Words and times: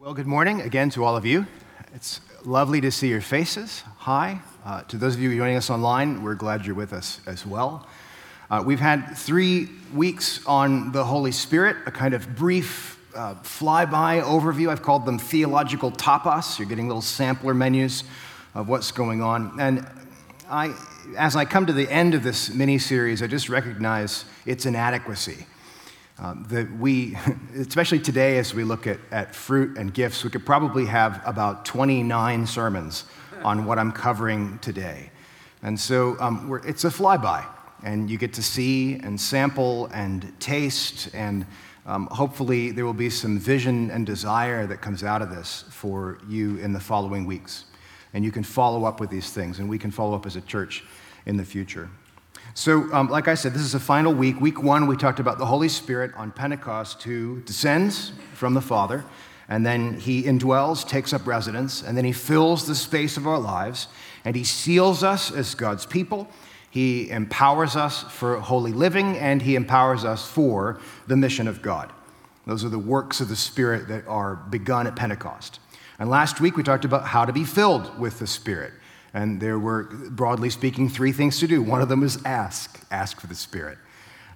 Well, 0.00 0.14
good 0.14 0.28
morning 0.28 0.60
again 0.60 0.90
to 0.90 1.02
all 1.02 1.16
of 1.16 1.26
you. 1.26 1.44
It's 1.92 2.20
lovely 2.44 2.80
to 2.82 2.90
see 2.92 3.08
your 3.08 3.20
faces. 3.20 3.82
Hi. 3.96 4.40
Uh, 4.64 4.82
to 4.82 4.96
those 4.96 5.16
of 5.16 5.20
you 5.20 5.36
joining 5.36 5.56
us 5.56 5.70
online, 5.70 6.22
we're 6.22 6.36
glad 6.36 6.64
you're 6.64 6.76
with 6.76 6.92
us 6.92 7.20
as 7.26 7.44
well. 7.44 7.84
Uh, 8.48 8.62
we've 8.64 8.78
had 8.78 9.16
three 9.16 9.68
weeks 9.92 10.38
on 10.46 10.92
the 10.92 11.04
Holy 11.04 11.32
Spirit, 11.32 11.78
a 11.84 11.90
kind 11.90 12.14
of 12.14 12.36
brief 12.36 12.96
uh, 13.16 13.34
flyby 13.42 14.22
overview. 14.22 14.68
I've 14.68 14.82
called 14.82 15.04
them 15.04 15.18
theological 15.18 15.90
tapas. 15.90 16.60
You're 16.60 16.68
getting 16.68 16.86
little 16.86 17.02
sampler 17.02 17.52
menus 17.52 18.04
of 18.54 18.68
what's 18.68 18.92
going 18.92 19.20
on. 19.20 19.58
And 19.58 19.84
I, 20.48 20.76
as 21.16 21.34
I 21.34 21.44
come 21.44 21.66
to 21.66 21.72
the 21.72 21.90
end 21.90 22.14
of 22.14 22.22
this 22.22 22.54
mini 22.54 22.78
series, 22.78 23.20
I 23.20 23.26
just 23.26 23.48
recognize 23.48 24.26
its 24.46 24.64
inadequacy. 24.64 25.44
Um, 26.20 26.44
that 26.48 26.68
we, 26.78 27.16
especially 27.56 28.00
today 28.00 28.38
as 28.38 28.52
we 28.52 28.64
look 28.64 28.88
at, 28.88 28.98
at 29.12 29.34
fruit 29.34 29.78
and 29.78 29.94
gifts, 29.94 30.24
we 30.24 30.30
could 30.30 30.44
probably 30.44 30.84
have 30.86 31.22
about 31.24 31.64
29 31.64 32.46
sermons 32.46 33.04
on 33.44 33.66
what 33.66 33.78
I'm 33.78 33.92
covering 33.92 34.58
today. 34.58 35.10
And 35.62 35.78
so 35.78 36.16
um, 36.18 36.60
it's 36.64 36.84
a 36.84 36.88
flyby, 36.88 37.46
and 37.84 38.10
you 38.10 38.18
get 38.18 38.32
to 38.34 38.42
see 38.42 38.96
and 38.96 39.20
sample 39.20 39.86
and 39.86 40.32
taste, 40.40 41.10
and 41.14 41.46
um, 41.86 42.08
hopefully 42.10 42.72
there 42.72 42.84
will 42.84 42.92
be 42.92 43.10
some 43.10 43.38
vision 43.38 43.90
and 43.90 44.04
desire 44.04 44.66
that 44.66 44.80
comes 44.80 45.04
out 45.04 45.22
of 45.22 45.30
this 45.30 45.64
for 45.70 46.18
you 46.28 46.56
in 46.58 46.72
the 46.72 46.80
following 46.80 47.26
weeks. 47.26 47.64
And 48.12 48.24
you 48.24 48.32
can 48.32 48.42
follow 48.42 48.84
up 48.84 49.00
with 49.00 49.10
these 49.10 49.30
things, 49.30 49.58
and 49.60 49.68
we 49.68 49.78
can 49.78 49.90
follow 49.90 50.16
up 50.16 50.26
as 50.26 50.34
a 50.34 50.40
church 50.40 50.84
in 51.26 51.36
the 51.36 51.44
future. 51.44 51.88
So, 52.58 52.92
um, 52.92 53.06
like 53.08 53.28
I 53.28 53.36
said, 53.36 53.54
this 53.54 53.62
is 53.62 53.76
a 53.76 53.80
final 53.80 54.12
week. 54.12 54.40
Week 54.40 54.60
one, 54.60 54.88
we 54.88 54.96
talked 54.96 55.20
about 55.20 55.38
the 55.38 55.46
Holy 55.46 55.68
Spirit 55.68 56.10
on 56.16 56.32
Pentecost 56.32 57.04
who 57.04 57.40
descends 57.42 58.10
from 58.34 58.54
the 58.54 58.60
Father, 58.60 59.04
and 59.48 59.64
then 59.64 60.00
he 60.00 60.24
indwells, 60.24 60.84
takes 60.84 61.12
up 61.12 61.24
residence, 61.24 61.84
and 61.84 61.96
then 61.96 62.04
he 62.04 62.10
fills 62.10 62.66
the 62.66 62.74
space 62.74 63.16
of 63.16 63.28
our 63.28 63.38
lives, 63.38 63.86
and 64.24 64.34
he 64.34 64.42
seals 64.42 65.04
us 65.04 65.30
as 65.30 65.54
God's 65.54 65.86
people. 65.86 66.26
He 66.68 67.08
empowers 67.10 67.76
us 67.76 68.02
for 68.02 68.40
holy 68.40 68.72
living, 68.72 69.16
and 69.18 69.40
he 69.40 69.54
empowers 69.54 70.04
us 70.04 70.28
for 70.28 70.80
the 71.06 71.16
mission 71.16 71.46
of 71.46 71.62
God. 71.62 71.92
Those 72.44 72.64
are 72.64 72.70
the 72.70 72.76
works 72.76 73.20
of 73.20 73.28
the 73.28 73.36
Spirit 73.36 73.86
that 73.86 74.04
are 74.08 74.34
begun 74.34 74.88
at 74.88 74.96
Pentecost. 74.96 75.60
And 76.00 76.10
last 76.10 76.40
week, 76.40 76.56
we 76.56 76.64
talked 76.64 76.84
about 76.84 77.04
how 77.04 77.24
to 77.24 77.32
be 77.32 77.44
filled 77.44 77.96
with 78.00 78.18
the 78.18 78.26
Spirit. 78.26 78.72
And 79.14 79.40
there 79.40 79.58
were, 79.58 79.84
broadly 80.10 80.50
speaking, 80.50 80.88
three 80.88 81.12
things 81.12 81.38
to 81.40 81.46
do. 81.46 81.62
One 81.62 81.80
of 81.80 81.88
them 81.88 82.02
is 82.02 82.22
ask, 82.24 82.80
ask 82.90 83.20
for 83.20 83.26
the 83.26 83.34
Spirit. 83.34 83.78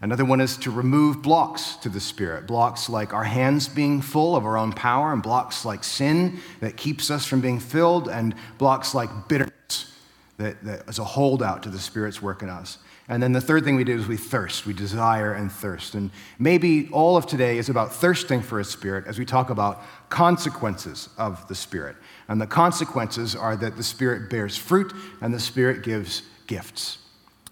Another 0.00 0.24
one 0.24 0.40
is 0.40 0.56
to 0.58 0.70
remove 0.70 1.22
blocks 1.22 1.76
to 1.76 1.88
the 1.88 2.00
Spirit, 2.00 2.46
blocks 2.46 2.88
like 2.88 3.12
our 3.12 3.22
hands 3.22 3.68
being 3.68 4.02
full 4.02 4.34
of 4.34 4.44
our 4.44 4.56
own 4.56 4.72
power, 4.72 5.12
and 5.12 5.22
blocks 5.22 5.64
like 5.64 5.84
sin 5.84 6.40
that 6.60 6.76
keeps 6.76 7.10
us 7.10 7.24
from 7.24 7.40
being 7.40 7.60
filled, 7.60 8.08
and 8.08 8.34
blocks 8.58 8.94
like 8.94 9.28
bitterness 9.28 9.92
that, 10.38 10.62
that 10.64 10.88
is 10.88 10.98
a 10.98 11.04
holdout 11.04 11.62
to 11.62 11.68
the 11.68 11.78
Spirit's 11.78 12.20
work 12.20 12.42
in 12.42 12.48
us. 12.48 12.78
And 13.12 13.22
then 13.22 13.32
the 13.32 13.42
third 13.42 13.64
thing 13.64 13.76
we 13.76 13.84
do 13.84 13.94
is 13.94 14.08
we 14.08 14.16
thirst, 14.16 14.64
we 14.64 14.72
desire 14.72 15.34
and 15.34 15.52
thirst. 15.52 15.94
And 15.94 16.10
maybe 16.38 16.88
all 16.92 17.18
of 17.18 17.26
today 17.26 17.58
is 17.58 17.68
about 17.68 17.92
thirsting 17.92 18.40
for 18.40 18.58
a 18.58 18.64
Spirit 18.64 19.06
as 19.06 19.18
we 19.18 19.26
talk 19.26 19.50
about 19.50 19.82
consequences 20.08 21.10
of 21.18 21.46
the 21.46 21.54
Spirit. 21.54 21.96
And 22.28 22.40
the 22.40 22.46
consequences 22.46 23.36
are 23.36 23.54
that 23.56 23.76
the 23.76 23.82
Spirit 23.82 24.30
bears 24.30 24.56
fruit 24.56 24.94
and 25.20 25.34
the 25.34 25.38
Spirit 25.38 25.82
gives 25.82 26.22
gifts. 26.46 26.96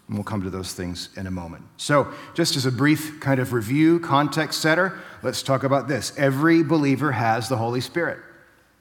And 0.09 0.17
we'll 0.17 0.25
come 0.25 0.43
to 0.45 0.51
those 0.51 0.73
things 0.73 1.11
in 1.19 1.27
a 1.27 1.31
moment. 1.31 1.67
So, 1.77 2.11
just 2.33 2.57
as 2.57 2.65
a 2.65 2.73
brief 2.73 3.21
kind 3.21 3.39
of 3.39 3.53
review, 3.53 4.01
context 4.01 4.63
setter, 4.63 4.99
let's 5.23 5.43
talk 5.43 5.63
about 5.63 5.89
this. 5.89 6.17
Every 6.17 6.63
believer 6.63 7.13
has 7.13 7.51
the 7.51 7.59
Holy 7.59 7.83
Spirit. 7.83 8.19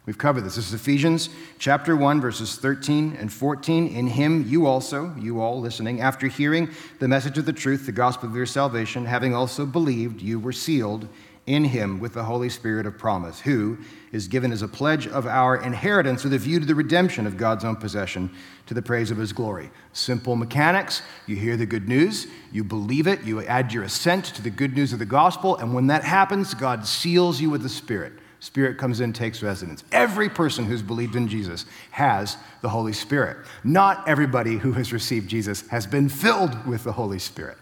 We've 0.09 0.17
covered 0.17 0.41
this. 0.41 0.55
This 0.55 0.69
is 0.69 0.73
Ephesians 0.73 1.29
chapter 1.59 1.95
1, 1.95 2.19
verses 2.19 2.55
13 2.55 3.15
and 3.19 3.31
14. 3.31 3.95
In 3.95 4.07
him, 4.07 4.43
you 4.47 4.65
also, 4.65 5.13
you 5.19 5.39
all 5.39 5.61
listening, 5.61 6.01
after 6.01 6.25
hearing 6.25 6.71
the 6.97 7.07
message 7.07 7.37
of 7.37 7.45
the 7.45 7.53
truth, 7.53 7.85
the 7.85 7.91
gospel 7.91 8.27
of 8.27 8.35
your 8.35 8.47
salvation, 8.47 9.05
having 9.05 9.35
also 9.35 9.67
believed, 9.67 10.19
you 10.19 10.39
were 10.39 10.51
sealed 10.51 11.07
in 11.45 11.63
him 11.63 11.99
with 11.99 12.15
the 12.15 12.23
Holy 12.23 12.49
Spirit 12.49 12.87
of 12.87 12.97
promise, 12.97 13.41
who 13.41 13.77
is 14.11 14.27
given 14.27 14.51
as 14.51 14.63
a 14.63 14.67
pledge 14.67 15.05
of 15.05 15.27
our 15.27 15.57
inheritance 15.57 16.23
with 16.23 16.33
a 16.33 16.39
view 16.39 16.59
to 16.59 16.65
the 16.65 16.73
redemption 16.73 17.27
of 17.27 17.37
God's 17.37 17.63
own 17.63 17.75
possession 17.75 18.31
to 18.65 18.73
the 18.73 18.81
praise 18.81 19.11
of 19.11 19.17
his 19.17 19.31
glory. 19.31 19.69
Simple 19.93 20.35
mechanics. 20.35 21.03
You 21.27 21.35
hear 21.35 21.55
the 21.55 21.67
good 21.67 21.87
news, 21.87 22.25
you 22.51 22.63
believe 22.63 23.05
it, 23.05 23.21
you 23.25 23.45
add 23.45 23.71
your 23.71 23.83
assent 23.83 24.25
to 24.25 24.41
the 24.41 24.49
good 24.49 24.75
news 24.75 24.91
of 24.91 24.97
the 24.97 25.05
gospel, 25.05 25.55
and 25.57 25.71
when 25.71 25.85
that 25.85 26.03
happens, 26.03 26.55
God 26.55 26.87
seals 26.87 27.39
you 27.39 27.51
with 27.51 27.61
the 27.61 27.69
Spirit. 27.69 28.13
Spirit 28.39 28.77
comes 28.77 29.01
in, 29.01 29.11
takes 29.11 29.43
residence. 29.43 29.83
Every 29.91 30.29
person 30.29 30.65
who's 30.65 30.81
believed 30.81 31.15
in 31.15 31.27
Jesus 31.27 31.65
has 31.91 32.37
the 32.61 32.69
Holy 32.69 32.93
Spirit. 32.93 33.37
Not 33.63 34.07
everybody 34.07 34.57
who 34.57 34.71
has 34.73 34.93
received 34.93 35.29
Jesus 35.29 35.67
has 35.67 35.85
been 35.85 36.07
filled 36.07 36.65
with 36.65 36.85
the 36.85 36.93
Holy 36.93 37.19
Spirit. 37.19 37.57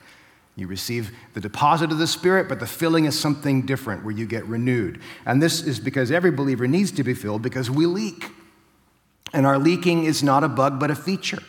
You 0.56 0.68
receive 0.68 1.12
the 1.34 1.42
deposit 1.42 1.92
of 1.92 1.98
the 1.98 2.08
Spirit, 2.08 2.50
but 2.50 2.60
the 2.60 2.68
filling 2.68 3.06
is 3.06 3.18
something 3.18 3.64
different 3.64 4.04
where 4.04 4.14
you 4.14 4.26
get 4.26 4.46
renewed. 4.46 5.00
And 5.26 5.42
this 5.42 5.62
is 5.62 5.80
because 5.80 6.12
every 6.12 6.32
believer 6.32 6.68
needs 6.68 6.92
to 6.94 7.04
be 7.04 7.14
filled 7.14 7.42
because 7.42 7.70
we 7.70 7.86
leak. 7.86 8.26
And 9.34 9.46
our 9.46 9.60
leaking 9.60 10.06
is 10.06 10.24
not 10.24 10.44
a 10.44 10.48
bug, 10.48 10.80
but 10.80 10.90
a 10.90 10.96
feature. 10.96 11.44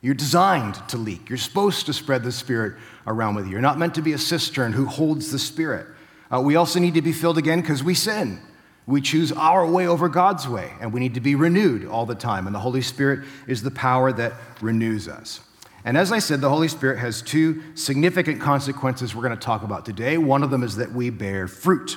You're 0.00 0.14
designed 0.14 0.76
to 0.88 0.96
leak. 0.96 1.28
You're 1.28 1.38
supposed 1.38 1.86
to 1.86 1.92
spread 1.92 2.22
the 2.22 2.32
Spirit 2.32 2.76
around 3.06 3.34
with 3.34 3.46
you. 3.46 3.52
You're 3.52 3.60
not 3.60 3.78
meant 3.78 3.94
to 3.94 4.02
be 4.02 4.14
a 4.14 4.18
cistern 4.18 4.72
who 4.72 4.86
holds 4.86 5.30
the 5.30 5.38
Spirit. 5.38 5.86
Uh, 6.32 6.40
we 6.40 6.56
also 6.56 6.80
need 6.80 6.94
to 6.94 7.02
be 7.02 7.12
filled 7.12 7.38
again 7.38 7.60
because 7.60 7.84
we 7.84 7.94
sin. 7.94 8.40
We 8.86 9.00
choose 9.00 9.30
our 9.32 9.64
way 9.66 9.86
over 9.86 10.08
God's 10.08 10.48
way, 10.48 10.72
and 10.80 10.92
we 10.92 10.98
need 10.98 11.14
to 11.14 11.20
be 11.20 11.34
renewed 11.34 11.86
all 11.86 12.06
the 12.06 12.14
time. 12.14 12.46
And 12.46 12.54
the 12.54 12.60
Holy 12.60 12.82
Spirit 12.82 13.20
is 13.46 13.62
the 13.62 13.70
power 13.70 14.12
that 14.12 14.32
renews 14.60 15.06
us. 15.06 15.40
And 15.84 15.96
as 15.96 16.10
I 16.10 16.20
said, 16.20 16.40
the 16.40 16.48
Holy 16.48 16.68
Spirit 16.68 16.98
has 16.98 17.22
two 17.22 17.62
significant 17.76 18.40
consequences 18.40 19.14
we're 19.14 19.22
going 19.22 19.38
to 19.38 19.44
talk 19.44 19.62
about 19.62 19.84
today. 19.84 20.16
One 20.16 20.42
of 20.42 20.50
them 20.50 20.62
is 20.62 20.76
that 20.76 20.92
we 20.92 21.10
bear 21.10 21.48
fruit. 21.48 21.96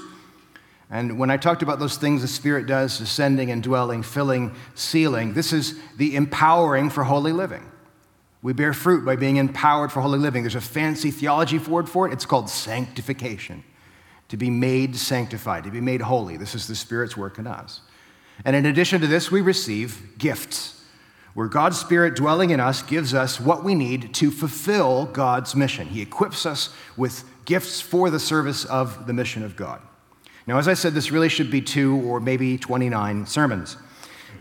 And 0.90 1.18
when 1.18 1.32
I 1.32 1.38
talked 1.38 1.64
about 1.64 1.80
those 1.80 1.98
things 1.98 2.22
the 2.22 2.28
Spirit 2.28 2.68
does, 2.68 2.98
descending 2.98 3.52
and 3.52 3.64
dwelling, 3.64 4.04
filling, 4.04 4.56
sealing, 4.76 5.34
this 5.34 5.54
is 5.54 5.80
the 5.98 6.16
empowering 6.16 6.90
for 6.90 7.04
holy 7.04 7.32
living. 7.32 7.64
We 8.42 8.54
bear 8.54 8.74
fruit 8.74 9.06
by 9.06 9.16
being 9.16 9.38
empowered 9.38 9.92
for 9.92 10.02
holy 10.02 10.20
living. 10.20 10.44
There's 10.44 10.56
a 10.56 10.62
fancy 10.62 11.10
theology 11.10 11.58
word 11.58 11.90
for 11.90 12.08
it. 12.08 12.14
It's 12.14 12.28
called 12.28 12.50
sanctification. 12.50 13.64
To 14.30 14.38
be 14.38 14.50
made 14.50 14.96
sanctified, 14.96 15.66
to 15.66 15.72
be 15.72 15.82
made 15.82 16.02
holy. 16.02 16.38
This 16.38 16.56
is 16.56 16.68
the 16.68 16.76
Spirit's 16.76 17.16
work 17.16 17.38
in 17.38 17.48
us. 17.48 17.82
And 18.44 18.56
in 18.56 18.66
addition 18.66 19.02
to 19.02 19.08
this, 19.08 19.32
we 19.32 19.42
receive 19.42 20.18
gifts 20.18 20.84
where 21.36 21.48
God's 21.48 21.78
Spirit 21.78 22.16
dwelling 22.16 22.50
in 22.50 22.62
us 22.62 22.82
gives 22.82 23.14
us 23.14 23.40
what 23.40 23.64
we 23.64 23.76
need 23.76 24.14
to 24.16 24.32
fulfill 24.32 25.06
God's 25.06 25.54
mission. 25.54 25.88
He 25.88 26.02
equips 26.02 26.46
us 26.46 26.74
with 26.96 27.26
gifts 27.44 27.82
for 27.82 28.10
the 28.10 28.20
service 28.20 28.64
of 28.66 29.06
the 29.06 29.14
mission 29.14 29.44
of 29.44 29.56
God. 29.56 29.82
Now, 30.48 30.58
as 30.58 30.68
I 30.68 30.76
said, 30.76 30.94
this 30.94 31.12
really 31.12 31.28
should 31.28 31.52
be 31.52 31.62
two 31.62 31.98
or 32.06 32.22
maybe 32.22 32.58
29 32.58 33.26
sermons. 33.26 33.76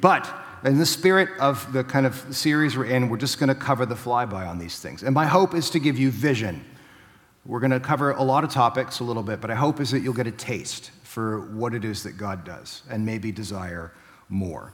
But 0.00 0.33
in 0.65 0.78
the 0.78 0.87
spirit 0.87 1.31
of 1.41 1.73
the 1.73 1.83
kind 1.83 2.06
of 2.06 2.15
series 2.31 2.77
we're 2.77 2.84
in, 2.84 3.09
we're 3.09 3.17
just 3.17 3.39
going 3.39 3.49
to 3.49 3.55
cover 3.55 3.84
the 3.87 3.97
flyby 3.97 4.49
on 4.49 4.59
these 4.59 4.78
things. 4.78 5.03
And 5.03 5.15
my 5.15 5.27
hope 5.27 5.55
is 5.55 5.71
to 5.71 5.81
give 5.81 5.99
you 5.99 6.12
vision. 6.12 6.65
We're 7.47 7.60
going 7.60 7.72
to 7.72 7.81
cover 7.81 8.12
a 8.12 8.22
lot 8.22 8.44
of 8.44 8.50
topics 8.50 9.00
a 9.00 9.05
little 9.05 9.22
bit, 9.22 9.41
but 9.41 9.50
I 9.50 9.55
hope 9.55 9.81
is 9.81 9.91
that 9.91 10.00
you'll 10.00 10.15
get 10.15 10.27
a 10.27 10.32
taste 10.32 10.91
for 11.03 11.41
what 11.53 11.75
it 11.75 11.84
is 11.84 12.03
that 12.05 12.16
God 12.16 12.44
does 12.44 12.82
and 12.91 13.05
maybe 13.05 13.31
desire 13.31 13.93
more. 14.28 14.72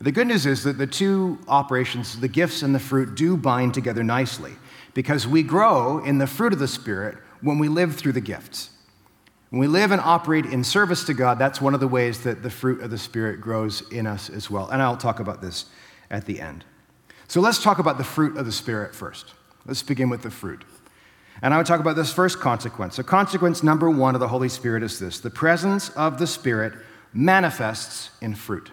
The 0.00 0.12
good 0.12 0.26
news 0.26 0.46
is 0.46 0.62
that 0.64 0.78
the 0.78 0.86
two 0.86 1.38
operations, 1.48 2.20
the 2.20 2.28
gifts 2.28 2.62
and 2.62 2.74
the 2.74 2.78
fruit, 2.78 3.16
do 3.16 3.36
bind 3.36 3.74
together 3.74 4.04
nicely 4.04 4.52
because 4.94 5.26
we 5.26 5.42
grow 5.42 5.98
in 6.04 6.18
the 6.18 6.26
fruit 6.26 6.52
of 6.52 6.58
the 6.58 6.68
Spirit 6.68 7.18
when 7.40 7.58
we 7.58 7.68
live 7.68 7.96
through 7.96 8.12
the 8.12 8.20
gifts. 8.20 8.70
When 9.48 9.58
we 9.58 9.66
live 9.66 9.90
and 9.90 10.00
operate 10.00 10.46
in 10.46 10.62
service 10.62 11.02
to 11.04 11.14
God, 11.14 11.38
that's 11.38 11.60
one 11.60 11.74
of 11.74 11.80
the 11.80 11.88
ways 11.88 12.22
that 12.22 12.42
the 12.42 12.50
fruit 12.50 12.82
of 12.82 12.90
the 12.90 12.98
Spirit 12.98 13.40
grows 13.40 13.82
in 13.90 14.06
us 14.06 14.30
as 14.30 14.48
well. 14.48 14.68
And 14.68 14.80
I'll 14.80 14.96
talk 14.96 15.18
about 15.18 15.42
this 15.42 15.64
at 16.10 16.26
the 16.26 16.40
end. 16.40 16.64
So 17.26 17.40
let's 17.40 17.62
talk 17.62 17.78
about 17.78 17.98
the 17.98 18.04
fruit 18.04 18.36
of 18.36 18.46
the 18.46 18.52
Spirit 18.52 18.94
first. 18.94 19.32
Let's 19.66 19.82
begin 19.82 20.08
with 20.08 20.22
the 20.22 20.30
fruit. 20.30 20.64
And 21.42 21.54
I 21.54 21.56
would 21.56 21.66
talk 21.66 21.80
about 21.80 21.96
this 21.96 22.12
first 22.12 22.38
consequence. 22.38 22.96
So, 22.96 23.02
consequence 23.02 23.62
number 23.62 23.88
one 23.90 24.14
of 24.14 24.20
the 24.20 24.28
Holy 24.28 24.48
Spirit 24.48 24.82
is 24.82 24.98
this 24.98 25.20
the 25.20 25.30
presence 25.30 25.90
of 25.90 26.18
the 26.18 26.26
Spirit 26.26 26.74
manifests 27.12 28.10
in 28.20 28.34
fruit. 28.34 28.70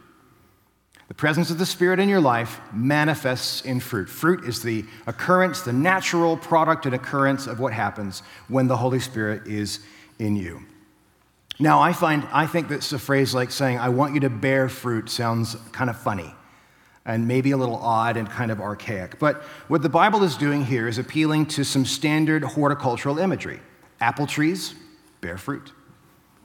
The 1.08 1.14
presence 1.14 1.50
of 1.50 1.58
the 1.58 1.66
Spirit 1.66 2.00
in 2.00 2.10
your 2.10 2.20
life 2.20 2.60
manifests 2.74 3.62
in 3.62 3.80
fruit. 3.80 4.10
Fruit 4.10 4.44
is 4.44 4.62
the 4.62 4.84
occurrence, 5.06 5.62
the 5.62 5.72
natural 5.72 6.36
product 6.36 6.86
and 6.86 6.94
occurrence 6.94 7.48
of 7.48 7.60
what 7.60 7.72
happens 7.72 8.22
when 8.50 8.68
the 8.68 8.76
Holy 8.76 9.00
Spirit 9.00 9.48
is 9.48 9.80
in 10.20 10.36
you. 10.36 10.66
Now, 11.60 11.80
I 11.82 11.94
find, 11.94 12.28
I 12.34 12.46
think 12.46 12.68
that's 12.68 12.92
a 12.92 13.00
phrase 13.00 13.34
like 13.34 13.52
saying, 13.52 13.80
I 13.80 13.90
want 13.90 14.14
you 14.14 14.20
to 14.22 14.30
bear 14.30 14.68
fruit 14.68 15.10
sounds 15.10 15.56
kind 15.72 15.90
of 15.90 15.98
funny 15.98 16.34
and 17.08 17.28
maybe 17.28 17.52
a 17.52 17.58
little 17.58 17.78
odd 17.78 18.18
and 18.18 18.30
kind 18.30 18.52
of 18.52 18.60
archaic. 18.60 19.18
But 19.18 19.42
what 19.70 19.82
the 19.82 19.90
Bible 19.90 20.24
is 20.24 20.36
doing 20.36 20.66
here 20.66 20.88
is 20.88 20.98
appealing 20.98 21.48
to 21.48 21.64
some 21.64 21.86
standard 21.86 22.44
horticultural 22.44 23.18
imagery. 23.18 23.62
Apple 24.00 24.28
trees 24.28 24.76
bear 25.22 25.38
fruit, 25.38 25.72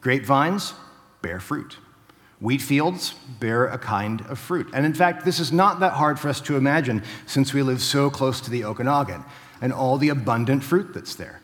grapevines 0.00 0.72
bear 1.20 1.40
fruit. 1.40 1.76
Wheat 2.40 2.62
fields 2.62 3.14
bear 3.38 3.66
a 3.66 3.78
kind 3.78 4.20
of 4.22 4.36
fruit. 4.36 4.68
And 4.74 4.84
in 4.84 4.94
fact, 4.94 5.24
this 5.24 5.38
is 5.38 5.52
not 5.52 5.78
that 5.78 5.92
hard 5.92 6.18
for 6.18 6.28
us 6.28 6.40
to 6.42 6.56
imagine 6.56 7.04
since 7.26 7.52
we 7.52 7.62
live 7.62 7.80
so 7.80 8.10
close 8.10 8.40
to 8.40 8.50
the 8.50 8.64
Okanagan 8.64 9.24
and 9.60 9.72
all 9.72 9.96
the 9.96 10.08
abundant 10.08 10.64
fruit 10.64 10.92
that's 10.92 11.14
there. 11.14 11.40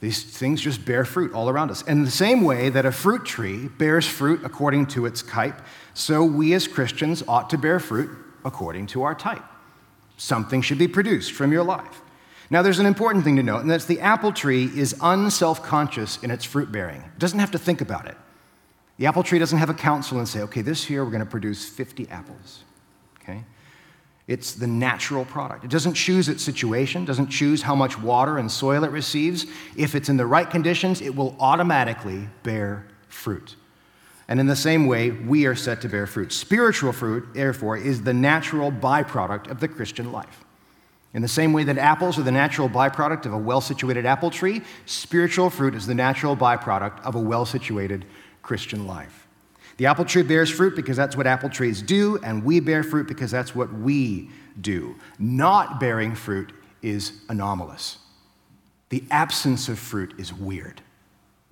These 0.00 0.22
things 0.22 0.62
just 0.62 0.86
bear 0.86 1.04
fruit 1.04 1.34
all 1.34 1.50
around 1.50 1.70
us. 1.70 1.82
And 1.82 1.98
in 1.98 2.04
the 2.06 2.10
same 2.10 2.42
way 2.42 2.70
that 2.70 2.86
a 2.86 2.92
fruit 2.92 3.26
tree 3.26 3.68
bears 3.68 4.06
fruit 4.06 4.40
according 4.42 4.86
to 4.86 5.04
its 5.04 5.20
type, 5.20 5.60
so 5.92 6.24
we 6.24 6.54
as 6.54 6.66
Christians 6.66 7.22
ought 7.28 7.50
to 7.50 7.58
bear 7.58 7.78
fruit 7.78 8.10
according 8.44 8.86
to 8.88 9.02
our 9.02 9.14
type. 9.14 9.44
Something 10.16 10.62
should 10.62 10.78
be 10.78 10.88
produced 10.88 11.32
from 11.32 11.52
your 11.52 11.64
life. 11.64 12.02
Now, 12.50 12.62
there's 12.62 12.80
an 12.80 12.86
important 12.86 13.24
thing 13.24 13.36
to 13.36 13.42
note, 13.42 13.60
and 13.60 13.70
that's 13.70 13.84
the 13.84 14.00
apple 14.00 14.32
tree 14.32 14.64
is 14.64 14.96
unself 15.00 15.62
conscious 15.62 16.20
in 16.22 16.30
its 16.32 16.44
fruit 16.44 16.72
bearing. 16.72 17.00
It 17.00 17.18
doesn't 17.18 17.38
have 17.38 17.52
to 17.52 17.58
think 17.58 17.80
about 17.80 18.06
it. 18.06 18.16
The 18.98 19.06
apple 19.06 19.22
tree 19.22 19.38
doesn't 19.38 19.58
have 19.58 19.70
a 19.70 19.74
council 19.74 20.18
and 20.18 20.28
say, 20.28 20.40
okay, 20.42 20.60
this 20.60 20.90
year 20.90 21.04
we're 21.04 21.10
going 21.10 21.24
to 21.24 21.30
produce 21.30 21.68
50 21.68 22.08
apples. 22.10 22.64
Okay? 23.22 23.44
It's 24.26 24.52
the 24.52 24.66
natural 24.66 25.24
product. 25.24 25.64
It 25.64 25.70
doesn't 25.70 25.94
choose 25.94 26.28
its 26.28 26.42
situation, 26.42 27.04
doesn't 27.04 27.28
choose 27.28 27.62
how 27.62 27.74
much 27.74 27.98
water 27.98 28.38
and 28.38 28.50
soil 28.50 28.84
it 28.84 28.90
receives. 28.90 29.46
If 29.76 29.94
it's 29.94 30.08
in 30.08 30.16
the 30.16 30.26
right 30.26 30.48
conditions, 30.48 31.00
it 31.00 31.14
will 31.14 31.36
automatically 31.40 32.28
bear 32.42 32.86
fruit. 33.08 33.56
And 34.30 34.38
in 34.38 34.46
the 34.46 34.54
same 34.54 34.86
way, 34.86 35.10
we 35.10 35.46
are 35.46 35.56
set 35.56 35.80
to 35.80 35.88
bear 35.88 36.06
fruit. 36.06 36.32
Spiritual 36.32 36.92
fruit, 36.92 37.34
therefore, 37.34 37.76
is 37.76 38.04
the 38.04 38.14
natural 38.14 38.70
byproduct 38.70 39.50
of 39.50 39.58
the 39.58 39.66
Christian 39.66 40.12
life. 40.12 40.44
In 41.12 41.20
the 41.20 41.28
same 41.28 41.52
way 41.52 41.64
that 41.64 41.76
apples 41.76 42.16
are 42.16 42.22
the 42.22 42.30
natural 42.30 42.68
byproduct 42.68 43.26
of 43.26 43.32
a 43.32 43.38
well 43.38 43.60
situated 43.60 44.06
apple 44.06 44.30
tree, 44.30 44.62
spiritual 44.86 45.50
fruit 45.50 45.74
is 45.74 45.84
the 45.84 45.96
natural 45.96 46.36
byproduct 46.36 47.00
of 47.00 47.16
a 47.16 47.20
well 47.20 47.44
situated 47.44 48.04
Christian 48.40 48.86
life. 48.86 49.26
The 49.78 49.86
apple 49.86 50.04
tree 50.04 50.22
bears 50.22 50.48
fruit 50.48 50.76
because 50.76 50.96
that's 50.96 51.16
what 51.16 51.26
apple 51.26 51.48
trees 51.48 51.82
do, 51.82 52.20
and 52.22 52.44
we 52.44 52.60
bear 52.60 52.84
fruit 52.84 53.08
because 53.08 53.32
that's 53.32 53.56
what 53.56 53.72
we 53.72 54.30
do. 54.60 54.94
Not 55.18 55.80
bearing 55.80 56.14
fruit 56.14 56.52
is 56.82 57.14
anomalous. 57.28 57.98
The 58.90 59.02
absence 59.10 59.68
of 59.68 59.80
fruit 59.80 60.14
is 60.18 60.32
weird. 60.32 60.82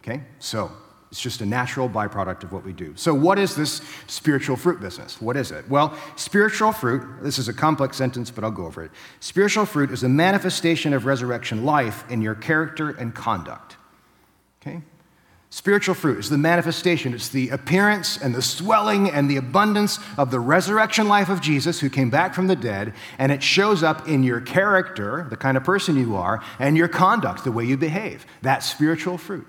Okay? 0.01 0.23
So, 0.39 0.71
it's 1.11 1.21
just 1.21 1.41
a 1.41 1.47
natural 1.47 1.89
byproduct 1.89 2.45
of 2.45 2.53
what 2.53 2.65
we 2.65 2.73
do. 2.73 2.93
So, 2.95 3.15
what 3.15 3.39
is 3.39 3.57
this 3.57 3.81
spiritual 4.09 4.57
fruit 4.57 4.81
business? 4.81 5.21
What 5.21 5.37
is 5.37 5.51
it? 5.51 5.69
Well, 5.69 5.99
spiritual 6.17 6.73
fruit, 6.73 7.23
this 7.23 7.39
is 7.39 7.49
a 7.49 7.55
complex 7.55 7.97
sentence, 7.97 8.31
but 8.31 8.45
I'll 8.45 8.51
go 8.51 8.67
over 8.67 8.85
it. 8.85 8.91
Spiritual 9.21 9.65
fruit 9.65 9.91
is 9.91 10.03
a 10.03 10.09
manifestation 10.09 10.93
of 10.93 11.07
resurrection 11.07 11.65
life 11.65 12.05
in 12.11 12.21
your 12.21 12.35
character 12.35 12.91
and 12.91 13.15
conduct. 13.15 13.77
Okay? 14.61 14.83
Spiritual 15.51 15.95
fruit 15.95 16.19
is 16.19 16.29
the 16.29 16.37
manifestation, 16.37 17.15
it's 17.15 17.31
the 17.31 17.49
appearance 17.49 18.19
and 18.21 18.35
the 18.35 18.43
swelling 18.43 19.09
and 19.09 19.31
the 19.31 19.39
abundance 19.39 19.99
of 20.19 20.31
the 20.31 20.41
resurrection 20.41 21.09
life 21.09 21.31
of 21.31 21.41
Jesus 21.41 21.81
who 21.81 21.89
came 21.89 22.11
back 22.11 22.35
from 22.35 22.49
the 22.49 22.57
dead, 22.57 22.93
and 23.19 23.33
it 23.33 23.43
shows 23.43 23.83
up 23.83 24.07
in 24.07 24.23
your 24.23 24.43
character, 24.43 25.27
the 25.31 25.39
kind 25.39 25.57
of 25.57 25.65
person 25.65 25.97
you 25.97 26.17
are, 26.17 26.45
and 26.59 26.77
your 26.77 26.89
conduct, 26.89 27.45
the 27.45 27.53
way 27.53 27.65
you 27.65 27.79
behave. 27.79 28.27
That's 28.43 28.71
spiritual 28.71 29.17
fruit. 29.17 29.47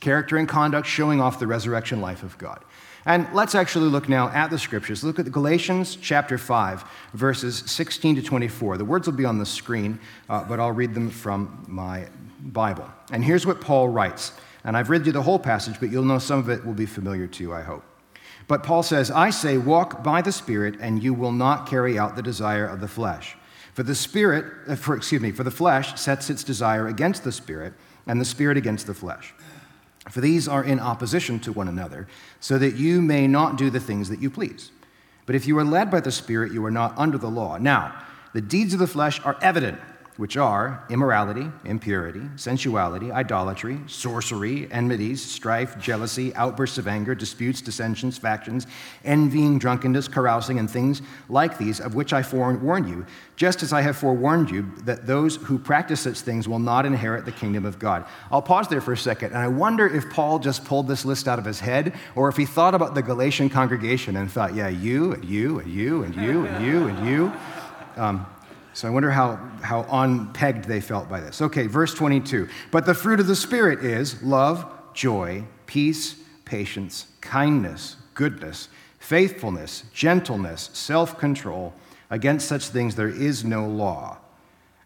Character 0.00 0.36
and 0.36 0.48
conduct 0.48 0.86
showing 0.86 1.20
off 1.20 1.38
the 1.38 1.46
resurrection 1.46 2.00
life 2.00 2.22
of 2.22 2.38
God. 2.38 2.64
And 3.04 3.26
let's 3.32 3.54
actually 3.54 3.88
look 3.88 4.08
now 4.08 4.28
at 4.28 4.50
the 4.50 4.58
scriptures. 4.58 5.02
Look 5.02 5.18
at 5.18 5.30
Galatians 5.32 5.96
chapter 5.96 6.36
5, 6.36 6.84
verses 7.14 7.64
16 7.66 8.16
to 8.16 8.22
24. 8.22 8.76
The 8.76 8.84
words 8.84 9.06
will 9.06 9.14
be 9.14 9.24
on 9.24 9.38
the 9.38 9.46
screen, 9.46 9.98
uh, 10.28 10.44
but 10.44 10.60
I'll 10.60 10.72
read 10.72 10.94
them 10.94 11.08
from 11.08 11.64
my 11.66 12.08
Bible. 12.40 12.88
And 13.10 13.24
here's 13.24 13.46
what 13.46 13.60
Paul 13.60 13.88
writes. 13.88 14.32
And 14.64 14.76
I've 14.76 14.90
read 14.90 15.06
you 15.06 15.12
the 15.12 15.22
whole 15.22 15.38
passage, 15.38 15.80
but 15.80 15.90
you'll 15.90 16.04
know 16.04 16.18
some 16.18 16.38
of 16.38 16.50
it 16.50 16.66
will 16.66 16.74
be 16.74 16.86
familiar 16.86 17.26
to 17.26 17.42
you, 17.42 17.54
I 17.54 17.62
hope. 17.62 17.82
But 18.46 18.62
Paul 18.62 18.82
says, 18.82 19.10
I 19.10 19.30
say, 19.30 19.58
walk 19.58 20.02
by 20.02 20.22
the 20.22 20.32
Spirit, 20.32 20.76
and 20.80 21.02
you 21.02 21.14
will 21.14 21.32
not 21.32 21.68
carry 21.68 21.98
out 21.98 22.16
the 22.16 22.22
desire 22.22 22.66
of 22.66 22.80
the 22.80 22.88
flesh. 22.88 23.36
For 23.74 23.82
the 23.82 23.94
Spirit, 23.94 24.44
uh, 24.66 24.74
for, 24.74 24.96
excuse 24.96 25.22
me, 25.22 25.32
for 25.32 25.44
the 25.44 25.50
flesh 25.50 25.98
sets 26.00 26.30
its 26.30 26.42
desire 26.42 26.88
against 26.88 27.24
the 27.24 27.32
Spirit, 27.32 27.74
and 28.06 28.20
the 28.20 28.24
Spirit 28.24 28.56
against 28.56 28.86
the 28.86 28.94
flesh. 28.94 29.34
For 30.10 30.20
these 30.20 30.48
are 30.48 30.64
in 30.64 30.80
opposition 30.80 31.38
to 31.40 31.52
one 31.52 31.68
another, 31.68 32.06
so 32.40 32.58
that 32.58 32.76
you 32.76 33.02
may 33.02 33.26
not 33.26 33.56
do 33.56 33.70
the 33.70 33.80
things 33.80 34.08
that 34.08 34.20
you 34.20 34.30
please. 34.30 34.70
But 35.26 35.34
if 35.34 35.46
you 35.46 35.58
are 35.58 35.64
led 35.64 35.90
by 35.90 36.00
the 36.00 36.12
Spirit, 36.12 36.52
you 36.52 36.64
are 36.64 36.70
not 36.70 36.96
under 36.96 37.18
the 37.18 37.30
law. 37.30 37.58
Now, 37.58 38.02
the 38.32 38.40
deeds 38.40 38.72
of 38.72 38.80
the 38.80 38.86
flesh 38.86 39.20
are 39.24 39.36
evident 39.42 39.78
which 40.18 40.36
are 40.36 40.84
immorality, 40.90 41.48
impurity, 41.64 42.20
sensuality, 42.34 43.12
idolatry, 43.12 43.78
sorcery, 43.86 44.70
enmities, 44.72 45.24
strife, 45.24 45.78
jealousy, 45.78 46.34
outbursts 46.34 46.76
of 46.76 46.88
anger, 46.88 47.14
disputes, 47.14 47.62
dissensions, 47.62 48.18
factions, 48.18 48.66
envying, 49.04 49.60
drunkenness, 49.60 50.08
carousing, 50.08 50.58
and 50.58 50.68
things 50.68 51.02
like 51.28 51.56
these, 51.56 51.78
of 51.78 51.94
which 51.94 52.12
I 52.12 52.24
forewarn 52.24 52.88
you, 52.88 53.06
just 53.36 53.62
as 53.62 53.72
I 53.72 53.80
have 53.82 53.96
forewarned 53.96 54.50
you 54.50 54.70
that 54.82 55.06
those 55.06 55.36
who 55.36 55.56
practice 55.56 56.00
such 56.00 56.18
things 56.18 56.48
will 56.48 56.58
not 56.58 56.84
inherit 56.84 57.24
the 57.24 57.32
kingdom 57.32 57.64
of 57.64 57.78
God. 57.78 58.04
I'll 58.32 58.42
pause 58.42 58.66
there 58.66 58.80
for 58.80 58.92
a 58.92 58.96
second, 58.96 59.28
and 59.28 59.38
I 59.38 59.46
wonder 59.46 59.86
if 59.86 60.10
Paul 60.10 60.40
just 60.40 60.64
pulled 60.64 60.88
this 60.88 61.04
list 61.04 61.28
out 61.28 61.38
of 61.38 61.44
his 61.44 61.60
head, 61.60 61.94
or 62.16 62.28
if 62.28 62.36
he 62.36 62.44
thought 62.44 62.74
about 62.74 62.96
the 62.96 63.02
Galatian 63.02 63.50
congregation 63.50 64.16
and 64.16 64.28
thought, 64.28 64.52
yeah, 64.52 64.68
you, 64.68 65.12
and 65.12 65.24
you, 65.24 65.60
and 65.60 65.72
you, 65.72 66.02
and 66.02 66.14
you, 66.16 66.44
and 66.44 66.66
you, 66.66 66.88
and 66.88 67.08
you. 67.08 67.32
Um, 67.96 68.26
so 68.78 68.86
I 68.86 68.92
wonder 68.92 69.10
how, 69.10 69.34
how 69.60 69.82
unpegged 69.82 70.66
they 70.66 70.80
felt 70.80 71.08
by 71.08 71.18
this. 71.18 71.42
Okay, 71.42 71.66
verse 71.66 71.92
22. 71.94 72.48
But 72.70 72.86
the 72.86 72.94
fruit 72.94 73.18
of 73.18 73.26
the 73.26 73.34
Spirit 73.34 73.84
is 73.84 74.22
love, 74.22 74.64
joy, 74.94 75.42
peace, 75.66 76.14
patience, 76.44 77.08
kindness, 77.20 77.96
goodness, 78.14 78.68
faithfulness, 79.00 79.82
gentleness, 79.92 80.70
self 80.74 81.18
control. 81.18 81.74
Against 82.08 82.46
such 82.46 82.68
things 82.68 82.94
there 82.94 83.08
is 83.08 83.44
no 83.44 83.66
law. 83.66 84.18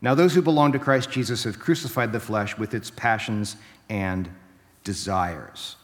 Now, 0.00 0.14
those 0.14 0.34
who 0.34 0.40
belong 0.40 0.72
to 0.72 0.78
Christ 0.78 1.10
Jesus 1.10 1.44
have 1.44 1.58
crucified 1.58 2.12
the 2.12 2.18
flesh 2.18 2.56
with 2.56 2.72
its 2.72 2.90
passions 2.90 3.56
and 3.90 4.26
desires. 4.84 5.76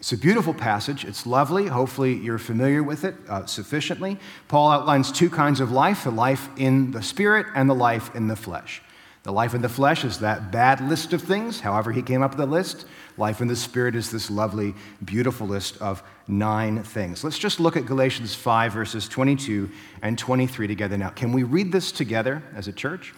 It's 0.00 0.12
a 0.12 0.16
beautiful 0.16 0.54
passage. 0.54 1.04
It's 1.04 1.26
lovely. 1.26 1.66
Hopefully, 1.66 2.14
you're 2.14 2.38
familiar 2.38 2.82
with 2.82 3.04
it 3.04 3.16
uh, 3.28 3.44
sufficiently. 3.44 4.16
Paul 4.48 4.70
outlines 4.70 5.12
two 5.12 5.28
kinds 5.28 5.60
of 5.60 5.72
life 5.72 6.04
the 6.04 6.10
life 6.10 6.48
in 6.56 6.90
the 6.90 7.02
spirit 7.02 7.46
and 7.54 7.68
the 7.68 7.74
life 7.74 8.14
in 8.16 8.26
the 8.26 8.34
flesh. 8.34 8.80
The 9.24 9.32
life 9.32 9.52
in 9.52 9.60
the 9.60 9.68
flesh 9.68 10.02
is 10.06 10.20
that 10.20 10.50
bad 10.50 10.80
list 10.80 11.12
of 11.12 11.20
things, 11.20 11.60
however, 11.60 11.92
he 11.92 12.00
came 12.00 12.22
up 12.22 12.30
with 12.30 12.38
the 12.38 12.46
list. 12.46 12.86
Life 13.18 13.42
in 13.42 13.48
the 13.48 13.54
spirit 13.54 13.94
is 13.94 14.10
this 14.10 14.30
lovely, 14.30 14.74
beautiful 15.04 15.46
list 15.46 15.76
of 15.82 16.02
nine 16.26 16.82
things. 16.82 17.22
Let's 17.22 17.38
just 17.38 17.60
look 17.60 17.76
at 17.76 17.84
Galatians 17.84 18.34
5, 18.34 18.72
verses 18.72 19.06
22 19.06 19.68
and 20.00 20.18
23 20.18 20.66
together 20.66 20.96
now. 20.96 21.10
Can 21.10 21.32
we 21.32 21.42
read 21.42 21.72
this 21.72 21.92
together 21.92 22.42
as 22.56 22.68
a 22.68 22.72
church? 22.72 23.12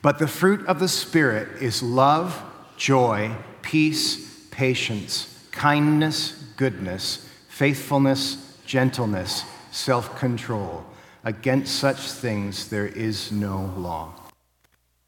But 0.00 0.20
the 0.20 0.28
fruit 0.28 0.64
of 0.66 0.78
the 0.78 0.86
Spirit 0.86 1.60
is 1.60 1.82
love, 1.82 2.40
joy, 2.76 3.34
peace, 3.62 4.46
patience 4.52 5.32
kindness, 5.56 6.32
goodness, 6.56 7.28
faithfulness, 7.48 8.58
gentleness, 8.66 9.44
self 9.70 10.16
control. 10.18 10.84
Against 11.24 11.76
such 11.76 11.98
things 12.12 12.68
there 12.68 12.86
is 12.86 13.32
no 13.32 13.72
law. 13.76 14.14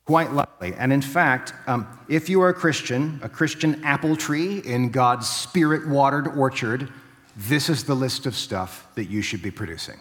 Quite 0.05 0.33
likely. 0.33 0.75
And 0.75 0.93
in 0.93 1.02
fact, 1.02 1.52
um, 1.67 1.87
if 2.09 2.28
you 2.28 2.40
are 2.40 2.49
a 2.49 2.55
Christian, 2.55 3.21
a 3.23 3.28
Christian 3.28 3.85
apple 3.85 4.17
tree 4.17 4.59
in 4.59 4.90
God's 4.90 5.28
spirit 5.28 5.87
watered 5.87 6.26
orchard, 6.26 6.88
this 7.37 7.69
is 7.69 7.85
the 7.85 7.95
list 7.95 8.26
of 8.26 8.35
stuff 8.35 8.88
that 8.95 9.05
you 9.05 9.23
should 9.23 9.43
be 9.43 9.50
producing. 9.50 10.00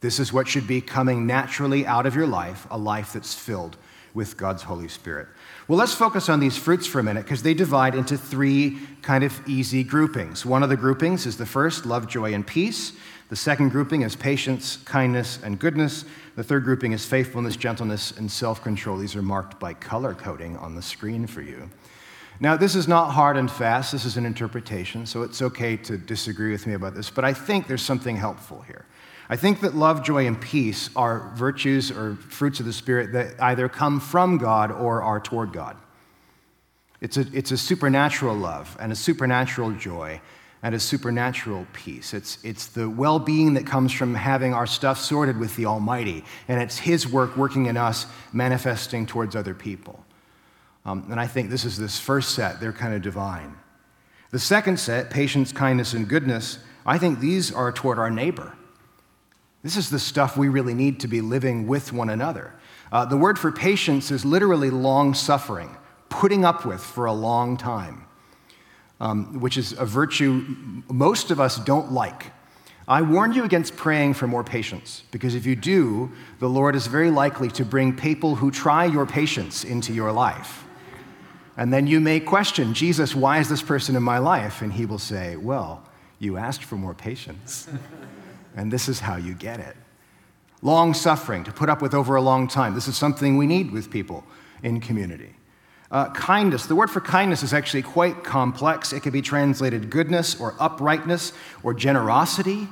This 0.00 0.18
is 0.18 0.32
what 0.32 0.48
should 0.48 0.66
be 0.66 0.80
coming 0.80 1.26
naturally 1.26 1.86
out 1.86 2.06
of 2.06 2.16
your 2.16 2.26
life, 2.26 2.66
a 2.70 2.78
life 2.78 3.12
that's 3.12 3.34
filled 3.34 3.76
with 4.14 4.36
God's 4.36 4.62
Holy 4.62 4.88
Spirit. 4.88 5.28
Well, 5.70 5.78
let's 5.78 5.94
focus 5.94 6.28
on 6.28 6.40
these 6.40 6.56
fruits 6.56 6.84
for 6.88 6.98
a 6.98 7.04
minute 7.04 7.22
because 7.22 7.44
they 7.44 7.54
divide 7.54 7.94
into 7.94 8.18
three 8.18 8.76
kind 9.02 9.22
of 9.22 9.40
easy 9.48 9.84
groupings. 9.84 10.44
One 10.44 10.64
of 10.64 10.68
the 10.68 10.76
groupings 10.76 11.26
is 11.26 11.36
the 11.36 11.46
first 11.46 11.86
love, 11.86 12.08
joy, 12.08 12.34
and 12.34 12.44
peace. 12.44 12.94
The 13.28 13.36
second 13.36 13.68
grouping 13.68 14.02
is 14.02 14.16
patience, 14.16 14.78
kindness, 14.78 15.38
and 15.44 15.60
goodness. 15.60 16.06
The 16.34 16.42
third 16.42 16.64
grouping 16.64 16.90
is 16.90 17.06
faithfulness, 17.06 17.54
gentleness, 17.54 18.10
and 18.10 18.28
self 18.28 18.64
control. 18.64 18.96
These 18.96 19.14
are 19.14 19.22
marked 19.22 19.60
by 19.60 19.74
color 19.74 20.12
coding 20.12 20.56
on 20.56 20.74
the 20.74 20.82
screen 20.82 21.28
for 21.28 21.40
you. 21.40 21.70
Now, 22.40 22.56
this 22.56 22.74
is 22.74 22.88
not 22.88 23.10
hard 23.10 23.36
and 23.36 23.48
fast, 23.48 23.92
this 23.92 24.04
is 24.04 24.16
an 24.16 24.26
interpretation, 24.26 25.06
so 25.06 25.22
it's 25.22 25.40
okay 25.40 25.76
to 25.76 25.96
disagree 25.96 26.50
with 26.50 26.66
me 26.66 26.74
about 26.74 26.96
this, 26.96 27.10
but 27.10 27.24
I 27.24 27.32
think 27.32 27.68
there's 27.68 27.80
something 27.80 28.16
helpful 28.16 28.62
here. 28.62 28.86
I 29.30 29.36
think 29.36 29.60
that 29.60 29.76
love, 29.76 30.02
joy, 30.02 30.26
and 30.26 30.40
peace 30.40 30.90
are 30.96 31.30
virtues 31.36 31.92
or 31.92 32.16
fruits 32.16 32.58
of 32.58 32.66
the 32.66 32.72
Spirit 32.72 33.12
that 33.12 33.40
either 33.40 33.68
come 33.68 34.00
from 34.00 34.38
God 34.38 34.72
or 34.72 35.04
are 35.04 35.20
toward 35.20 35.52
God. 35.52 35.76
It's 37.00 37.16
a, 37.16 37.24
it's 37.32 37.52
a 37.52 37.56
supernatural 37.56 38.34
love 38.34 38.76
and 38.80 38.90
a 38.90 38.96
supernatural 38.96 39.70
joy 39.70 40.20
and 40.64 40.74
a 40.74 40.80
supernatural 40.80 41.64
peace. 41.72 42.12
It's, 42.12 42.38
it's 42.42 42.66
the 42.66 42.90
well 42.90 43.20
being 43.20 43.54
that 43.54 43.66
comes 43.66 43.92
from 43.92 44.16
having 44.16 44.52
our 44.52 44.66
stuff 44.66 44.98
sorted 44.98 45.38
with 45.38 45.54
the 45.54 45.66
Almighty, 45.66 46.24
and 46.48 46.60
it's 46.60 46.78
His 46.78 47.06
work 47.06 47.36
working 47.36 47.66
in 47.66 47.76
us, 47.76 48.06
manifesting 48.32 49.06
towards 49.06 49.36
other 49.36 49.54
people. 49.54 50.04
Um, 50.84 51.06
and 51.08 51.20
I 51.20 51.28
think 51.28 51.50
this 51.50 51.64
is 51.64 51.78
this 51.78 52.00
first 52.00 52.34
set, 52.34 52.58
they're 52.58 52.72
kind 52.72 52.94
of 52.94 53.02
divine. 53.02 53.54
The 54.32 54.40
second 54.40 54.80
set, 54.80 55.08
patience, 55.08 55.52
kindness, 55.52 55.92
and 55.92 56.08
goodness, 56.08 56.58
I 56.84 56.98
think 56.98 57.20
these 57.20 57.52
are 57.52 57.70
toward 57.70 58.00
our 58.00 58.10
neighbor. 58.10 58.56
This 59.62 59.76
is 59.76 59.90
the 59.90 59.98
stuff 59.98 60.36
we 60.36 60.48
really 60.48 60.74
need 60.74 61.00
to 61.00 61.08
be 61.08 61.20
living 61.20 61.66
with 61.66 61.92
one 61.92 62.08
another. 62.10 62.54
Uh, 62.90 63.04
the 63.04 63.16
word 63.16 63.38
for 63.38 63.52
patience 63.52 64.10
is 64.10 64.24
literally 64.24 64.70
long 64.70 65.14
suffering, 65.14 65.76
putting 66.08 66.44
up 66.44 66.64
with 66.64 66.80
for 66.80 67.04
a 67.04 67.12
long 67.12 67.56
time, 67.56 68.04
um, 69.00 69.40
which 69.40 69.56
is 69.56 69.72
a 69.72 69.84
virtue 69.84 70.44
most 70.88 71.30
of 71.30 71.40
us 71.40 71.58
don't 71.58 71.92
like. 71.92 72.32
I 72.88 73.02
warn 73.02 73.34
you 73.34 73.44
against 73.44 73.76
praying 73.76 74.14
for 74.14 74.26
more 74.26 74.42
patience, 74.42 75.04
because 75.12 75.34
if 75.34 75.46
you 75.46 75.54
do, 75.54 76.10
the 76.40 76.48
Lord 76.48 76.74
is 76.74 76.88
very 76.88 77.10
likely 77.10 77.48
to 77.50 77.64
bring 77.64 77.94
people 77.94 78.34
who 78.34 78.50
try 78.50 78.86
your 78.86 79.06
patience 79.06 79.62
into 79.62 79.92
your 79.92 80.10
life. 80.10 80.64
And 81.56 81.72
then 81.72 81.86
you 81.86 82.00
may 82.00 82.18
question, 82.18 82.74
Jesus, 82.74 83.14
why 83.14 83.38
is 83.38 83.48
this 83.48 83.62
person 83.62 83.94
in 83.94 84.02
my 84.02 84.18
life? 84.18 84.62
And 84.62 84.72
he 84.72 84.86
will 84.86 84.98
say, 84.98 85.36
Well, 85.36 85.84
you 86.18 86.36
asked 86.38 86.64
for 86.64 86.76
more 86.76 86.94
patience. 86.94 87.68
and 88.56 88.72
this 88.72 88.88
is 88.88 89.00
how 89.00 89.16
you 89.16 89.34
get 89.34 89.60
it. 89.60 89.76
Long 90.62 90.92
suffering, 90.94 91.44
to 91.44 91.52
put 91.52 91.70
up 91.70 91.80
with 91.80 91.94
over 91.94 92.16
a 92.16 92.22
long 92.22 92.48
time. 92.48 92.74
This 92.74 92.88
is 92.88 92.96
something 92.96 93.36
we 93.36 93.46
need 93.46 93.70
with 93.70 93.90
people 93.90 94.24
in 94.62 94.80
community. 94.80 95.34
Uh, 95.90 96.08
kindness, 96.10 96.66
the 96.66 96.76
word 96.76 96.90
for 96.90 97.00
kindness 97.00 97.42
is 97.42 97.52
actually 97.52 97.82
quite 97.82 98.22
complex. 98.22 98.92
It 98.92 99.00
could 99.00 99.12
be 99.12 99.22
translated 99.22 99.90
goodness 99.90 100.40
or 100.40 100.54
uprightness 100.60 101.32
or 101.62 101.74
generosity. 101.74 102.68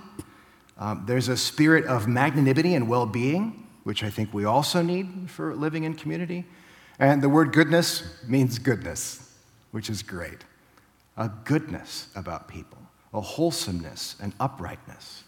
Um, 0.79 1.03
there's 1.07 1.29
a 1.29 1.37
spirit 1.37 1.85
of 1.87 2.07
magnanimity 2.07 2.75
and 2.75 2.89
well 2.89 3.07
being, 3.07 3.67
which 3.83 4.05
I 4.05 4.11
think 4.11 4.33
we 4.33 4.45
also 4.45 4.83
need 4.83 5.29
for 5.29 5.55
living 5.55 5.83
in 5.83 5.95
community. 5.95 6.45
And 7.01 7.21
the 7.21 7.29
word 7.29 7.53
goodness 7.53 8.05
means 8.29 8.59
goodness, 8.59 9.35
which 9.73 9.91
is 9.91 10.03
great. 10.03 10.45
A 11.17 11.29
goodness 11.45 12.09
about 12.15 12.47
people, 12.47 12.79
a 13.13 13.21
wholesomeness 13.21 14.15
and 14.23 14.33
uprightness. 14.39 15.25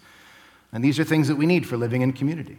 And 0.72 0.84
these 0.84 0.98
are 0.98 1.04
things 1.04 1.28
that 1.28 1.36
we 1.36 1.46
need 1.46 1.66
for 1.66 1.76
living 1.76 2.02
in 2.02 2.12
community. 2.12 2.58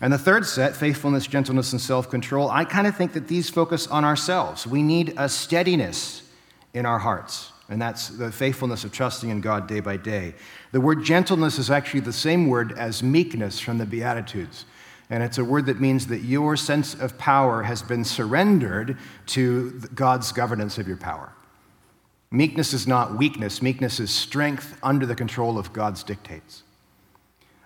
And 0.00 0.12
the 0.12 0.18
third 0.18 0.44
set, 0.44 0.76
faithfulness, 0.76 1.26
gentleness, 1.26 1.72
and 1.72 1.80
self 1.80 2.10
control, 2.10 2.50
I 2.50 2.64
kind 2.64 2.86
of 2.86 2.96
think 2.96 3.12
that 3.12 3.28
these 3.28 3.48
focus 3.48 3.86
on 3.86 4.04
ourselves. 4.04 4.66
We 4.66 4.82
need 4.82 5.14
a 5.16 5.28
steadiness 5.28 6.22
in 6.74 6.84
our 6.84 6.98
hearts, 6.98 7.52
and 7.68 7.80
that's 7.80 8.08
the 8.08 8.32
faithfulness 8.32 8.84
of 8.84 8.92
trusting 8.92 9.30
in 9.30 9.40
God 9.40 9.68
day 9.68 9.80
by 9.80 9.96
day. 9.96 10.34
The 10.72 10.80
word 10.80 11.04
gentleness 11.04 11.58
is 11.58 11.70
actually 11.70 12.00
the 12.00 12.12
same 12.12 12.48
word 12.48 12.76
as 12.76 13.02
meekness 13.02 13.60
from 13.60 13.78
the 13.78 13.86
Beatitudes. 13.86 14.64
And 15.10 15.22
it's 15.22 15.38
a 15.38 15.44
word 15.44 15.66
that 15.66 15.80
means 15.80 16.08
that 16.08 16.22
your 16.22 16.56
sense 16.56 16.94
of 16.94 17.16
power 17.18 17.62
has 17.62 17.82
been 17.82 18.04
surrendered 18.04 18.98
to 19.26 19.78
God's 19.94 20.32
governance 20.32 20.78
of 20.78 20.88
your 20.88 20.96
power. 20.96 21.32
Meekness 22.30 22.72
is 22.72 22.88
not 22.88 23.16
weakness, 23.16 23.62
meekness 23.62 24.00
is 24.00 24.10
strength 24.10 24.76
under 24.82 25.06
the 25.06 25.14
control 25.14 25.56
of 25.56 25.72
God's 25.72 26.02
dictates. 26.02 26.63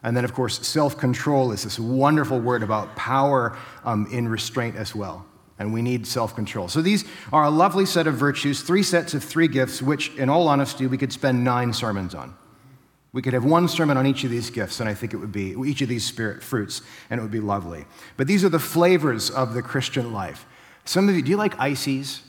And 0.02 0.16
then, 0.16 0.24
of 0.24 0.32
course, 0.32 0.66
self 0.66 0.96
control 0.96 1.52
is 1.52 1.64
this 1.64 1.78
wonderful 1.78 2.40
word 2.40 2.62
about 2.62 2.94
power 2.96 3.56
um, 3.84 4.06
in 4.12 4.28
restraint 4.28 4.76
as 4.76 4.94
well. 4.94 5.26
And 5.58 5.72
we 5.72 5.82
need 5.82 6.06
self 6.06 6.34
control. 6.34 6.68
So 6.68 6.82
these 6.82 7.04
are 7.32 7.44
a 7.44 7.50
lovely 7.50 7.84
set 7.84 8.06
of 8.06 8.14
virtues, 8.14 8.62
three 8.62 8.82
sets 8.82 9.14
of 9.14 9.24
three 9.24 9.48
gifts, 9.48 9.82
which, 9.82 10.14
in 10.16 10.28
all 10.28 10.46
honesty, 10.48 10.86
we 10.86 10.98
could 10.98 11.12
spend 11.12 11.42
nine 11.42 11.72
sermons 11.72 12.14
on. 12.14 12.36
We 13.12 13.22
could 13.22 13.32
have 13.32 13.44
one 13.44 13.66
sermon 13.66 13.96
on 13.96 14.06
each 14.06 14.22
of 14.22 14.30
these 14.30 14.50
gifts, 14.50 14.80
and 14.80 14.88
I 14.88 14.94
think 14.94 15.14
it 15.14 15.16
would 15.16 15.32
be 15.32 15.56
each 15.66 15.80
of 15.80 15.88
these 15.88 16.04
spirit 16.04 16.42
fruits, 16.42 16.82
and 17.10 17.18
it 17.18 17.22
would 17.22 17.32
be 17.32 17.40
lovely. 17.40 17.86
But 18.16 18.26
these 18.26 18.44
are 18.44 18.48
the 18.50 18.58
flavors 18.58 19.30
of 19.30 19.54
the 19.54 19.62
Christian 19.62 20.12
life. 20.12 20.46
Some 20.84 21.08
of 21.08 21.16
you, 21.16 21.22
do 21.22 21.30
you 21.30 21.36
like 21.36 21.58
ices? 21.58 22.22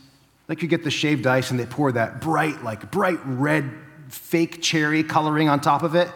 Like 0.47 0.63
you 0.63 0.67
get 0.67 0.83
the 0.83 0.89
shaved 0.89 1.27
ice 1.27 1.51
and 1.51 1.59
they 1.59 1.67
pour 1.67 1.91
that 1.91 2.21
bright, 2.21 2.63
like 2.63 2.89
bright 2.91 3.19
red 3.23 3.71
fake 4.07 4.63
cherry 4.63 5.03
coloring 5.03 5.47
on 5.47 5.61
top 5.61 5.83
of 5.83 5.93
it 5.93 6.09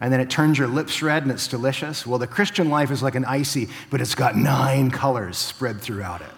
and 0.00 0.12
then 0.12 0.20
it 0.20 0.28
turns 0.28 0.58
your 0.58 0.68
lips 0.68 1.02
red 1.02 1.22
and 1.22 1.32
it's 1.32 1.48
delicious. 1.48 2.06
Well, 2.06 2.18
the 2.18 2.26
Christian 2.26 2.68
life 2.68 2.90
is 2.90 3.02
like 3.02 3.14
an 3.14 3.24
icy, 3.24 3.68
but 3.90 4.00
it's 4.00 4.14
got 4.14 4.36
nine 4.36 4.90
colors 4.90 5.38
spread 5.38 5.80
throughout 5.80 6.20
it. 6.20 6.32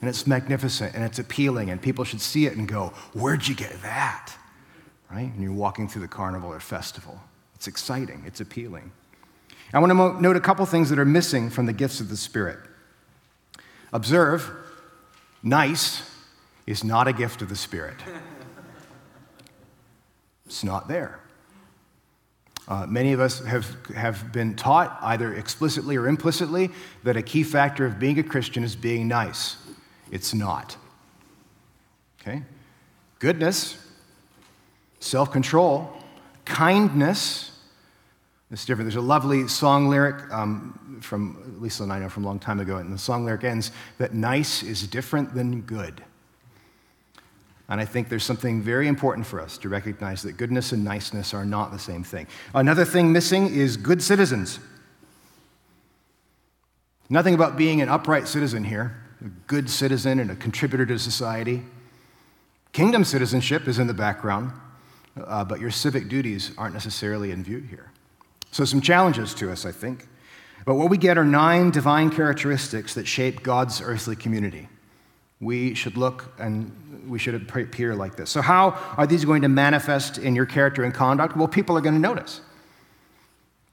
And 0.00 0.08
it's 0.08 0.26
magnificent 0.26 0.94
and 0.94 1.04
it's 1.04 1.18
appealing, 1.18 1.70
and 1.70 1.80
people 1.80 2.04
should 2.04 2.20
see 2.20 2.46
it 2.46 2.56
and 2.56 2.68
go, 2.68 2.92
Where'd 3.12 3.46
you 3.46 3.54
get 3.54 3.82
that? 3.82 4.34
Right? 5.10 5.32
And 5.32 5.42
you're 5.42 5.52
walking 5.52 5.88
through 5.88 6.02
the 6.02 6.08
carnival 6.08 6.50
or 6.52 6.60
festival. 6.60 7.20
It's 7.54 7.66
exciting, 7.66 8.22
it's 8.26 8.40
appealing. 8.40 8.92
I 9.72 9.78
want 9.78 9.90
to 9.90 10.22
note 10.22 10.36
a 10.36 10.40
couple 10.40 10.64
things 10.66 10.90
that 10.90 10.98
are 10.98 11.04
missing 11.04 11.50
from 11.50 11.66
the 11.66 11.72
gifts 11.72 12.00
of 12.00 12.08
the 12.08 12.16
Spirit. 12.16 12.58
Observe, 13.92 14.50
nice 15.42 16.08
is 16.66 16.84
not 16.84 17.08
a 17.08 17.12
gift 17.12 17.42
of 17.42 17.48
the 17.48 17.56
Spirit, 17.56 17.96
it's 20.46 20.62
not 20.62 20.88
there. 20.88 21.20
Uh, 22.68 22.84
many 22.88 23.12
of 23.12 23.20
us 23.20 23.44
have, 23.44 23.66
have 23.94 24.32
been 24.32 24.56
taught, 24.56 24.98
either 25.02 25.34
explicitly 25.34 25.96
or 25.96 26.08
implicitly, 26.08 26.70
that 27.04 27.16
a 27.16 27.22
key 27.22 27.44
factor 27.44 27.86
of 27.86 27.98
being 27.98 28.18
a 28.18 28.22
Christian 28.22 28.64
is 28.64 28.74
being 28.74 29.06
nice. 29.06 29.56
It's 30.10 30.34
not. 30.34 30.76
Okay? 32.20 32.42
Goodness, 33.20 33.78
self 34.98 35.30
control, 35.30 35.92
kindness. 36.44 37.52
It's 38.50 38.64
different. 38.64 38.86
There's 38.86 38.96
a 38.96 39.06
lovely 39.06 39.48
song 39.48 39.88
lyric 39.88 40.32
um, 40.32 40.98
from 41.02 41.58
Lisa 41.60 41.82
and 41.82 41.92
I 41.92 41.98
know 42.00 42.08
from 42.08 42.24
a 42.24 42.26
long 42.26 42.38
time 42.38 42.60
ago, 42.60 42.78
and 42.78 42.92
the 42.92 42.98
song 42.98 43.24
lyric 43.24 43.44
ends 43.44 43.70
that 43.98 44.14
nice 44.14 44.62
is 44.62 44.86
different 44.86 45.34
than 45.34 45.62
good. 45.62 46.02
And 47.68 47.80
I 47.80 47.84
think 47.84 48.08
there's 48.08 48.24
something 48.24 48.62
very 48.62 48.86
important 48.86 49.26
for 49.26 49.40
us 49.40 49.58
to 49.58 49.68
recognize 49.68 50.22
that 50.22 50.36
goodness 50.36 50.72
and 50.72 50.84
niceness 50.84 51.34
are 51.34 51.44
not 51.44 51.72
the 51.72 51.78
same 51.78 52.04
thing. 52.04 52.28
Another 52.54 52.84
thing 52.84 53.12
missing 53.12 53.52
is 53.52 53.76
good 53.76 54.02
citizens. 54.02 54.60
Nothing 57.08 57.34
about 57.34 57.56
being 57.56 57.80
an 57.80 57.88
upright 57.88 58.28
citizen 58.28 58.64
here, 58.64 58.96
a 59.24 59.28
good 59.46 59.68
citizen 59.70 60.18
and 60.18 60.30
a 60.30 60.36
contributor 60.36 60.86
to 60.86 60.98
society. 60.98 61.62
Kingdom 62.72 63.04
citizenship 63.04 63.66
is 63.66 63.78
in 63.78 63.86
the 63.86 63.94
background, 63.94 64.52
uh, 65.24 65.44
but 65.44 65.60
your 65.60 65.70
civic 65.70 66.08
duties 66.08 66.52
aren't 66.58 66.74
necessarily 66.74 67.30
in 67.30 67.42
view 67.42 67.60
here. 67.60 67.90
So, 68.50 68.64
some 68.64 68.80
challenges 68.80 69.34
to 69.34 69.50
us, 69.50 69.64
I 69.64 69.72
think. 69.72 70.08
But 70.64 70.74
what 70.74 70.90
we 70.90 70.98
get 70.98 71.16
are 71.16 71.24
nine 71.24 71.70
divine 71.70 72.10
characteristics 72.10 72.94
that 72.94 73.06
shape 73.06 73.42
God's 73.42 73.80
earthly 73.80 74.16
community. 74.16 74.68
We 75.40 75.74
should 75.74 75.96
look 75.96 76.34
and 76.38 76.72
we 77.06 77.18
should 77.18 77.34
appear 77.34 77.94
like 77.94 78.16
this. 78.16 78.30
So, 78.30 78.42
how 78.42 78.70
are 78.96 79.06
these 79.06 79.24
going 79.24 79.42
to 79.42 79.48
manifest 79.48 80.18
in 80.18 80.34
your 80.34 80.46
character 80.46 80.84
and 80.84 80.92
conduct? 80.92 81.36
Well, 81.36 81.48
people 81.48 81.76
are 81.76 81.80
going 81.80 81.94
to 81.94 82.00
notice. 82.00 82.40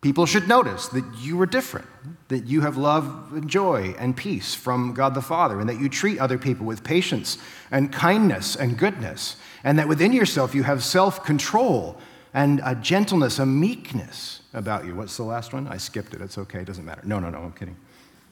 People 0.01 0.25
should 0.25 0.49
notice 0.49 0.89
that 0.89 1.05
you 1.19 1.39
are 1.39 1.45
different, 1.45 1.87
that 2.27 2.45
you 2.45 2.59
have 2.59 2.75
love 2.75 3.31
and 3.31 3.49
joy 3.49 3.95
and 3.97 4.17
peace 4.17 4.53
from 4.53 4.93
God 4.93 5.15
the 5.15 5.21
Father, 5.21 5.61
and 5.61 5.69
that 5.69 5.79
you 5.79 5.87
treat 5.87 6.19
other 6.19 6.37
people 6.37 6.65
with 6.65 6.83
patience 6.83 7.37
and 7.71 7.91
kindness 7.91 8.57
and 8.57 8.77
goodness, 8.77 9.37
and 9.63 9.79
that 9.79 9.87
within 9.87 10.11
yourself 10.11 10.53
you 10.53 10.63
have 10.63 10.83
self 10.83 11.23
control 11.23 11.97
and 12.33 12.61
a 12.65 12.75
gentleness, 12.75 13.39
a 13.39 13.45
meekness 13.45 14.41
about 14.53 14.85
you. 14.85 14.93
What's 14.95 15.15
the 15.15 15.23
last 15.23 15.53
one? 15.53 15.67
I 15.67 15.77
skipped 15.77 16.13
it. 16.13 16.21
It's 16.21 16.37
okay. 16.37 16.59
It 16.59 16.65
doesn't 16.65 16.85
matter. 16.85 17.01
No, 17.05 17.19
no, 17.19 17.29
no. 17.29 17.39
I'm 17.39 17.53
kidding. 17.53 17.77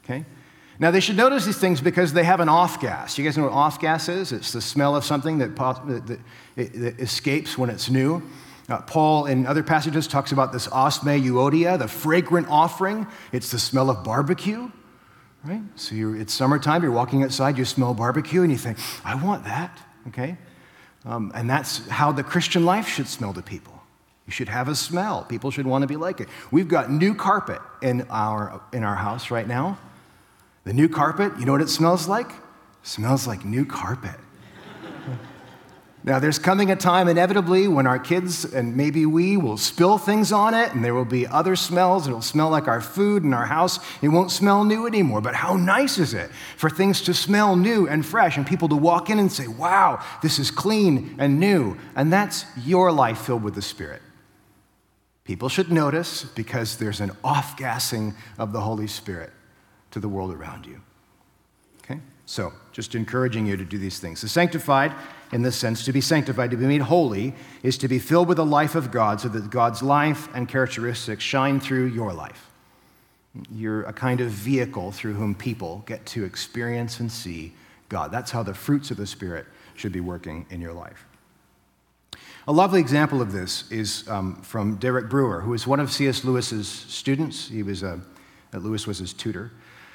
Okay? 0.04 0.26
Now, 0.82 0.90
they 0.90 1.00
should 1.00 1.16
notice 1.16 1.46
these 1.46 1.60
things 1.60 1.80
because 1.80 2.12
they 2.12 2.24
have 2.24 2.40
an 2.40 2.50
off 2.50 2.82
gas. 2.82 3.16
You 3.16 3.24
guys 3.24 3.38
know 3.38 3.44
what 3.44 3.54
off 3.54 3.80
gas 3.80 4.10
is? 4.10 4.32
It's 4.32 4.52
the 4.52 4.62
smell 4.62 4.96
of 4.96 5.06
something 5.06 5.38
that, 5.38 5.56
that, 5.56 6.08
that, 6.08 6.74
that 6.74 7.00
escapes 7.00 7.56
when 7.56 7.70
it's 7.70 7.92
new. 7.92 8.24
Uh, 8.68 8.82
Paul, 8.82 9.28
in 9.28 9.46
other 9.46 9.62
passages, 9.62 10.08
talks 10.08 10.32
about 10.32 10.52
this 10.52 10.68
osme 10.70 11.24
euodia, 11.24 11.78
the 11.78 11.88
fragrant 11.88 12.48
offering. 12.50 13.06
It's 13.32 13.52
the 13.52 13.60
smell 13.60 13.92
of 13.92 14.04
barbecue, 14.04 14.72
right? 15.44 15.62
So 15.76 15.94
it's 16.18 16.34
summertime, 16.34 16.82
you're 16.82 16.92
walking 16.92 17.22
outside, 17.22 17.60
you 17.60 17.66
smell 17.66 17.94
barbecue, 17.94 18.42
and 18.42 18.52
you 18.52 18.58
think, 18.58 18.80
I 19.06 19.14
want 19.24 19.44
that, 19.44 19.80
okay? 20.08 20.36
Um, 21.06 21.32
and 21.36 21.48
that's 21.48 21.88
how 21.90 22.12
the 22.12 22.24
Christian 22.24 22.66
life 22.66 22.88
should 22.88 23.08
smell 23.08 23.34
to 23.34 23.44
people. 23.44 23.84
You 24.26 24.32
should 24.32 24.50
have 24.50 24.68
a 24.68 24.76
smell. 24.76 25.26
People 25.26 25.52
should 25.52 25.68
want 25.68 25.84
to 25.84 25.88
be 25.88 25.96
like 25.96 26.22
it. 26.22 26.28
We've 26.50 26.68
got 26.68 26.90
new 26.90 27.14
carpet 27.14 27.62
in 27.84 28.08
our, 28.10 28.64
in 28.74 28.84
our 28.84 28.96
house 28.96 29.30
right 29.30 29.48
now. 29.48 29.78
The 30.64 30.74
new 30.74 30.88
carpet, 30.88 31.34
you 31.40 31.46
know 31.46 31.54
what 31.54 31.62
it 31.62 31.70
smells 31.70 32.08
like? 32.08 32.30
It 32.30 32.88
smells 32.88 33.26
like 33.26 33.44
new 33.44 33.66
carpet. 33.66 34.20
now, 36.04 36.20
there's 36.20 36.38
coming 36.38 36.70
a 36.70 36.76
time, 36.76 37.08
inevitably, 37.08 37.68
when 37.68 37.88
our 37.88 37.98
kids 37.98 38.46
and 38.46 38.78
maybe 38.78 39.08
we 39.08 39.38
will 39.38 39.58
spill 39.58 39.98
things 39.98 40.32
on 40.32 40.54
it, 40.54 40.72
and 40.74 40.86
there 40.86 40.94
will 40.94 41.04
be 41.04 41.26
other 41.26 41.56
smells. 41.56 42.08
It'll 42.08 42.22
smell 42.22 42.52
like 42.52 42.68
our 42.68 42.80
food 42.80 43.24
in 43.24 43.34
our 43.34 43.48
house. 43.48 43.80
It 44.04 44.10
won't 44.10 44.30
smell 44.30 44.64
new 44.64 44.86
anymore. 44.86 45.20
But 45.20 45.34
how 45.34 45.56
nice 45.56 45.98
is 45.98 46.14
it 46.14 46.30
for 46.58 46.70
things 46.70 47.02
to 47.02 47.14
smell 47.16 47.56
new 47.56 47.88
and 47.88 48.06
fresh, 48.06 48.38
and 48.38 48.46
people 48.46 48.70
to 48.70 48.76
walk 48.76 49.10
in 49.10 49.18
and 49.18 49.32
say, 49.32 49.48
Wow, 49.48 50.04
this 50.22 50.38
is 50.38 50.52
clean 50.52 51.16
and 51.18 51.40
new? 51.40 51.76
And 51.96 52.14
that's 52.14 52.46
your 52.64 52.92
life 52.92 53.22
filled 53.22 53.42
with 53.42 53.56
the 53.56 53.64
Spirit. 53.64 54.04
People 55.24 55.50
should 55.50 55.72
notice 55.72 56.24
because 56.24 56.78
there's 56.78 57.02
an 57.02 57.12
off 57.24 57.58
gassing 57.58 58.14
of 58.38 58.54
the 58.54 58.62
Holy 58.62 58.88
Spirit 58.88 59.32
to 59.92 60.00
the 60.00 60.10
world 60.10 60.34
around 60.34 60.66
you. 60.66 60.82
Okay? 61.84 62.00
So, 62.26 62.54
just 62.72 62.96
encouraging 62.96 63.46
you 63.46 63.58
to 63.58 63.66
do 63.66 63.78
these 63.78 64.00
things. 64.00 64.22
The 64.22 64.30
sanctified, 64.30 64.94
in 65.32 65.42
this 65.42 65.56
sense, 65.56 65.84
to 65.86 65.92
be 65.92 66.02
sanctified, 66.02 66.52
to 66.52 66.58
be 66.58 66.66
made 66.66 66.82
holy, 66.82 67.34
is 67.64 67.78
to 67.80 67.88
be 67.88 68.00
filled 68.00 68.28
with 68.28 68.38
the 68.38 68.46
life 68.46 68.76
of 68.76 68.92
God 68.92 69.20
so 69.20 69.28
that 69.30 69.50
God's 69.50 69.84
life 69.84 70.30
and 70.34 70.48
characteristics 70.48 71.24
shine 71.24 71.60
through 71.60 71.88
your 71.88 72.14
life. 72.14 72.50
You're 73.52 73.84
a 73.84 73.94
kind 73.94 74.22
of 74.22 74.30
vehicle 74.30 74.92
through 74.92 75.14
whom 75.14 75.36
people 75.36 75.84
get 75.86 76.06
to 76.08 76.24
experience 76.24 77.00
and 77.00 77.12
see 77.12 77.54
God. 77.90 78.12
That's 78.12 78.32
how 78.32 78.44
the 78.44 78.54
fruits 78.54 78.92
of 78.92 78.98
the 78.98 79.08
Spirit 79.08 79.46
should 79.76 79.92
be 79.92 80.00
working 80.00 80.46
in 80.50 80.62
your 80.62 80.74
life. 80.74 81.06
A 82.48 82.52
lovely 82.52 82.80
example 82.80 83.22
of 83.22 83.32
this 83.32 83.70
is 83.72 84.08
um, 84.10 84.42
from 84.42 84.76
Derek 84.78 85.10
Brewer, 85.10 85.42
who 85.42 85.52
was 85.52 85.68
one 85.68 85.80
of 85.80 85.92
C.S. 85.92 86.24
Lewis's 86.24 86.68
students. 86.68 87.48
He 87.48 87.62
was 87.62 87.84
a, 87.84 88.02
Lewis 88.54 88.88
was 88.88 88.98
his 88.98 89.14
tutor. 89.14 89.52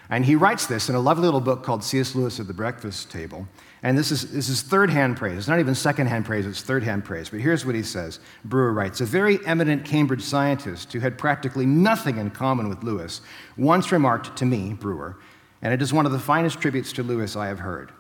And 0.09 0.25
he 0.25 0.37
writes 0.37 0.67
this 0.67 0.89
in 0.89 0.95
a 0.95 1.01
lovely 1.01 1.25
little 1.25 1.41
book 1.41 1.65
called 1.65 1.83
C.S. 1.83 2.15
Lewis 2.15 2.39
at 2.39 2.47
the 2.47 2.55
Breakfast 2.55 3.11
Table. 3.11 3.49
And 3.83 3.99
this 3.99 4.11
is, 4.13 4.33
this 4.33 4.49
is 4.49 4.63
third 4.63 4.91
hand 4.91 5.17
praise. 5.17 5.37
It's 5.37 5.49
not 5.49 5.59
even 5.59 5.75
second 5.75 6.07
hand 6.07 6.25
praise, 6.25 6.47
it's 6.47 6.63
third 6.63 6.83
hand 6.83 7.05
praise. 7.05 7.29
But 7.29 7.41
here's 7.41 7.67
what 7.67 7.75
he 7.75 7.83
says 7.83 8.21
Brewer 8.45 8.73
writes 8.73 9.01
A 9.01 9.05
very 9.05 9.45
eminent 9.47 9.85
Cambridge 9.85 10.23
scientist 10.23 10.93
who 10.93 11.01
had 11.01 11.19
practically 11.19 11.67
nothing 11.67 12.19
in 12.19 12.31
common 12.31 12.69
with 12.69 12.83
Lewis 12.83 13.21
once 13.57 13.91
remarked 13.93 14.37
to 14.37 14.45
me, 14.45 14.73
Brewer, 14.73 15.19
and 15.61 15.75
it 15.75 15.83
is 15.83 15.93
one 15.93 16.07
of 16.07 16.13
the 16.13 16.19
finest 16.19 16.61
tributes 16.61 16.93
to 16.95 17.03
Lewis 17.03 17.37
I 17.37 17.49
have 17.49 17.61
heard, 17.61 17.91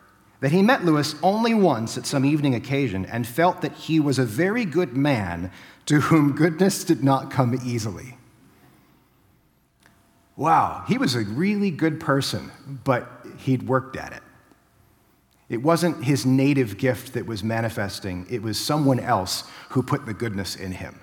that 0.40 0.52
he 0.52 0.62
met 0.62 0.84
Lewis 0.84 1.16
only 1.22 1.54
once 1.54 1.98
at 1.98 2.06
some 2.06 2.24
evening 2.24 2.54
occasion 2.54 3.04
and 3.06 3.26
felt 3.26 3.62
that 3.62 3.72
he 3.72 3.98
was 3.98 4.18
a 4.18 4.24
very 4.24 4.64
good 4.64 4.96
man 4.96 5.50
to 5.86 6.00
whom 6.00 6.36
goodness 6.36 6.84
did 6.84 7.02
not 7.02 7.30
come 7.30 7.58
easily. 7.64 8.15
Wow, 10.36 10.84
he 10.86 10.98
was 10.98 11.14
a 11.14 11.20
really 11.20 11.70
good 11.70 11.98
person, 11.98 12.50
but 12.84 13.10
he'd 13.38 13.66
worked 13.66 13.96
at 13.96 14.12
it. 14.12 14.22
It 15.48 15.62
wasn't 15.62 16.04
his 16.04 16.26
native 16.26 16.76
gift 16.76 17.14
that 17.14 17.26
was 17.26 17.42
manifesting, 17.42 18.26
it 18.28 18.42
was 18.42 18.58
someone 18.58 19.00
else 19.00 19.44
who 19.70 19.82
put 19.82 20.04
the 20.04 20.14
goodness 20.14 20.56
in 20.56 20.72
him. 20.72 21.00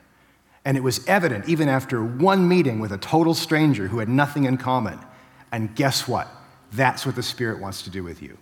And 0.65 0.77
it 0.77 0.83
was 0.83 1.05
evident 1.07 1.49
even 1.49 1.67
after 1.67 2.03
one 2.03 2.47
meeting 2.47 2.79
with 2.79 2.91
a 2.91 2.97
total 2.97 3.33
stranger 3.33 3.87
who 3.87 3.99
had 3.99 4.09
nothing 4.09 4.45
in 4.45 4.57
common. 4.57 4.99
And 5.51 5.75
guess 5.75 6.07
what? 6.07 6.27
That's 6.71 7.05
what 7.05 7.15
the 7.15 7.23
Spirit 7.23 7.59
wants 7.59 7.81
to 7.83 7.89
do 7.89 8.03
with 8.03 8.21
you. 8.21 8.37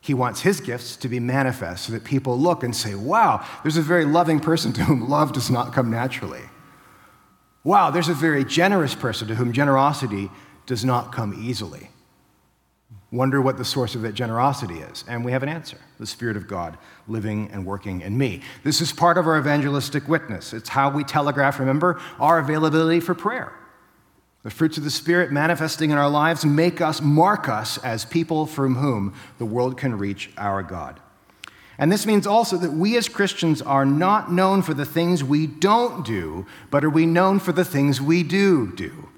He 0.00 0.14
wants 0.14 0.40
his 0.40 0.60
gifts 0.60 0.96
to 0.98 1.08
be 1.08 1.18
manifest 1.18 1.86
so 1.86 1.92
that 1.92 2.04
people 2.04 2.38
look 2.38 2.62
and 2.62 2.74
say, 2.74 2.94
wow, 2.94 3.44
there's 3.62 3.76
a 3.76 3.82
very 3.82 4.04
loving 4.04 4.38
person 4.40 4.72
to 4.74 4.84
whom 4.84 5.08
love 5.08 5.32
does 5.32 5.50
not 5.50 5.72
come 5.72 5.90
naturally. 5.90 6.42
Wow, 7.64 7.90
there's 7.90 8.08
a 8.08 8.14
very 8.14 8.44
generous 8.44 8.94
person 8.94 9.28
to 9.28 9.34
whom 9.34 9.52
generosity 9.52 10.30
does 10.66 10.84
not 10.84 11.12
come 11.12 11.34
easily. 11.42 11.90
Wonder 13.10 13.40
what 13.40 13.56
the 13.56 13.64
source 13.64 13.94
of 13.94 14.02
that 14.02 14.12
generosity 14.12 14.78
is. 14.80 15.02
And 15.08 15.24
we 15.24 15.32
have 15.32 15.42
an 15.42 15.48
answer 15.48 15.78
the 15.98 16.06
Spirit 16.06 16.36
of 16.36 16.46
God 16.46 16.76
living 17.06 17.50
and 17.52 17.64
working 17.64 18.02
in 18.02 18.16
me. 18.16 18.42
This 18.64 18.80
is 18.80 18.92
part 18.92 19.16
of 19.16 19.26
our 19.26 19.38
evangelistic 19.38 20.06
witness. 20.08 20.52
It's 20.52 20.68
how 20.68 20.90
we 20.90 21.04
telegraph, 21.04 21.58
remember, 21.58 22.00
our 22.20 22.38
availability 22.38 23.00
for 23.00 23.14
prayer. 23.14 23.52
The 24.42 24.50
fruits 24.50 24.78
of 24.78 24.84
the 24.84 24.90
Spirit 24.90 25.32
manifesting 25.32 25.90
in 25.90 25.98
our 25.98 26.08
lives 26.08 26.44
make 26.44 26.80
us, 26.80 27.00
mark 27.00 27.48
us 27.48 27.78
as 27.78 28.04
people 28.04 28.46
from 28.46 28.76
whom 28.76 29.14
the 29.38 29.46
world 29.46 29.76
can 29.76 29.98
reach 29.98 30.30
our 30.36 30.62
God. 30.62 31.00
And 31.78 31.92
this 31.92 32.06
means 32.06 32.26
also 32.26 32.56
that 32.56 32.72
we 32.72 32.96
as 32.96 33.08
Christians 33.08 33.62
are 33.62 33.86
not 33.86 34.32
known 34.32 34.62
for 34.62 34.74
the 34.74 34.84
things 34.84 35.22
we 35.22 35.46
don't 35.46 36.04
do, 36.04 36.44
but 36.70 36.84
are 36.84 36.90
we 36.90 37.06
known 37.06 37.38
for 37.38 37.52
the 37.52 37.64
things 37.64 38.00
we 38.00 38.24
do 38.24 38.72
do. 38.74 39.08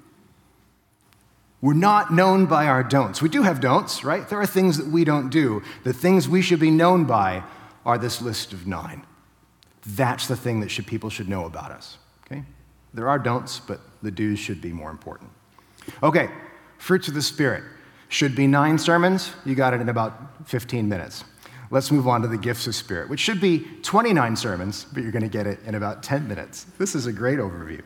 We're 1.59 1.73
not 1.73 2.13
known 2.13 2.45
by 2.45 2.67
our 2.67 2.83
don'ts. 2.83 3.21
We 3.21 3.29
do 3.29 3.43
have 3.43 3.61
don'ts, 3.61 4.03
right? 4.03 4.27
There 4.27 4.39
are 4.39 4.47
things 4.47 4.77
that 4.77 4.87
we 4.87 5.03
don't 5.03 5.29
do. 5.29 5.63
The 5.83 5.93
things 5.93 6.29
we 6.29 6.41
should 6.41 6.59
be 6.59 6.71
known 6.71 7.05
by 7.05 7.43
are 7.85 7.97
this 7.97 8.21
list 8.21 8.53
of 8.53 8.67
nine. 8.67 9.05
That's 9.85 10.27
the 10.27 10.35
thing 10.35 10.59
that 10.59 10.69
should, 10.69 10.85
people 10.85 11.09
should 11.09 11.29
know 11.29 11.45
about 11.45 11.71
us, 11.71 11.97
okay? 12.25 12.43
There 12.93 13.09
are 13.09 13.17
don'ts, 13.17 13.59
but 13.59 13.79
the 14.03 14.11
do's 14.11 14.37
should 14.37 14.61
be 14.61 14.71
more 14.71 14.91
important. 14.91 15.31
Okay, 16.03 16.29
fruits 16.77 17.07
of 17.07 17.15
the 17.15 17.21
Spirit. 17.23 17.63
Should 18.09 18.35
be 18.35 18.45
nine 18.45 18.77
sermons. 18.77 19.31
You 19.45 19.55
got 19.55 19.73
it 19.73 19.81
in 19.81 19.89
about 19.89 20.47
15 20.47 20.87
minutes 20.87 21.23
let's 21.71 21.89
move 21.89 22.07
on 22.07 22.21
to 22.21 22.27
the 22.27 22.37
gifts 22.37 22.67
of 22.67 22.75
Spirit, 22.75 23.09
which 23.09 23.19
should 23.19 23.41
be 23.41 23.65
29 23.81 24.35
sermons, 24.35 24.85
but 24.93 25.01
you're 25.01 25.11
going 25.11 25.23
to 25.23 25.29
get 25.29 25.47
it 25.47 25.59
in 25.65 25.73
about 25.73 26.03
10 26.03 26.27
minutes. 26.27 26.65
This 26.77 26.93
is 26.93 27.07
a 27.07 27.13
great 27.13 27.39
overview. 27.39 27.81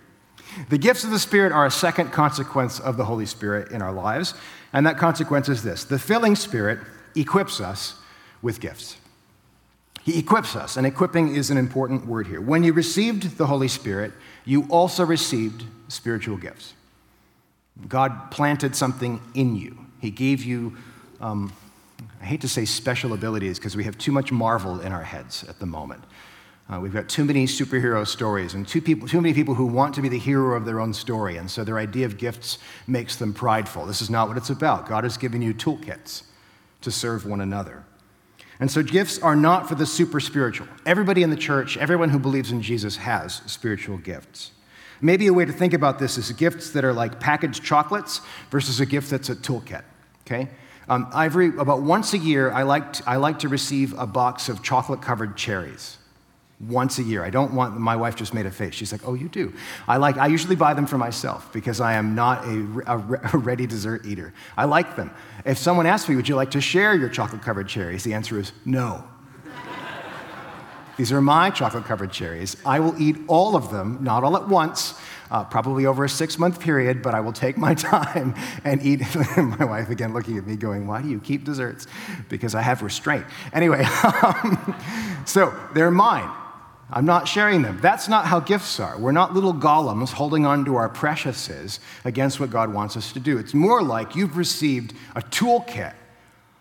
The 0.69 0.78
gifts 0.78 1.04
of 1.04 1.12
the 1.12 1.19
Spirit 1.19 1.52
are 1.52 1.65
a 1.65 1.71
second 1.71 2.12
consequence 2.12 2.80
of 2.80 2.98
the 2.98 3.06
Holy 3.06 3.26
Spirit 3.26 3.71
in 3.71 3.82
our 3.82 3.93
lives, 3.93 4.34
and 4.74 4.86
that 4.86 4.98
consequence 4.98 5.48
is 5.48 5.63
this 5.63 5.86
the 5.86 6.00
filling 6.00 6.36
Spirit 6.36 6.80
equips 7.15 7.62
us 7.62 7.95
with 8.41 8.60
gifts. 8.60 8.98
He 10.04 10.19
equips 10.19 10.56
us, 10.56 10.78
and 10.78 10.86
equipping 10.86 11.36
is 11.36 11.50
an 11.50 11.58
important 11.58 12.06
word 12.06 12.28
here. 12.28 12.41
When 12.41 12.63
you 12.63 12.74
received 12.74 13.38
the 13.38 13.48
Holy 13.48 13.67
Spirit, 13.67 14.12
you 14.45 14.67
also 14.69 15.04
received 15.04 15.63
spiritual 15.88 16.38
gifts. 16.38 16.74
God 17.88 18.32
planted 18.32 18.76
something 18.76 19.19
in 19.34 19.56
you, 19.56 19.78
He 20.00 20.12
gave 20.12 20.43
you 20.43 20.78
um, 21.19 21.52
I 22.21 22.25
hate 22.25 22.41
to 22.41 22.47
say 22.47 22.65
special 22.65 23.13
abilities 23.13 23.60
because 23.60 23.75
we 23.75 23.84
have 23.84 23.97
too 23.97 24.12
much 24.12 24.31
Marvel 24.31 24.79
in 24.81 24.91
our 24.91 25.03
heads 25.03 25.43
at 25.47 25.60
the 25.60 25.65
moment. 25.65 26.03
Uh, 26.67 26.79
we've 26.79 26.93
got 26.93 27.08
too 27.08 27.23
many 27.23 27.45
superhero 27.45 28.05
stories 28.08 28.55
and 28.55 28.67
too, 28.67 28.81
people, 28.81 29.08
too 29.08 29.21
many 29.21 29.34
people 29.34 29.53
who 29.53 29.67
want 29.67 29.93
to 29.93 30.01
be 30.01 30.10
the 30.10 30.17
hero 30.17 30.58
of 30.58 30.65
their 30.65 30.79
own 30.79 30.93
story, 30.93 31.38
and 31.38 31.49
so 31.49 31.63
their 31.63 31.77
idea 31.77 32.05
of 32.05 32.17
gifts 32.17 32.58
makes 32.88 33.15
them 33.17 33.34
prideful. 33.34 33.86
This 33.86 34.01
is 34.01 34.10
not 34.10 34.27
what 34.27 34.38
it's 34.38 34.49
about. 34.49 34.89
God 34.89 35.03
has 35.03 35.17
given 35.17 35.43
you 35.43 35.53
toolkits 35.53 36.23
to 36.81 36.89
serve 36.89 37.25
one 37.25 37.41
another. 37.41 37.84
And 38.60 38.71
so 38.71 38.81
gifts 38.81 39.19
are 39.19 39.36
not 39.36 39.67
for 39.69 39.75
the 39.75 39.86
super 39.86 40.19
spiritual. 40.19 40.67
Everybody 40.86 41.21
in 41.21 41.29
the 41.29 41.36
church, 41.36 41.77
everyone 41.77 42.10
who 42.10 42.19
believes 42.19 42.51
in 42.51 42.62
Jesus 42.62 42.97
has 42.97 43.41
spiritual 43.45 43.97
gifts. 43.97 44.51
Maybe 45.01 45.27
a 45.27 45.34
way 45.34 45.45
to 45.45 45.51
think 45.51 45.73
about 45.73 45.99
this 45.99 46.17
is 46.17 46.31
gifts 46.31 46.71
that 46.71 46.84
are 46.86 46.93
like 46.93 47.19
packaged 47.19 47.63
chocolates 47.63 48.21
versus 48.49 48.79
a 48.79 48.86
gift 48.86 49.10
that's 49.12 49.29
a 49.29 49.36
toolkit, 49.36 49.84
okay? 50.25 50.49
Um, 50.88 51.08
Ivory, 51.13 51.48
about 51.58 51.82
once 51.82 52.13
a 52.13 52.17
year, 52.17 52.52
I 52.52 52.63
like, 52.63 52.93
to, 52.93 53.10
I 53.10 53.15
like 53.17 53.39
to 53.39 53.50
receive 53.50 53.98
a 53.98 54.06
box 54.06 54.50
of 54.50 54.62
chocolate 54.62 55.02
covered 55.02 55.36
cherries. 55.36 55.98
Once 56.60 57.00
a 57.00 57.04
year. 57.04 57.24
I 57.24 57.30
don't 57.30 57.54
want, 57.54 57.78
my 57.78 57.98
wife 57.98 58.15
just 58.15 58.34
made 58.34 58.45
a 58.45 58.52
face. 58.52 58.74
She's 58.74 58.91
like, 58.91 59.02
oh, 59.06 59.13
you 59.13 59.28
do. 59.28 59.54
I 59.89 59.98
like, 59.98 60.17
I 60.17 60.28
usually 60.28 60.56
buy 60.56 60.74
them 60.74 60.86
for 60.86 60.98
myself 60.98 61.52
because 61.52 61.82
I 61.82 61.93
am 61.93 62.15
not 62.15 62.45
a, 62.45 62.84
a, 62.88 62.98
a 63.34 63.38
ready 63.38 63.67
dessert 63.67 64.06
eater. 64.06 64.34
I 64.56 64.65
like 64.65 64.95
them. 64.95 65.12
If 65.45 65.58
someone 65.58 65.86
asks 65.86 66.08
me, 66.08 66.15
would 66.15 66.30
you 66.30 66.36
like 66.36 66.52
to 66.52 66.62
share 66.62 66.95
your 66.95 67.10
chocolate 67.10 67.41
covered 67.41 67.67
cherries? 67.67 68.04
The 68.04 68.13
answer 68.13 68.39
is 68.39 68.54
no. 68.63 69.04
These 70.97 71.12
are 71.12 71.21
my 71.21 71.49
chocolate 71.49 71.86
covered 71.86 72.12
cherries. 72.12 72.55
I 72.65 72.79
will 72.79 72.99
eat 73.01 73.17
all 73.27 73.55
of 73.55 73.69
them, 73.71 73.97
not 74.01 74.23
all 74.23 74.38
at 74.38 74.47
once, 74.47 74.93
uh, 75.29 75.43
probably 75.43 75.86
over 75.86 76.05
a 76.05 76.10
six 76.10 76.39
month 76.39 76.60
period, 76.60 77.01
but 77.01 77.13
I 77.13 77.19
will 77.19 77.34
take 77.34 77.58
my 77.58 77.73
time 77.73 78.36
and 78.63 78.81
eat. 78.81 79.01
my 79.38 79.65
wife 79.65 79.89
again 79.89 80.13
looking 80.13 80.38
at 80.38 80.47
me 80.47 80.55
going, 80.55 80.88
Why 80.88 81.01
do 81.01 81.10
you 81.10 81.19
keep 81.19 81.43
desserts? 81.43 81.88
Because 82.29 82.55
I 82.55 82.62
have 82.62 82.81
restraint. 82.81 83.25
Anyway, 83.53 83.84
um, 84.03 84.75
so 85.25 85.53
they're 85.73 85.91
mine. 85.91 86.31
I'm 86.91 87.05
not 87.05 87.27
sharing 87.27 87.63
them. 87.63 87.79
That's 87.81 88.08
not 88.08 88.27
how 88.27 88.39
gifts 88.39 88.79
are. 88.79 88.97
We're 88.99 89.12
not 89.12 89.34
little 89.34 89.53
Gollums 89.53 90.13
holding 90.13 90.45
on 90.45 90.65
to 90.65 90.75
our 90.75 90.88
preciouses 90.88 91.79
against 92.05 92.39
what 92.39 92.51
God 92.51 92.71
wants 92.71 92.95
us 92.95 93.12
to 93.13 93.19
do. 93.19 93.39
It's 93.39 93.55
more 93.55 93.81
like 93.81 94.15
you've 94.15 94.38
received 94.38 94.93
a 95.15 95.21
toolkit, 95.21 95.95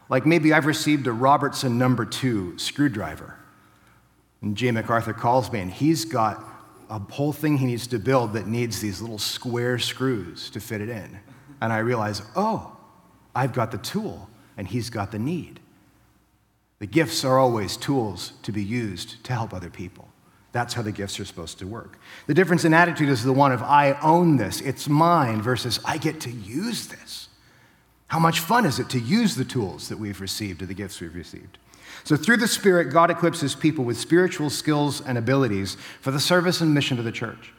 like 0.08 0.24
maybe 0.24 0.54
I've 0.54 0.64
received 0.64 1.06
a 1.06 1.12
Robertson 1.12 1.78
number 1.78 2.06
two 2.06 2.58
screwdriver. 2.58 3.38
And 4.44 4.58
Jay 4.58 4.70
MacArthur 4.70 5.14
calls 5.14 5.50
me, 5.50 5.60
and 5.60 5.70
he's 5.70 6.04
got 6.04 6.44
a 6.90 6.98
whole 6.98 7.32
thing 7.32 7.56
he 7.56 7.64
needs 7.64 7.86
to 7.86 7.98
build 7.98 8.34
that 8.34 8.46
needs 8.46 8.78
these 8.78 9.00
little 9.00 9.18
square 9.18 9.78
screws 9.78 10.50
to 10.50 10.60
fit 10.60 10.82
it 10.82 10.90
in. 10.90 11.18
And 11.62 11.72
I 11.72 11.78
realize, 11.78 12.20
oh, 12.36 12.76
I've 13.34 13.54
got 13.54 13.70
the 13.70 13.78
tool 13.78 14.28
and 14.58 14.68
he's 14.68 14.90
got 14.90 15.12
the 15.12 15.18
need. 15.18 15.60
The 16.78 16.86
gifts 16.86 17.24
are 17.24 17.38
always 17.38 17.78
tools 17.78 18.34
to 18.42 18.52
be 18.52 18.62
used 18.62 19.24
to 19.24 19.32
help 19.32 19.54
other 19.54 19.70
people. 19.70 20.08
That's 20.52 20.74
how 20.74 20.82
the 20.82 20.92
gifts 20.92 21.18
are 21.18 21.24
supposed 21.24 21.58
to 21.60 21.66
work. 21.66 21.98
The 22.26 22.34
difference 22.34 22.66
in 22.66 22.74
attitude 22.74 23.08
is 23.08 23.24
the 23.24 23.32
one 23.32 23.50
of 23.50 23.62
I 23.62 23.98
own 24.02 24.36
this, 24.36 24.60
it's 24.60 24.90
mine, 24.90 25.40
versus 25.40 25.80
I 25.86 25.96
get 25.96 26.20
to 26.20 26.30
use 26.30 26.88
this. 26.88 27.28
How 28.08 28.18
much 28.18 28.40
fun 28.40 28.66
is 28.66 28.78
it 28.78 28.90
to 28.90 29.00
use 29.00 29.36
the 29.36 29.44
tools 29.46 29.88
that 29.88 29.98
we've 29.98 30.20
received 30.20 30.60
or 30.60 30.66
the 30.66 30.74
gifts 30.74 31.00
we've 31.00 31.14
received? 31.14 31.56
So, 32.04 32.16
through 32.16 32.36
the 32.36 32.48
Spirit, 32.48 32.92
God 32.92 33.10
equips 33.10 33.40
his 33.40 33.54
people 33.54 33.84
with 33.84 33.96
spiritual 33.96 34.50
skills 34.50 35.00
and 35.00 35.16
abilities 35.16 35.76
for 36.00 36.10
the 36.10 36.20
service 36.20 36.60
and 36.60 36.74
mission 36.74 36.98
of 36.98 37.04
the 37.04 37.12
church. 37.12 37.52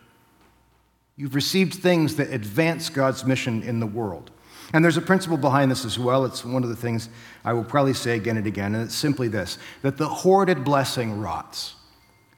You've 1.17 1.34
received 1.34 1.73
things 1.73 2.15
that 2.17 2.29
advance 2.31 2.89
God's 2.89 3.25
mission 3.25 3.63
in 3.63 3.79
the 3.79 3.88
world. 3.88 4.31
And 4.73 4.84
there's 4.84 4.97
a 4.97 5.01
principle 5.01 5.38
behind 5.38 5.71
this 5.71 5.86
as 5.86 5.97
well. 5.97 6.25
It's 6.25 6.43
one 6.43 6.63
of 6.63 6.69
the 6.69 6.75
things 6.75 7.10
I 7.43 7.53
will 7.53 7.63
probably 7.63 7.93
say 7.93 8.15
again 8.15 8.38
and 8.38 8.47
again, 8.47 8.75
and 8.75 8.84
it's 8.84 8.95
simply 8.95 9.27
this 9.27 9.58
that 9.81 9.97
the 9.97 10.08
hoarded 10.08 10.63
blessing 10.63 11.19
rots, 11.19 11.75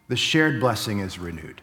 the 0.08 0.16
shared 0.16 0.60
blessing 0.60 1.00
is 1.00 1.20
renewed. 1.20 1.62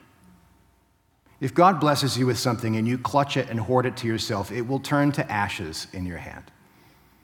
If 1.41 1.55
God 1.55 1.81
blesses 1.81 2.17
you 2.19 2.27
with 2.27 2.39
something 2.39 2.77
and 2.77 2.87
you 2.87 2.97
clutch 2.99 3.37
it 3.37 3.51
and 3.51 3.61
hoard 3.61 3.87
it 3.87 3.97
to 3.99 4.07
yourself, 4.07 4.53
it 4.53 4.63
will 4.63 4.79
turn 4.79 5.13
to 5.13 5.31
ashes 5.31 5.87
in 5.93 6.07
your 6.07 6.19
hand. 6.19 6.45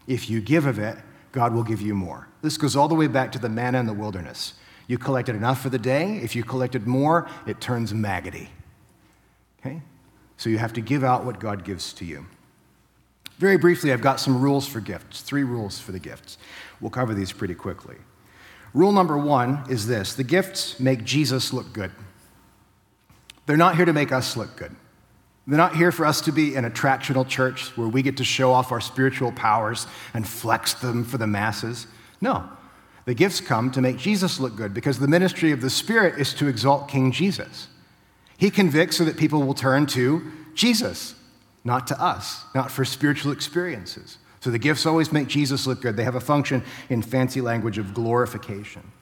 If 0.07 0.29
you 0.29 0.41
give 0.41 0.67
of 0.67 0.79
it, 0.79 0.99
God 1.33 1.55
will 1.55 1.63
give 1.63 1.81
you 1.81 1.95
more. 1.95 2.29
This 2.43 2.57
goes 2.57 2.77
all 2.77 2.89
the 2.89 2.95
way 2.95 3.07
back 3.07 3.33
to 3.33 3.39
the 3.39 3.49
manna 3.49 3.79
in 3.79 3.87
the 3.87 3.93
wilderness. 3.93 4.55
You 4.87 4.99
collected 4.99 5.37
enough 5.37 5.61
for 5.63 5.69
the 5.69 5.79
day. 5.79 6.17
If 6.17 6.35
you 6.35 6.43
collected 6.43 6.87
more, 6.87 7.29
it 7.47 7.61
turns 7.61 7.95
maggoty. 7.95 8.51
Okay? 9.61 9.83
So 10.37 10.51
you 10.51 10.59
have 10.59 10.73
to 10.73 10.81
give 10.81 11.05
out 11.05 11.25
what 11.25 11.39
God 11.39 11.65
gives 11.65 11.93
to 11.95 12.05
you. 12.05 12.27
Very 13.39 13.57
briefly, 13.57 13.93
I've 13.93 14.01
got 14.01 14.21
some 14.21 14.41
rules 14.41 14.67
for 14.67 14.81
gifts, 14.81 15.23
three 15.23 15.45
rules 15.45 15.79
for 15.79 15.93
the 15.93 15.99
gifts. 15.99 16.39
We'll 16.81 16.91
cover 16.91 17.15
these 17.15 17.33
pretty 17.33 17.55
quickly. 17.55 17.97
Rule 18.75 18.93
number 18.93 19.17
one 19.17 19.65
is 19.69 19.87
this 19.87 20.15
the 20.15 20.25
gifts 20.25 20.79
make 20.79 21.05
Jesus 21.05 21.53
look 21.53 21.73
good. 21.73 21.93
They're 23.47 23.57
not 23.57 23.77
here 23.77 23.85
to 23.85 23.93
make 23.93 24.13
us 24.13 24.37
look 24.37 24.57
good. 24.57 24.75
They're 25.51 25.57
not 25.57 25.75
here 25.75 25.91
for 25.91 26.07
us 26.07 26.21
to 26.23 26.33
be 26.33 26.55
an 26.55 26.65
attractional 26.65 27.27
church 27.27 27.77
where 27.77 27.89
we 27.89 28.03
get 28.03 28.19
to 28.19 28.25
show 28.25 28.53
off 28.53 28.71
our 28.71 28.81
spiritual 28.81 29.33
powers 29.33 29.89
and 30.15 30.27
flex 30.27 30.75
them 30.75 31.03
for 31.03 31.19
the 31.19 31.27
masses. 31.27 31.89
No, 32.21 32.49
the 33.05 33.15
gifts 33.15 33.41
come 33.41 33.73
to 33.73 33.81
make 33.81 33.97
Jesus 33.99 34.39
look 34.39 34.55
good 34.55 34.73
because 34.73 35.01
the 35.01 35.09
ministry 35.09 35.51
of 35.51 35.61
the 35.61 35.69
Spirit 35.69 36.21
is 36.21 36.35
to 36.35 36.47
exalt 36.47 36.89
King 36.89 37.11
Jesus. 37.11 37.67
He 38.39 38.49
convicts 38.49 38.97
so 38.97 39.05
that 39.05 39.17
people 39.17 39.43
will 39.43 39.55
turn 39.55 39.87
to 39.87 40.23
Jesus, 40.55 41.17
not 41.65 41.89
to 41.89 42.01
us, 42.01 42.45
not 42.55 42.71
for 42.71 42.85
spiritual 42.85 43.33
experiences. 43.33 44.19
So 44.39 44.53
the 44.53 44.59
gifts 44.59 44.87
always 44.87 45.11
make 45.11 45.27
Jesus 45.27 45.67
look 45.67 45.83
good. 45.83 45.97
They 45.97 46.05
have 46.05 46.15
a 46.15 46.21
function 46.21 46.63
in 46.89 47.03
fancy 47.03 47.41
language 47.41 47.77
of 47.77 47.93
glorification. 47.93 48.93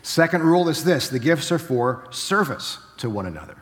Second 0.00 0.42
rule 0.42 0.70
is 0.70 0.84
this 0.84 1.10
the 1.10 1.18
gifts 1.18 1.52
are 1.52 1.58
for 1.58 2.06
service 2.10 2.78
to 2.96 3.10
one 3.10 3.26
another. 3.26 3.61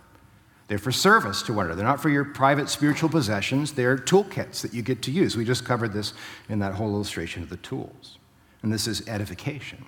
They're 0.71 0.79
for 0.79 0.93
service 0.93 1.43
to 1.43 1.53
one 1.53 1.67
another. 1.67 1.83
They're 1.83 1.91
not 1.91 2.01
for 2.01 2.09
your 2.09 2.25
private 2.25 2.71
spiritual 2.71 3.11
possessions. 3.11 3.73
They're 3.73 3.99
toolkits 3.99 4.63
that 4.63 4.73
you 4.73 4.81
get 4.81 5.03
to 5.03 5.11
use. 5.11 5.37
We 5.37 5.45
just 5.45 5.67
covered 5.67 5.93
this 5.93 6.15
in 6.49 6.61
that 6.61 6.75
whole 6.75 6.95
illustration 6.95 7.43
of 7.43 7.51
the 7.51 7.59
tools 7.59 8.17
and 8.63 8.73
this 8.73 8.87
is 8.87 9.07
edification. 9.09 9.85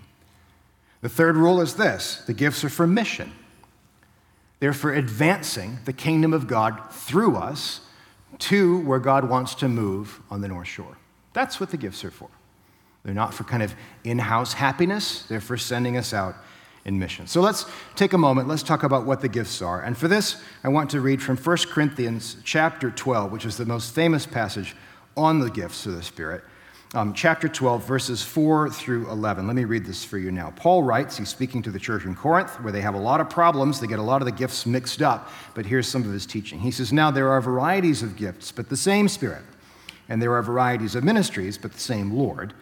The 1.00 1.08
third 1.08 1.36
rule 1.36 1.60
is 1.60 1.74
this 1.74 2.22
the 2.26 2.34
gifts 2.34 2.64
are 2.64 2.68
for 2.68 2.86
mission. 2.86 3.32
They're 4.60 4.72
for 4.72 4.92
advancing 4.92 5.78
the 5.84 5.92
kingdom 5.92 6.32
of 6.32 6.46
God 6.46 6.80
through 6.92 7.36
us 7.36 7.80
to 8.38 8.80
where 8.82 9.00
God 9.00 9.28
wants 9.28 9.54
to 9.56 9.68
move 9.68 10.20
on 10.30 10.40
the 10.40 10.48
North 10.48 10.68
Shore. 10.68 10.96
That's 11.32 11.58
what 11.58 11.70
the 11.70 11.76
gifts 11.76 12.04
are 12.04 12.10
for. 12.10 12.28
They're 13.04 13.14
not 13.14 13.34
for 13.34 13.42
kind 13.42 13.62
of 13.62 13.74
in 14.04 14.20
house 14.20 14.52
happiness, 14.52 15.24
they're 15.24 15.40
for 15.40 15.56
sending 15.56 15.96
us 15.96 16.14
out 16.14 16.36
in 16.84 16.98
mission. 16.98 17.26
So 17.26 17.40
let's 17.40 17.66
take 17.94 18.12
a 18.12 18.18
moment, 18.18 18.48
let's 18.48 18.62
talk 18.62 18.82
about 18.82 19.06
what 19.06 19.20
the 19.20 19.28
gifts 19.28 19.62
are. 19.62 19.82
And 19.82 19.96
for 19.96 20.08
this, 20.08 20.42
I 20.64 20.68
want 20.68 20.90
to 20.90 21.00
read 21.00 21.22
from 21.22 21.36
1 21.36 21.56
Corinthians 21.68 22.36
chapter 22.44 22.90
12, 22.90 23.30
which 23.30 23.44
is 23.44 23.56
the 23.56 23.66
most 23.66 23.94
famous 23.94 24.26
passage 24.26 24.74
on 25.16 25.38
the 25.38 25.50
gifts 25.50 25.86
of 25.86 25.94
the 25.94 26.02
Spirit 26.02 26.42
um, 26.94 27.14
chapter 27.14 27.48
12, 27.48 27.84
verses 27.84 28.22
4 28.22 28.68
through 28.68 29.10
11. 29.10 29.46
Let 29.46 29.56
me 29.56 29.64
read 29.64 29.86
this 29.86 30.04
for 30.04 30.18
you 30.18 30.30
now. 30.30 30.52
Paul 30.56 30.82
writes, 30.82 31.16
he's 31.16 31.30
speaking 31.30 31.62
to 31.62 31.70
the 31.70 31.78
church 31.78 32.04
in 32.04 32.14
Corinth, 32.14 32.60
where 32.60 32.72
they 32.72 32.82
have 32.82 32.94
a 32.94 32.98
lot 32.98 33.20
of 33.20 33.30
problems. 33.30 33.80
They 33.80 33.86
get 33.86 33.98
a 33.98 34.02
lot 34.02 34.20
of 34.20 34.26
the 34.26 34.32
gifts 34.32 34.66
mixed 34.66 35.00
up, 35.00 35.30
but 35.54 35.64
here's 35.64 35.88
some 35.88 36.02
of 36.02 36.12
his 36.12 36.26
teaching. 36.26 36.60
He 36.60 36.70
says, 36.70 36.92
Now 36.92 37.10
there 37.10 37.30
are 37.30 37.40
varieties 37.40 38.02
of 38.02 38.16
gifts, 38.16 38.52
but 38.52 38.68
the 38.68 38.76
same 38.76 39.08
Spirit. 39.08 39.42
And 40.08 40.20
there 40.20 40.34
are 40.34 40.42
varieties 40.42 40.94
of 40.94 41.02
ministries, 41.02 41.56
but 41.56 41.72
the 41.72 41.80
same 41.80 42.12
Lord. 42.12 42.52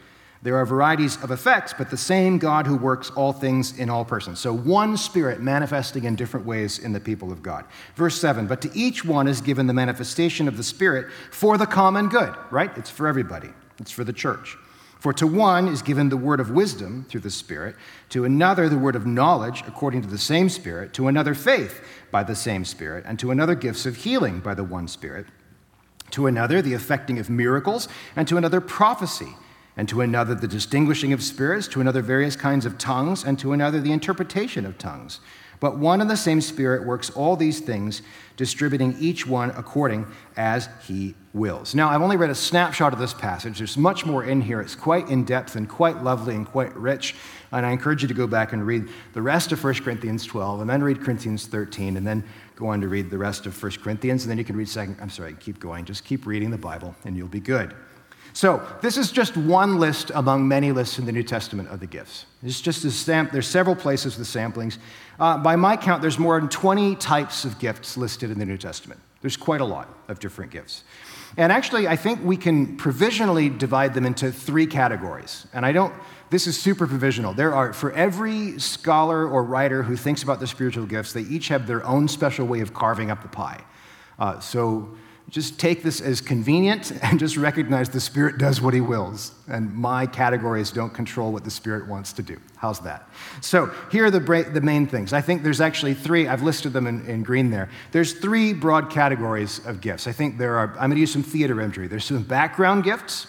There 0.43 0.57
are 0.57 0.65
varieties 0.65 1.23
of 1.23 1.31
effects, 1.31 1.75
but 1.77 1.91
the 1.91 1.99
same 1.99 2.39
God 2.39 2.67
who 2.67 2.77
works 2.77 3.11
all 3.11 3.33
things 3.33 3.79
in 3.79 3.91
all 3.91 4.07
persons. 4.07 4.41
So 4.41 4.55
one 4.55 4.97
Spirit 4.97 5.41
manifesting 5.41 6.05
in 6.05 6.17
different 6.17 6.47
ways 6.47 6.79
in 6.79 6.95
the 6.95 7.01
people 7.01 7.31
of 7.31 7.43
God. 7.43 7.67
Verse 7.95 8.19
7 8.19 8.47
But 8.47 8.63
to 8.63 8.71
each 8.75 9.05
one 9.05 9.29
is 9.29 9.43
given 9.43 9.67
the 9.67 9.75
manifestation 9.75 10.49
of 10.49 10.57
the 10.57 10.63
Spirit 10.63 11.13
for 11.31 11.59
the 11.59 11.67
common 11.67 12.09
good, 12.09 12.35
right? 12.51 12.71
It's 12.79 12.89
for 12.89 13.07
everybody. 13.07 13.51
It's 13.79 13.91
for 13.91 14.03
the 14.03 14.15
church. 14.15 14.57
For 14.99 15.13
to 15.15 15.27
one 15.27 15.69
is 15.69 15.81
given 15.81 16.11
the 16.11 16.17
word 16.17 16.41
of 16.41 16.51
wisdom 16.51 17.07
through 17.09 17.23
the 17.23 17.31
Spirit, 17.31 17.75
to 18.11 18.25
another 18.25 18.69
the 18.69 18.79
word 18.79 18.97
of 18.97 19.07
knowledge 19.07 19.63
according 19.67 20.03
to 20.03 20.09
the 20.09 20.19
same 20.19 20.49
Spirit, 20.49 20.95
to 20.95 21.09
another 21.09 21.35
faith 21.35 21.83
by 22.11 22.23
the 22.23 22.35
same 22.35 22.65
Spirit, 22.65 23.05
and 23.07 23.19
to 23.19 23.31
another 23.31 23.55
gifts 23.55 23.85
of 23.85 23.97
healing 23.97 24.41
by 24.41 24.55
the 24.55 24.65
one 24.65 24.89
Spirit, 24.89 25.27
to 26.11 26.27
another 26.27 26.61
the 26.61 26.75
effecting 26.75 27.19
of 27.19 27.31
miracles, 27.31 27.89
and 28.15 28.29
to 28.29 28.37
another 28.37 28.61
prophecy, 28.61 29.35
and 29.77 29.89
to 29.89 30.01
another 30.01 30.35
the 30.35 30.49
distinguishing 30.49 31.13
of 31.13 31.23
spirits, 31.23 31.69
to 31.69 31.81
another 31.81 32.03
various 32.03 32.37
kinds 32.37 32.67
of 32.67 32.79
tongues, 32.79 33.25
and 33.25 33.39
to 33.39 33.53
another 33.53 33.81
the 33.81 33.93
interpretation 33.93 34.67
of 34.67 34.79
tongues. 34.79 35.21
But 35.61 35.77
one 35.77 36.01
and 36.01 36.09
the 36.09 36.17
same 36.17 36.41
Spirit 36.41 36.87
works 36.87 37.11
all 37.11 37.37
these 37.37 37.61
things, 37.61 38.01
distributing 38.37 38.97
each 38.99 39.27
one 39.27 39.51
according 39.51 40.07
as 40.35 40.71
he 40.87 41.15
wills. 41.35 41.75
Now, 41.75 41.91
I've 41.91 42.01
only 42.01 42.17
read 42.17 42.31
a 42.31 42.35
snapshot 42.35 42.95
of 42.95 42.99
this 42.99 43.13
passage. 43.13 43.59
There's 43.59 43.77
much 43.77 44.07
more 44.07 44.25
in 44.25 44.41
here. 44.41 44.63
It's 44.63 44.75
quite 44.75 45.11
in 45.11 45.25
depth 45.25 45.57
and 45.57 45.69
quite 45.69 46.03
lovely 46.03 46.35
and 46.35 46.47
quite 46.47 46.75
rich. 46.75 47.15
And 47.53 47.67
I 47.67 47.73
encourage 47.73 48.01
you 48.01 48.09
to 48.09 48.15
go 48.15 48.27
back 48.27 48.55
and 48.55 48.67
read 48.67 48.89
the 49.13 49.21
rest 49.21 49.53
of 49.53 49.63
1 49.63 49.75
Corinthians 49.75 50.25
12, 50.25 50.63
and 50.63 50.71
then 50.71 50.83
read 50.83 51.03
Corinthians 51.03 51.47
13, 51.47 51.99
and 51.99 52.07
then 52.07 52.25
go 52.57 52.69
on 52.69 52.81
to 52.81 52.89
read 52.89 53.11
the 53.11 53.19
rest 53.19 53.45
of 53.45 53.63
1 53.63 53.73
Corinthians, 53.83 54.25
and 54.25 54.31
then 54.31 54.39
you 54.39 54.45
can 54.45 54.57
read 54.57 54.67
2nd. 54.67 55.01
I'm 55.03 55.11
sorry, 55.11 55.37
keep 55.39 55.61
going. 55.61 55.85
Just 55.85 56.07
keep 56.07 56.25
reading 56.25 56.51
the 56.51 56.59
Bible, 56.59 56.95
and 57.05 57.19
you'll 57.19 57.29
be 57.29 57.41
good. 57.41 57.75
So, 58.41 58.67
this 58.81 58.97
is 58.97 59.13
just 59.13 59.37
one 59.37 59.79
list 59.79 60.11
among 60.15 60.49
many 60.49 60.73
lists 60.73 60.99
in 60.99 61.05
the 61.05 61.13
New 61.13 61.23
Testament 61.23 61.69
of 61.69 61.79
the 61.79 61.87
gifts. 61.87 62.25
It's 62.43 62.63
just 62.63 62.83
a 62.87 62.91
stamp, 62.91 63.33
there's 63.33 63.47
several 63.47 63.77
places 63.77 64.17
with 64.17 64.27
samplings. 64.27 64.79
Uh, 65.19 65.37
by 65.37 65.57
my 65.57 65.77
count, 65.77 66.01
there's 66.01 66.19
more 66.19 66.41
than 66.41 66.49
20 66.49 66.97
types 66.97 67.45
of 67.45 67.59
gifts 67.59 67.99
listed 67.99 68.31
in 68.31 68.39
the 68.39 68.47
New 68.47 68.57
Testament. 68.57 68.99
There's 69.21 69.37
quite 69.37 69.61
a 69.61 69.67
lot 69.67 69.91
of 70.09 70.21
different 70.21 70.53
gifts. 70.53 70.85
And 71.37 71.53
actually, 71.53 71.87
I 71.87 71.97
think 71.97 72.25
we 72.25 72.39
can 72.39 72.79
provisionally 72.79 73.51
divide 73.51 73.93
them 73.93 74.07
into 74.07 74.33
three 74.33 74.67
categories. 74.67 75.47
And 75.53 75.67
I 75.67 75.73
don't, 75.73 75.93
this 76.31 76.47
is 76.47 76.59
super 76.59 76.87
provisional. 76.87 77.35
There 77.35 77.55
are, 77.55 77.75
for 77.75 77.93
every 77.93 78.59
scholar 78.59 79.29
or 79.29 79.45
writer 79.45 79.83
who 79.83 79.97
thinks 79.97 80.23
about 80.23 80.41
the 80.41 80.47
spiritual 80.47 80.87
gifts, 80.87 81.13
they 81.13 81.25
each 81.25 81.49
have 81.49 81.67
their 81.67 81.85
own 81.85 82.09
special 82.09 82.47
way 82.47 82.61
of 82.61 82.73
carving 82.73 83.11
up 83.11 83.21
the 83.21 83.29
pie. 83.29 83.63
Uh, 84.19 84.41
so, 84.41 84.97
just 85.31 85.61
take 85.61 85.83
this 85.83 86.01
as 86.01 86.21
convenient 86.21 86.93
and 87.03 87.19
just 87.19 87.37
recognize 87.37 87.89
the 87.89 88.01
Spirit 88.01 88.37
does 88.37 88.61
what 88.61 88.75
He 88.75 88.81
wills. 88.81 89.33
And 89.49 89.73
my 89.75 90.07
categories 90.07 90.71
don't 90.71 90.93
control 90.93 91.33
what 91.33 91.45
the 91.45 91.51
Spirit 91.51 91.89
wants 91.89 92.13
to 92.15 92.23
do. 92.23 92.39
How's 92.57 92.81
that? 92.81 93.09
So, 93.41 93.73
here 93.91 94.05
are 94.05 94.11
the, 94.11 94.21
bra- 94.21 94.43
the 94.43 94.61
main 94.61 94.87
things. 94.87 95.13
I 95.13 95.21
think 95.21 95.43
there's 95.43 95.61
actually 95.61 95.95
three, 95.95 96.29
I've 96.29 96.43
listed 96.43 96.73
them 96.73 96.87
in, 96.87 97.07
in 97.07 97.23
green 97.23 97.51
there. 97.51 97.71
There's 97.93 98.13
three 98.13 98.53
broad 98.53 98.91
categories 98.91 99.65
of 99.65 99.81
gifts. 99.81 100.07
I 100.07 100.13
think 100.13 100.37
there 100.37 100.57
are, 100.59 100.71
I'm 100.73 100.91
going 100.91 100.97
to 100.97 101.01
use 101.01 101.13
some 101.13 101.23
theater 101.23 101.61
imagery. 101.61 101.87
There's 101.87 102.05
some 102.05 102.23
background 102.23 102.85
gifts, 102.85 103.27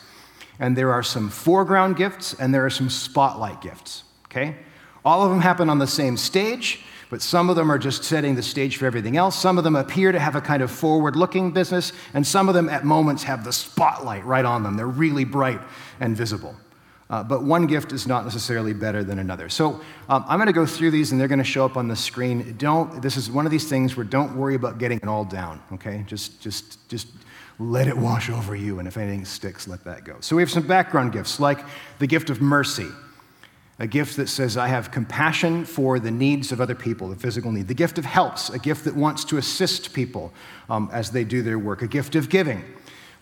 and 0.60 0.76
there 0.76 0.92
are 0.92 1.04
some 1.04 1.30
foreground 1.30 1.96
gifts, 1.96 2.34
and 2.34 2.54
there 2.54 2.66
are 2.66 2.70
some 2.70 2.90
spotlight 2.90 3.62
gifts. 3.62 4.04
Okay? 4.26 4.58
All 5.04 5.24
of 5.24 5.30
them 5.30 5.42
happen 5.42 5.70
on 5.70 5.80
the 5.80 5.88
same 5.88 6.18
stage 6.18 6.84
but 7.12 7.22
some 7.22 7.50
of 7.50 7.58
them 7.58 7.70
are 7.70 7.78
just 7.78 8.06
setting 8.06 8.36
the 8.36 8.42
stage 8.42 8.78
for 8.78 8.86
everything 8.86 9.18
else. 9.18 9.38
Some 9.38 9.58
of 9.58 9.66
them 9.66 9.76
appear 9.76 10.14
to 10.14 10.20
have 10.20 10.38
a 10.38 10.42
kind 10.42 10.64
of 10.64 10.72
forward 10.72 11.18
looking 11.18 11.52
business, 11.52 11.92
and 12.14 12.26
some 12.26 12.48
of 12.48 12.56
them 12.56 12.70
at 12.70 12.86
moments 12.86 13.24
have 13.24 13.44
the 13.44 13.52
spotlight 13.52 14.24
right 14.26 14.46
on 14.46 14.64
them. 14.64 14.78
They're 14.78 14.88
really 14.88 15.26
bright 15.26 15.60
and 16.00 16.16
visible. 16.16 16.56
Uh, 17.10 17.22
but 17.22 17.44
one 17.44 17.68
gift 17.68 17.92
is 17.92 18.08
not 18.08 18.24
necessarily 18.24 18.72
better 18.72 19.04
than 19.04 19.20
another. 19.20 19.50
So 19.50 19.82
um, 20.08 20.24
I'm 20.26 20.38
going 20.38 20.48
to 20.48 20.54
go 20.54 20.66
through 20.66 20.92
these, 20.92 21.12
and 21.12 21.20
they're 21.20 21.28
going 21.28 21.40
to 21.40 21.44
show 21.44 21.66
up 21.66 21.76
on 21.76 21.90
the 21.90 21.98
screen. 21.98 22.56
Don't. 22.58 23.02
This 23.02 23.18
is 23.18 23.30
one 23.30 23.46
of 23.46 23.52
these 23.52 23.68
things 23.68 23.98
where 23.98 24.06
don't 24.06 24.38
worry 24.38 24.56
about 24.56 24.78
getting 24.78 24.98
it 24.98 25.10
all 25.10 25.26
down. 25.26 25.62
Okay, 25.74 26.06
just 26.08 26.40
just 26.40 26.88
just 26.88 27.08
let 27.60 27.90
it 27.90 27.98
wash 27.98 28.30
over 28.30 28.56
you, 28.56 28.80
and 28.80 28.88
if 28.88 28.96
anything 28.96 29.26
sticks, 29.26 29.68
let 29.68 29.84
that 29.84 30.06
go. 30.06 30.16
So 30.22 30.38
we 30.38 30.42
have 30.42 30.50
some 30.50 30.66
background 30.66 31.12
gifts, 31.12 31.42
like 31.42 31.60
the 32.00 32.08
gift 32.08 32.30
of 32.30 32.40
mercy 32.40 32.88
a 33.82 33.88
gift 33.88 34.16
that 34.18 34.30
says, 34.30 34.58
I 34.58 34.68
have 34.68 34.92
compassion 34.92 35.66
for 35.66 36.00
the 36.00 36.12
needs 36.12 36.52
of 36.52 36.62
other 36.62 36.76
people, 36.76 37.10
the 37.10 37.16
physical 37.16 37.52
need. 37.52 37.68
The 37.68 37.74
gift 37.74 37.98
of 37.98 38.06
helps, 38.06 38.52
a 38.52 38.60
gift 38.60 38.86
that 38.86 38.96
wants 38.96 39.26
to 39.26 39.38
assist 39.38 39.92
people 39.92 40.32
um, 40.70 40.88
as 40.94 41.10
they 41.10 41.24
do 41.24 41.42
their 41.42 41.58
work. 41.58 41.82
A 41.82 41.88
gift 41.88 42.14
of 42.14 42.30
giving, 42.30 42.64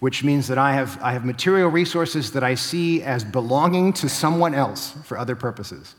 which 0.02 0.22
means 0.22 0.50
that 0.50 0.58
I 0.58 0.74
have, 0.74 1.02
I 1.02 1.14
have 1.14 1.24
material 1.24 1.70
resources 1.70 2.34
that 2.34 2.44
I 2.44 2.56
see 2.56 3.02
as 3.02 3.24
belonging 3.24 3.94
to 3.94 4.10
someone 4.10 4.54
else 4.54 4.92
for 5.06 5.18
other 5.18 5.34
purposes. 5.34 5.96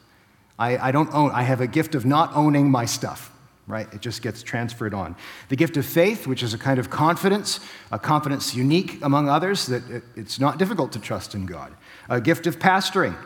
I, 0.59 0.77
I 0.77 0.92
don't 0.92 1.09
own, 1.14 1.31
I 1.31 1.40
have 1.40 1.62
a 1.62 1.66
gift 1.66 1.94
of 1.94 2.05
not 2.05 2.37
owning 2.37 2.70
my 2.70 2.85
stuff 2.85 3.33
right? 3.66 3.87
It 3.94 4.01
just 4.01 4.20
gets 4.20 4.42
transferred 4.42 4.92
on. 4.94 5.14
The 5.49 5.55
gift 5.55 5.77
of 5.77 5.87
faith, 5.87 6.27
which 6.27 6.42
is 6.42 6.55
a 6.55 6.59
kind 6.59 6.81
of 6.81 6.90
confidence, 6.90 7.61
a 7.92 8.01
confidence 8.01 8.53
unique 8.53 8.99
among 9.03 9.29
others, 9.29 9.66
that 9.66 10.03
it's 10.16 10.40
not 10.40 10.59
difficult 10.59 10.90
to 10.92 10.99
trust 10.99 11.37
in 11.37 11.46
God. 11.46 11.73
A 12.09 12.20
gift 12.20 12.49
of 12.49 12.59
pastoring, 12.59 13.16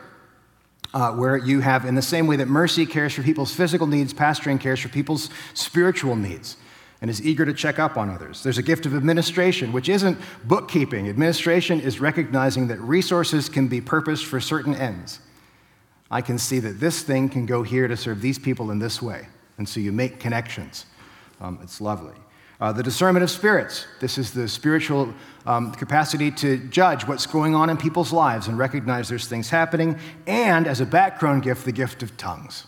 uh, 0.95 1.11
where 1.11 1.35
you 1.35 1.59
have, 1.59 1.83
in 1.83 1.93
the 1.93 2.01
same 2.01 2.25
way 2.25 2.37
that 2.37 2.47
mercy 2.47 2.85
cares 2.85 3.13
for 3.13 3.21
people's 3.21 3.53
physical 3.53 3.85
needs, 3.85 4.13
pastoring 4.13 4.59
cares 4.59 4.79
for 4.79 4.87
people's 4.87 5.29
spiritual 5.53 6.15
needs 6.15 6.55
and 7.01 7.11
is 7.11 7.21
eager 7.21 7.45
to 7.45 7.53
check 7.53 7.79
up 7.79 7.97
on 7.97 8.09
others. 8.09 8.41
There's 8.41 8.57
a 8.57 8.63
gift 8.63 8.85
of 8.85 8.95
administration, 8.95 9.73
which 9.73 9.89
isn't 9.89 10.17
bookkeeping. 10.45 11.09
Administration 11.09 11.81
is 11.81 11.99
recognizing 11.99 12.69
that 12.69 12.79
resources 12.79 13.49
can 13.49 13.67
be 13.67 13.81
purposed 13.81 14.25
for 14.25 14.39
certain 14.39 14.73
ends. 14.73 15.19
I 16.09 16.21
can 16.21 16.37
see 16.37 16.59
that 16.59 16.79
this 16.79 17.01
thing 17.03 17.27
can 17.27 17.45
go 17.45 17.61
here 17.61 17.89
to 17.89 17.97
serve 17.97 18.21
these 18.21 18.39
people 18.39 18.71
in 18.71 18.79
this 18.79 19.01
way. 19.01 19.27
And 19.57 19.67
so 19.67 19.81
you 19.81 19.91
make 19.91 20.21
connections. 20.21 20.85
Um, 21.41 21.59
it's 21.61 21.81
lovely. 21.81 22.15
Uh, 22.61 22.71
the 22.71 22.83
discernment 22.83 23.21
of 23.21 23.29
spirits. 23.29 23.85
This 23.99 24.17
is 24.17 24.31
the 24.31 24.47
spiritual 24.47 25.13
um, 25.45 25.73
capacity 25.73 26.31
to 26.31 26.57
judge 26.69 27.05
what's 27.05 27.25
going 27.25 27.53
on 27.53 27.69
in 27.69 27.75
people's 27.75 28.13
lives 28.13 28.47
and 28.47 28.57
recognize 28.57 29.09
there's 29.09 29.27
things 29.27 29.49
happening. 29.49 29.99
And 30.25 30.65
as 30.65 30.79
a 30.79 30.85
background 30.85 31.43
gift, 31.43 31.65
the 31.65 31.73
gift 31.73 32.01
of 32.01 32.15
tongues, 32.15 32.65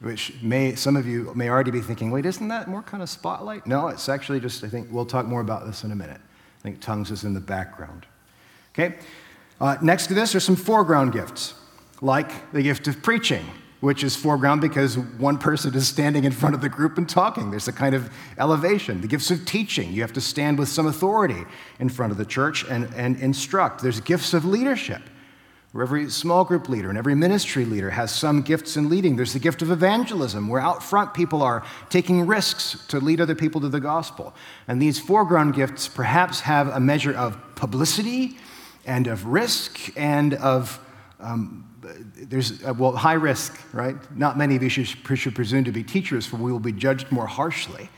which 0.00 0.34
may, 0.42 0.74
some 0.74 0.96
of 0.96 1.06
you 1.06 1.32
may 1.36 1.48
already 1.48 1.70
be 1.70 1.80
thinking, 1.80 2.10
wait, 2.10 2.26
isn't 2.26 2.48
that 2.48 2.66
more 2.66 2.82
kind 2.82 3.02
of 3.02 3.08
spotlight? 3.08 3.64
No, 3.64 3.86
it's 3.86 4.08
actually 4.08 4.40
just, 4.40 4.64
I 4.64 4.68
think 4.68 4.88
we'll 4.90 5.06
talk 5.06 5.26
more 5.26 5.40
about 5.40 5.64
this 5.64 5.84
in 5.84 5.92
a 5.92 5.96
minute. 5.96 6.20
I 6.20 6.62
think 6.62 6.80
tongues 6.80 7.12
is 7.12 7.22
in 7.22 7.34
the 7.34 7.40
background. 7.40 8.06
Okay? 8.74 8.96
Uh, 9.60 9.76
next 9.80 10.08
to 10.08 10.14
this 10.14 10.34
are 10.34 10.40
some 10.40 10.56
foreground 10.56 11.12
gifts, 11.12 11.54
like 12.00 12.50
the 12.52 12.62
gift 12.62 12.88
of 12.88 13.02
preaching 13.04 13.46
which 13.82 14.04
is 14.04 14.14
foreground 14.14 14.60
because 14.60 14.96
one 14.96 15.36
person 15.36 15.74
is 15.74 15.88
standing 15.88 16.22
in 16.22 16.30
front 16.30 16.54
of 16.54 16.60
the 16.60 16.68
group 16.68 16.98
and 16.98 17.08
talking. 17.08 17.50
There's 17.50 17.66
a 17.66 17.72
kind 17.72 17.96
of 17.96 18.12
elevation. 18.38 19.00
The 19.00 19.08
gifts 19.08 19.32
of 19.32 19.44
teaching, 19.44 19.92
you 19.92 20.02
have 20.02 20.12
to 20.12 20.20
stand 20.20 20.56
with 20.56 20.68
some 20.68 20.86
authority 20.86 21.42
in 21.80 21.88
front 21.88 22.12
of 22.12 22.16
the 22.16 22.24
church 22.24 22.64
and, 22.70 22.88
and 22.94 23.18
instruct. 23.18 23.82
There's 23.82 23.98
gifts 24.00 24.34
of 24.34 24.44
leadership, 24.44 25.02
where 25.72 25.82
every 25.82 26.08
small 26.10 26.44
group 26.44 26.68
leader 26.68 26.90
and 26.90 26.96
every 26.96 27.16
ministry 27.16 27.64
leader 27.64 27.90
has 27.90 28.14
some 28.14 28.42
gifts 28.42 28.76
in 28.76 28.88
leading. 28.88 29.16
There's 29.16 29.32
the 29.32 29.40
gift 29.40 29.62
of 29.62 29.72
evangelism, 29.72 30.46
where 30.46 30.60
out 30.60 30.80
front 30.80 31.12
people 31.12 31.42
are 31.42 31.64
taking 31.90 32.24
risks 32.24 32.86
to 32.86 33.00
lead 33.00 33.20
other 33.20 33.34
people 33.34 33.60
to 33.62 33.68
the 33.68 33.80
gospel. 33.80 34.32
And 34.68 34.80
these 34.80 35.00
foreground 35.00 35.54
gifts 35.54 35.88
perhaps 35.88 36.38
have 36.42 36.68
a 36.68 36.78
measure 36.78 37.16
of 37.16 37.36
publicity 37.56 38.38
and 38.86 39.08
of 39.08 39.26
risk 39.26 39.90
and 39.96 40.34
of 40.34 40.78
um, 41.18 41.68
there's, 41.82 42.64
uh, 42.64 42.74
well, 42.76 42.92
high 42.92 43.14
risk, 43.14 43.60
right? 43.72 43.96
Not 44.16 44.38
many 44.38 44.56
of 44.56 44.62
you 44.62 44.68
should, 44.68 45.18
should, 45.18 45.34
presume 45.34 45.64
to 45.64 45.72
be 45.72 45.82
teachers, 45.82 46.26
for 46.26 46.36
we 46.36 46.52
will 46.52 46.60
be 46.60 46.72
judged 46.72 47.10
more 47.10 47.26
harshly. 47.26 47.88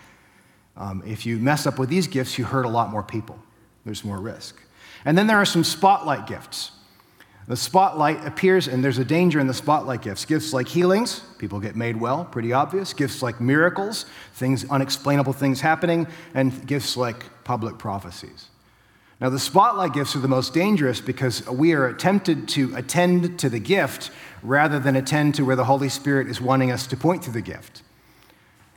Um, 0.76 1.02
if 1.06 1.24
you 1.26 1.38
mess 1.38 1.66
up 1.66 1.78
with 1.78 1.88
these 1.88 2.06
gifts, 2.06 2.38
you 2.38 2.44
hurt 2.44 2.64
a 2.64 2.68
lot 2.68 2.90
more 2.90 3.02
people. 3.02 3.38
There's 3.84 4.04
more 4.04 4.18
risk. 4.18 4.60
And 5.04 5.16
then 5.16 5.26
there 5.26 5.36
are 5.36 5.44
some 5.44 5.64
spotlight 5.64 6.26
gifts. 6.26 6.72
The 7.46 7.56
spotlight 7.56 8.26
appears, 8.26 8.68
and 8.68 8.82
there's 8.82 8.96
a 8.96 9.04
danger 9.04 9.38
in 9.38 9.46
the 9.46 9.54
spotlight 9.54 10.00
gifts. 10.00 10.24
Gifts 10.24 10.54
like 10.54 10.66
healings, 10.66 11.20
people 11.38 11.60
get 11.60 11.76
made 11.76 11.96
well, 11.96 12.24
pretty 12.24 12.54
obvious. 12.54 12.94
Gifts 12.94 13.22
like 13.22 13.38
miracles, 13.38 14.06
things, 14.32 14.64
unexplainable 14.70 15.34
things 15.34 15.60
happening, 15.60 16.06
and 16.32 16.66
gifts 16.66 16.96
like 16.96 17.26
public 17.44 17.76
prophecies. 17.76 18.48
Now, 19.24 19.30
the 19.30 19.38
spotlight 19.38 19.94
gifts 19.94 20.14
are 20.14 20.18
the 20.18 20.28
most 20.28 20.52
dangerous 20.52 21.00
because 21.00 21.48
we 21.48 21.72
are 21.72 21.94
tempted 21.94 22.46
to 22.48 22.76
attend 22.76 23.38
to 23.38 23.48
the 23.48 23.58
gift 23.58 24.10
rather 24.42 24.78
than 24.78 24.96
attend 24.96 25.36
to 25.36 25.46
where 25.46 25.56
the 25.56 25.64
Holy 25.64 25.88
Spirit 25.88 26.28
is 26.28 26.42
wanting 26.42 26.70
us 26.70 26.86
to 26.88 26.96
point 26.98 27.22
to 27.22 27.30
the 27.30 27.40
gift. 27.40 27.80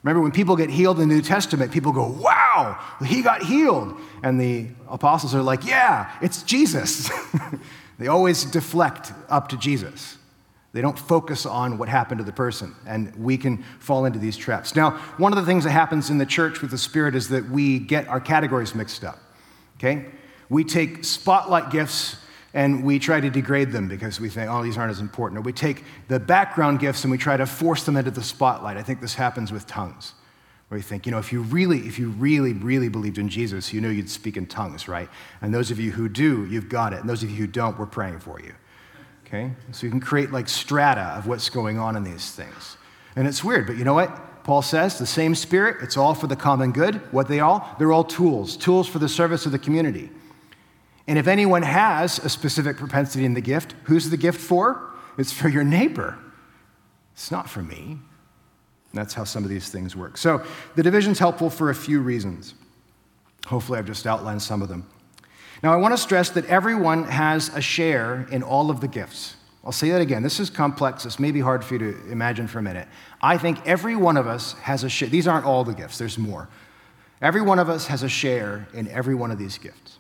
Remember, 0.04 0.22
when 0.22 0.32
people 0.32 0.56
get 0.56 0.70
healed 0.70 1.02
in 1.02 1.10
the 1.10 1.16
New 1.16 1.22
Testament, 1.22 1.74
people 1.74 1.92
go, 1.92 2.08
Wow, 2.08 2.80
he 3.06 3.22
got 3.22 3.44
healed. 3.44 4.00
And 4.24 4.40
the 4.40 4.68
apostles 4.88 5.36
are 5.36 5.42
like, 5.42 5.66
Yeah, 5.66 6.10
it's 6.22 6.44
Jesus. 6.44 7.12
they 8.00 8.08
always 8.08 8.46
deflect 8.46 9.12
up 9.28 9.50
to 9.50 9.58
Jesus. 9.58 10.18
They 10.72 10.80
don't 10.80 10.98
focus 10.98 11.46
on 11.46 11.78
what 11.78 11.90
happened 11.90 12.20
to 12.20 12.24
the 12.24 12.32
person, 12.32 12.74
and 12.86 13.14
we 13.18 13.38
can 13.38 13.66
fall 13.80 14.06
into 14.06 14.18
these 14.18 14.38
traps. 14.38 14.78
Now, 14.78 14.92
one 15.18 15.34
of 15.34 15.40
the 15.40 15.46
things 15.46 15.66
that 15.66 15.72
happens 15.72 16.10
in 16.10 16.20
the 16.20 16.26
church 16.26 16.62
with 16.62 16.72
the 16.72 16.78
Spirit 16.78 17.16
is 17.16 17.28
that 17.28 17.50
we 17.50 17.80
get 17.80 18.08
our 18.08 18.22
categories 18.22 18.74
mixed 18.74 19.04
up. 19.04 19.20
Okay? 19.76 20.06
We 20.50 20.64
take 20.64 21.04
spotlight 21.04 21.72
gifts 21.72 22.18
and 22.54 22.84
we 22.84 23.00
try 23.00 23.20
to 23.20 23.30
degrade 23.30 23.72
them 23.72 23.88
because 23.88 24.20
we 24.20 24.30
think, 24.30 24.50
oh, 24.50 24.64
these 24.64 24.78
aren't 24.78 24.92
as 24.92 25.00
important. 25.00 25.40
Or 25.40 25.42
we 25.42 25.54
take 25.54 25.84
the 26.08 26.20
background 26.20 26.80
gifts 26.80 27.04
and 27.04 27.12
we 27.12 27.18
try 27.18 27.38
to 27.38 27.46
force 27.46 27.84
them 27.84 27.98
into 27.98 28.12
the 28.12 28.24
spotlight. 28.24 28.78
I 28.78 28.84
think 28.84 29.02
this 29.02 29.14
happens 29.14 29.52
with 29.52 29.68
tongues, 29.68 30.14
where 30.70 30.78
you 30.78 30.84
think, 30.84 31.06
you 31.06 31.12
know, 31.12 31.20
if 31.20 31.32
you 31.32 31.42
really, 31.42 31.80
if 31.80 32.00
you 32.00 32.10
really, 32.10 32.54
really 32.54 32.90
believed 32.90 33.18
in 33.18 33.30
Jesus, 33.30 33.74
you 33.74 33.82
know 33.82 33.90
you'd 33.90 34.10
speak 34.10 34.38
in 34.38 34.48
tongues, 34.48 34.88
right? 34.88 35.10
And 35.42 35.54
those 35.54 35.72
of 35.72 35.80
you 35.80 35.92
who 35.92 36.10
do, 36.10 36.46
you've 36.48 36.70
got 36.70 36.94
it. 36.94 37.00
And 37.00 37.10
those 37.10 37.22
of 37.22 37.30
you 37.30 37.36
who 37.36 37.48
don't, 37.48 37.78
we're 37.78 37.86
praying 37.86 38.20
for 38.20 38.40
you. 38.40 38.54
Okay? 39.26 39.52
So 39.72 39.86
you 39.86 39.92
can 39.92 40.00
create 40.00 40.32
like 40.32 40.48
strata 40.48 41.16
of 41.18 41.28
what's 41.28 41.50
going 41.50 41.78
on 41.78 41.98
in 41.98 42.04
these 42.04 42.32
things. 42.32 42.78
And 43.16 43.28
it's 43.28 43.44
weird, 43.44 43.68
but 43.68 43.78
you 43.78 43.84
know 43.84 43.94
what? 43.94 44.44
Paul 44.46 44.62
says 44.62 44.98
the 44.98 45.06
same 45.06 45.36
spirit, 45.36 45.84
it's 45.84 45.98
all 45.98 46.14
for 46.14 46.28
the 46.28 46.36
common 46.36 46.72
good. 46.72 46.96
What 47.12 47.28
they 47.28 47.42
all? 47.42 47.76
They're 47.78 47.92
all 47.92 48.06
tools, 48.06 48.56
tools 48.56 48.88
for 48.88 49.00
the 49.00 49.10
service 49.10 49.46
of 49.46 49.52
the 49.52 49.60
community. 49.60 50.10
And 51.08 51.18
if 51.18 51.28
anyone 51.28 51.64
has 51.64 52.20
a 52.20 52.30
specific 52.30 52.78
propensity 52.78 53.26
in 53.26 53.34
the 53.34 53.42
gift, 53.42 53.74
who's 53.84 54.10
the 54.10 54.18
gift 54.18 54.40
for? 54.40 54.92
It's 55.18 55.32
for 55.32 55.48
your 55.48 55.64
neighbor. 55.64 56.18
It's 57.14 57.32
not 57.32 57.50
for 57.50 57.62
me. 57.62 57.98
And 58.92 58.94
that's 58.94 59.14
how 59.14 59.24
some 59.24 59.44
of 59.44 59.50
these 59.50 59.70
things 59.70 59.96
work. 59.96 60.18
So 60.18 60.44
the 60.76 60.84
division's 60.84 61.20
helpful 61.20 61.50
for 61.50 61.70
a 61.70 61.76
few 61.76 62.02
reasons. 62.02 62.54
Hopefully, 63.46 63.80
I've 63.80 63.86
just 63.86 64.06
outlined 64.06 64.42
some 64.42 64.62
of 64.62 64.68
them. 64.68 64.88
Now, 65.64 65.74
I 65.74 65.78
want 65.78 65.94
to 65.94 65.98
stress 65.98 66.30
that 66.32 66.46
everyone 66.46 67.06
has 67.06 67.50
a 67.50 67.62
share 67.62 68.28
in 68.32 68.44
all 68.44 68.70
of 68.70 68.82
the 68.82 68.88
gifts. 68.88 69.36
I'll 69.64 69.72
say 69.72 69.90
that 69.90 70.02
again. 70.02 70.24
This 70.24 70.40
is 70.40 70.50
complex. 70.50 71.04
This 71.04 71.20
may 71.20 71.32
be 71.32 71.40
hard 71.40 71.64
for 71.64 71.76
you 71.76 71.92
to 71.92 72.12
imagine 72.12 72.48
for 72.48 72.60
a 72.60 72.62
minute. 72.62 72.88
I 73.22 73.38
think 73.38 73.66
every 73.66 73.96
one 73.96 74.16
of 74.16 74.28
us 74.28 74.54
has 74.60 74.84
a 74.84 74.90
share. 74.90 75.10
These 75.10 75.28
aren't 75.28 75.46
all 75.46 75.64
the 75.64 75.74
gifts, 75.74 75.98
there's 75.98 76.18
more. 76.18 76.48
Every 77.22 77.42
one 77.42 77.58
of 77.58 77.68
us 77.68 77.88
has 77.88 78.04
a 78.04 78.10
share 78.10 78.68
in 78.74 78.88
every 78.90 79.16
one 79.16 79.32
of 79.32 79.40
these 79.40 79.58
gifts. 79.58 79.97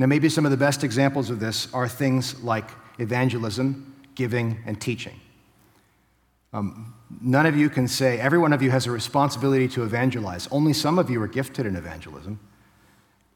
Now, 0.00 0.06
maybe 0.06 0.30
some 0.30 0.46
of 0.46 0.50
the 0.50 0.56
best 0.56 0.82
examples 0.82 1.28
of 1.28 1.40
this 1.40 1.68
are 1.74 1.86
things 1.86 2.42
like 2.42 2.64
evangelism, 2.98 3.94
giving, 4.14 4.56
and 4.64 4.80
teaching. 4.80 5.20
Um, 6.54 6.94
none 7.20 7.44
of 7.44 7.54
you 7.54 7.68
can 7.68 7.86
say, 7.86 8.18
every 8.18 8.38
one 8.38 8.54
of 8.54 8.62
you 8.62 8.70
has 8.70 8.86
a 8.86 8.90
responsibility 8.90 9.68
to 9.68 9.82
evangelize. 9.82 10.48
Only 10.50 10.72
some 10.72 10.98
of 10.98 11.10
you 11.10 11.20
are 11.20 11.28
gifted 11.28 11.66
in 11.66 11.76
evangelism. 11.76 12.40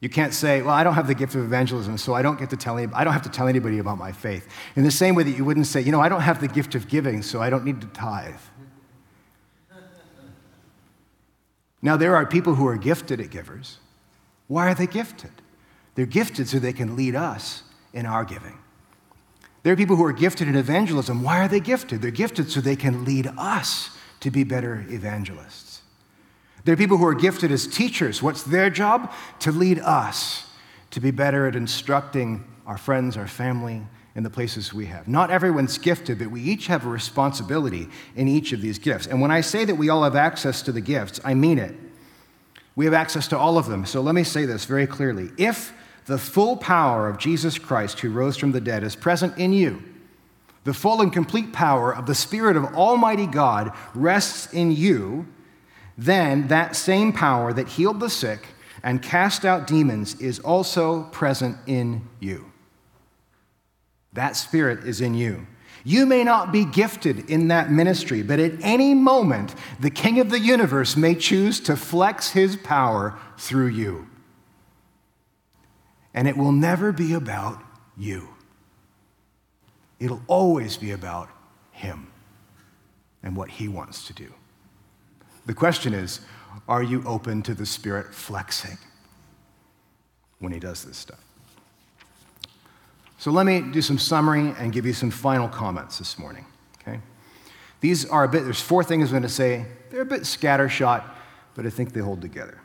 You 0.00 0.09
can't 0.09 0.33
say, 0.33 0.62
well, 0.62 0.72
I 0.72 0.85
don't 0.85 0.94
have 0.94 1.07
the 1.07 1.14
gift 1.14 1.35
of 1.35 1.44
evangelism, 1.44 1.98
so 1.98 2.14
I 2.14 2.22
don't 2.22 2.38
get 2.38 2.48
to 2.48 2.57
tell 2.57 2.79
any, 2.79 2.90
I 2.94 3.05
don't 3.05 3.12
have 3.12 3.24
to 3.24 3.31
tell 3.31 3.46
anybody 3.46 3.79
about 3.79 3.98
my 3.98 4.11
faith. 4.11 4.48
In 4.74 4.85
the 4.85 4.90
same 4.90 5.14
way 5.14 5.22
that 5.22 5.37
you 5.37 5.44
wouldn't 5.44 5.66
say, 5.66 5.83
you 5.83 5.92
know, 5.92 6.00
I 6.00 6.09
don't 6.09 6.22
have 6.22 6.40
the 6.40 6.48
gift 6.48 6.74
of 6.74 6.88
giving, 6.88 7.20
so 7.20 7.42
I 7.42 7.50
don't 7.50 7.66
need 7.66 7.83
to 7.83 7.87
tithe. 7.88 8.40
Now, 11.83 11.98
there 11.98 12.16
are 12.16 12.24
people 12.24 12.55
who 12.55 12.66
are 12.66 12.79
gifted 12.79 13.20
at 13.20 13.29
givers. 13.29 13.77
Why 14.48 14.70
are 14.70 14.74
they 14.74 14.87
gifted? 14.87 15.31
They're 15.94 16.07
gifted 16.07 16.48
so 16.48 16.59
they 16.59 16.72
can 16.72 16.96
lead 16.96 17.14
us 17.14 17.62
in 17.92 18.07
our 18.07 18.24
giving. 18.24 18.59
There 19.62 19.72
are 19.72 19.76
people 19.76 19.96
who 19.96 20.04
are 20.04 20.12
gifted 20.12 20.48
in 20.48 20.57
evangelism. 20.57 21.22
Why 21.22 21.40
are 21.44 21.48
they 21.48 21.61
gifted? 21.61 22.02
They're 22.02 22.11
gifted 22.11 22.50
so 22.50 22.61
they 22.61 22.76
can 22.76 23.04
lead 23.04 23.28
us 23.38 23.90
to 24.20 24.30
be 24.30 24.44
better 24.44 24.85
evangelists. 24.88 25.83
There 26.64 26.72
are 26.72 26.76
people 26.76 26.96
who 26.96 27.07
are 27.07 27.14
gifted 27.14 27.50
as 27.52 27.66
teachers. 27.66 28.22
What's 28.22 28.42
their 28.42 28.70
job? 28.70 29.12
To 29.40 29.52
lead 29.52 29.78
us 29.78 30.46
to 30.90 31.00
be 31.00 31.11
better 31.11 31.46
at 31.46 31.57
instructing 31.57 32.44
our 32.66 32.78
friends, 32.78 33.16
our 33.16 33.26
family, 33.26 33.83
in 34.14 34.22
the 34.22 34.30
places 34.30 34.72
we 34.72 34.87
have. 34.87 35.09
Not 35.09 35.30
everyone's 35.30 35.76
gifted, 35.76 36.20
but 36.20 36.30
we 36.30 36.40
each 36.40 36.68
have 36.68 36.87
a 36.87 36.88
responsibility 36.88 37.88
in 38.14 38.28
each 38.28 38.52
of 38.52 38.61
these 38.61 38.78
gifts. 38.78 39.07
And 39.07 39.20
when 39.20 39.30
I 39.30 39.40
say 39.40 39.64
that 39.64 39.74
we 39.74 39.88
all 39.88 40.04
have 40.04 40.14
access 40.14 40.62
to 40.62 40.72
the 40.72 40.80
gifts, 40.80 41.20
I 41.24 41.35
mean 41.35 41.59
it. 41.59 41.74
We 42.76 42.85
have 42.85 42.94
access 42.94 43.26
to 43.28 43.38
all 43.38 43.59
of 43.59 43.66
them. 43.66 43.87
So 43.87 44.00
let 44.00 44.14
me 44.14 44.24
say 44.24 44.46
this 44.46 44.64
very 44.64 44.87
clearly. 44.87 45.30
If 45.37 45.72
the 46.06 46.18
full 46.18 46.56
power 46.56 47.08
of 47.08 47.18
Jesus 47.18 47.58
Christ, 47.58 48.00
who 48.00 48.10
rose 48.10 48.36
from 48.36 48.52
the 48.52 48.60
dead, 48.60 48.82
is 48.82 48.96
present 48.96 49.38
in 49.38 49.52
you. 49.52 49.82
The 50.64 50.74
full 50.74 51.00
and 51.00 51.12
complete 51.12 51.52
power 51.52 51.94
of 51.94 52.06
the 52.06 52.14
Spirit 52.14 52.56
of 52.56 52.64
Almighty 52.74 53.26
God 53.26 53.72
rests 53.94 54.52
in 54.52 54.72
you. 54.72 55.26
Then 55.96 56.48
that 56.48 56.76
same 56.76 57.12
power 57.12 57.52
that 57.52 57.68
healed 57.68 58.00
the 58.00 58.10
sick 58.10 58.46
and 58.82 59.02
cast 59.02 59.44
out 59.44 59.66
demons 59.66 60.20
is 60.20 60.40
also 60.40 61.04
present 61.04 61.56
in 61.66 62.06
you. 62.20 62.50
That 64.12 64.36
Spirit 64.36 64.84
is 64.84 65.00
in 65.00 65.14
you. 65.14 65.46
You 65.86 66.06
may 66.06 66.24
not 66.24 66.50
be 66.50 66.64
gifted 66.64 67.28
in 67.30 67.48
that 67.48 67.70
ministry, 67.70 68.22
but 68.22 68.40
at 68.40 68.52
any 68.62 68.94
moment, 68.94 69.54
the 69.80 69.90
King 69.90 70.18
of 70.18 70.30
the 70.30 70.40
universe 70.40 70.96
may 70.96 71.14
choose 71.14 71.60
to 71.60 71.76
flex 71.76 72.30
his 72.30 72.56
power 72.56 73.18
through 73.36 73.68
you 73.68 74.08
and 76.14 76.29
it 76.29 76.37
will 76.37 76.53
never 76.53 76.92
be 76.92 77.12
about 77.12 77.61
you. 77.96 78.29
It'll 79.98 80.22
always 80.29 80.77
be 80.77 80.92
about 80.92 81.29
Him 81.72 82.09
and 83.22 83.37
what 83.37 83.50
He 83.50 83.68
wants 83.68 84.07
to 84.07 84.12
do. 84.12 84.33
The 85.46 85.55
question 85.55 85.92
is 85.92 86.20
are 86.68 86.83
you 86.83 87.03
open 87.05 87.42
to 87.42 87.55
the 87.55 87.66
Spirit 87.66 88.14
flexing 88.14 88.79
when 90.38 90.53
He 90.53 90.61
does 90.61 90.85
this 90.85 90.96
stuff? 90.96 91.20
So 93.18 93.31
let 93.31 93.46
me 93.46 93.61
do 93.61 93.83
some 93.83 93.98
summary 93.98 94.55
and 94.59 94.72
give 94.72 94.87
you 94.87 94.92
some 94.92 95.11
final 95.11 95.48
comments 95.48 95.98
this 95.98 96.18
morning. 96.18 96.44
Okay? 96.81 97.00
These 97.81 98.05
are 98.07 98.24
a 98.24 98.29
bit, 98.29 98.44
there's 98.44 98.61
four 98.61 98.85
things 98.85 99.09
I'm 99.09 99.12
going 99.12 99.22
to 99.22 99.29
say. 99.29 99.64
They're 99.90 100.03
a 100.03 100.07
bit 100.07 100.22
scattershot, 100.22 101.05
but 101.55 101.64
I 101.64 101.70
think 101.70 101.92
they 101.92 102.00
hold 102.00 102.20
together. 102.20 102.61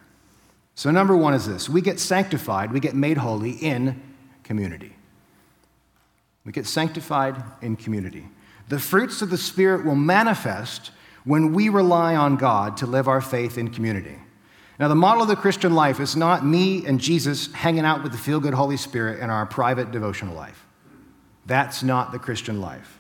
So, 0.80 0.92
number 0.92 1.14
one 1.14 1.34
is 1.34 1.46
this 1.46 1.68
we 1.68 1.82
get 1.82 2.00
sanctified, 2.00 2.72
we 2.72 2.80
get 2.80 2.96
made 2.96 3.18
holy 3.18 3.52
in 3.52 4.02
community. 4.46 4.96
We 6.46 6.54
get 6.54 6.66
sanctified 6.66 7.36
in 7.62 7.76
community. 7.76 8.30
The 8.70 8.80
fruits 8.80 9.22
of 9.22 9.30
the 9.30 9.38
Spirit 9.38 9.86
will 9.86 9.96
manifest 9.96 10.92
when 11.26 11.52
we 11.52 11.68
rely 11.68 12.16
on 12.16 12.38
God 12.38 12.78
to 12.78 12.86
live 12.86 13.10
our 13.10 13.20
faith 13.20 13.58
in 13.58 13.72
community. 13.72 14.20
Now, 14.80 14.88
the 14.88 14.96
model 14.96 15.22
of 15.22 15.28
the 15.28 15.36
Christian 15.36 15.76
life 15.76 16.00
is 16.00 16.16
not 16.16 16.46
me 16.46 16.86
and 16.86 16.98
Jesus 16.98 17.52
hanging 17.52 17.84
out 17.84 18.02
with 18.02 18.14
the 18.14 18.18
feel 18.18 18.40
good 18.40 18.54
Holy 18.54 18.78
Spirit 18.78 19.20
in 19.20 19.30
our 19.30 19.46
private 19.46 19.92
devotional 19.92 20.34
life. 20.34 20.66
That's 21.46 21.84
not 21.84 22.14
the 22.14 22.20
Christian 22.20 22.62
life. 22.62 22.99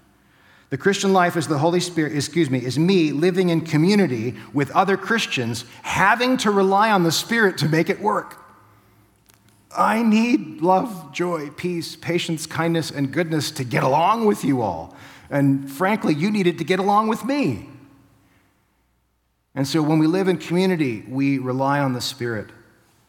The 0.69 0.77
Christian 0.77 1.13
life 1.13 1.35
is 1.35 1.47
the 1.47 1.57
Holy 1.57 1.79
Spirit, 1.79 2.15
excuse 2.15 2.49
me, 2.49 2.63
is 2.63 2.77
me 2.77 3.11
living 3.11 3.49
in 3.49 3.61
community 3.61 4.35
with 4.53 4.69
other 4.71 4.97
Christians, 4.97 5.65
having 5.81 6.37
to 6.37 6.51
rely 6.51 6.91
on 6.91 7.03
the 7.03 7.11
Spirit 7.11 7.57
to 7.59 7.69
make 7.69 7.89
it 7.89 7.99
work. 7.99 8.37
I 9.75 10.03
need 10.03 10.61
love, 10.61 11.11
joy, 11.11 11.49
peace, 11.49 11.95
patience, 11.95 12.45
kindness, 12.45 12.91
and 12.91 13.11
goodness 13.11 13.49
to 13.51 13.63
get 13.63 13.83
along 13.83 14.25
with 14.25 14.43
you 14.43 14.61
all. 14.61 14.95
And 15.31 15.71
frankly, 15.71 16.13
you 16.13 16.29
needed 16.29 16.59
to 16.59 16.63
get 16.63 16.79
along 16.79 17.07
with 17.07 17.25
me. 17.25 17.69
And 19.55 19.67
so 19.67 19.81
when 19.81 19.97
we 19.97 20.05
live 20.05 20.27
in 20.27 20.37
community, 20.37 21.03
we 21.07 21.39
rely 21.39 21.79
on 21.79 21.93
the 21.93 22.01
Spirit 22.01 22.49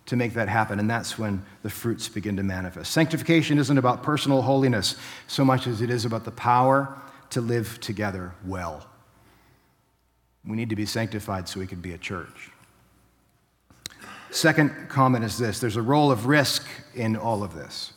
to 0.07 0.17
make 0.17 0.33
that 0.35 0.49
happen, 0.49 0.81
and 0.81 0.89
that's 0.89 1.19
when 1.19 1.45
the 1.63 1.71
fruits 1.71 2.09
begin 2.09 2.37
to 2.37 2.43
manifest. 2.43 2.91
Sanctification 2.91 3.59
isn't 3.59 3.79
about 3.79 4.03
personal 4.03 4.43
holiness 4.43 4.97
so 5.29 5.45
much 5.45 5.67
as 5.67 5.83
it 5.83 5.91
is 5.91 6.07
about 6.07 6.25
the 6.25 6.31
power 6.31 7.01
to 7.31 7.41
live 7.41 7.81
together 7.81 8.35
well. 8.45 8.87
We 10.45 10.57
need 10.57 10.71
to 10.71 10.77
be 10.77 10.87
sanctified 10.87 11.49
so 11.49 11.61
we 11.61 11.67
can 11.67 11.81
be 11.81 11.93
a 11.93 11.99
church. 11.99 12.51
Second 14.31 14.89
comment 14.89 15.25
is 15.25 15.39
this 15.39 15.61
there's 15.61 15.77
a 15.77 15.83
role 15.83 16.11
of 16.11 16.27
risk 16.27 16.67
in 16.95 17.17
all 17.17 17.43
of 17.43 17.55
this. 17.55 17.93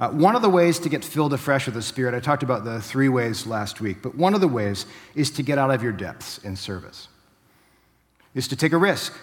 Uh, 0.00 0.10
one 0.10 0.34
of 0.34 0.42
the 0.42 0.50
ways 0.50 0.78
to 0.80 0.88
get 0.88 1.04
filled 1.04 1.32
afresh 1.32 1.66
with 1.66 1.74
the 1.74 1.82
Spirit, 1.82 2.14
I 2.14 2.20
talked 2.20 2.42
about 2.42 2.64
the 2.64 2.80
three 2.80 3.08
ways 3.08 3.46
last 3.46 3.80
week, 3.80 3.98
but 4.02 4.14
one 4.16 4.34
of 4.34 4.40
the 4.40 4.48
ways 4.48 4.86
is 5.14 5.30
to 5.32 5.42
get 5.42 5.56
out 5.56 5.70
of 5.70 5.82
your 5.82 5.92
depths 5.92 6.38
in 6.38 6.56
service, 6.56 7.08
is 8.34 8.48
to 8.48 8.56
take 8.56 8.72
a 8.72 8.76
risk, 8.76 9.16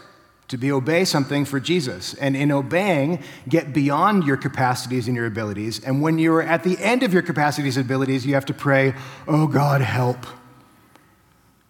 to 0.51 0.57
be 0.57 0.69
obey 0.69 1.05
something 1.05 1.45
for 1.45 1.61
Jesus. 1.61 2.13
And 2.15 2.35
in 2.35 2.51
obeying, 2.51 3.23
get 3.47 3.73
beyond 3.73 4.25
your 4.25 4.35
capacities 4.35 5.07
and 5.07 5.15
your 5.15 5.25
abilities. 5.25 5.81
And 5.81 6.01
when 6.01 6.19
you're 6.19 6.41
at 6.41 6.65
the 6.65 6.77
end 6.79 7.03
of 7.03 7.13
your 7.13 7.21
capacities 7.21 7.77
and 7.77 7.85
abilities, 7.85 8.25
you 8.25 8.33
have 8.33 8.45
to 8.47 8.53
pray, 8.53 8.93
Oh 9.29 9.47
God, 9.47 9.79
help. 9.79 10.25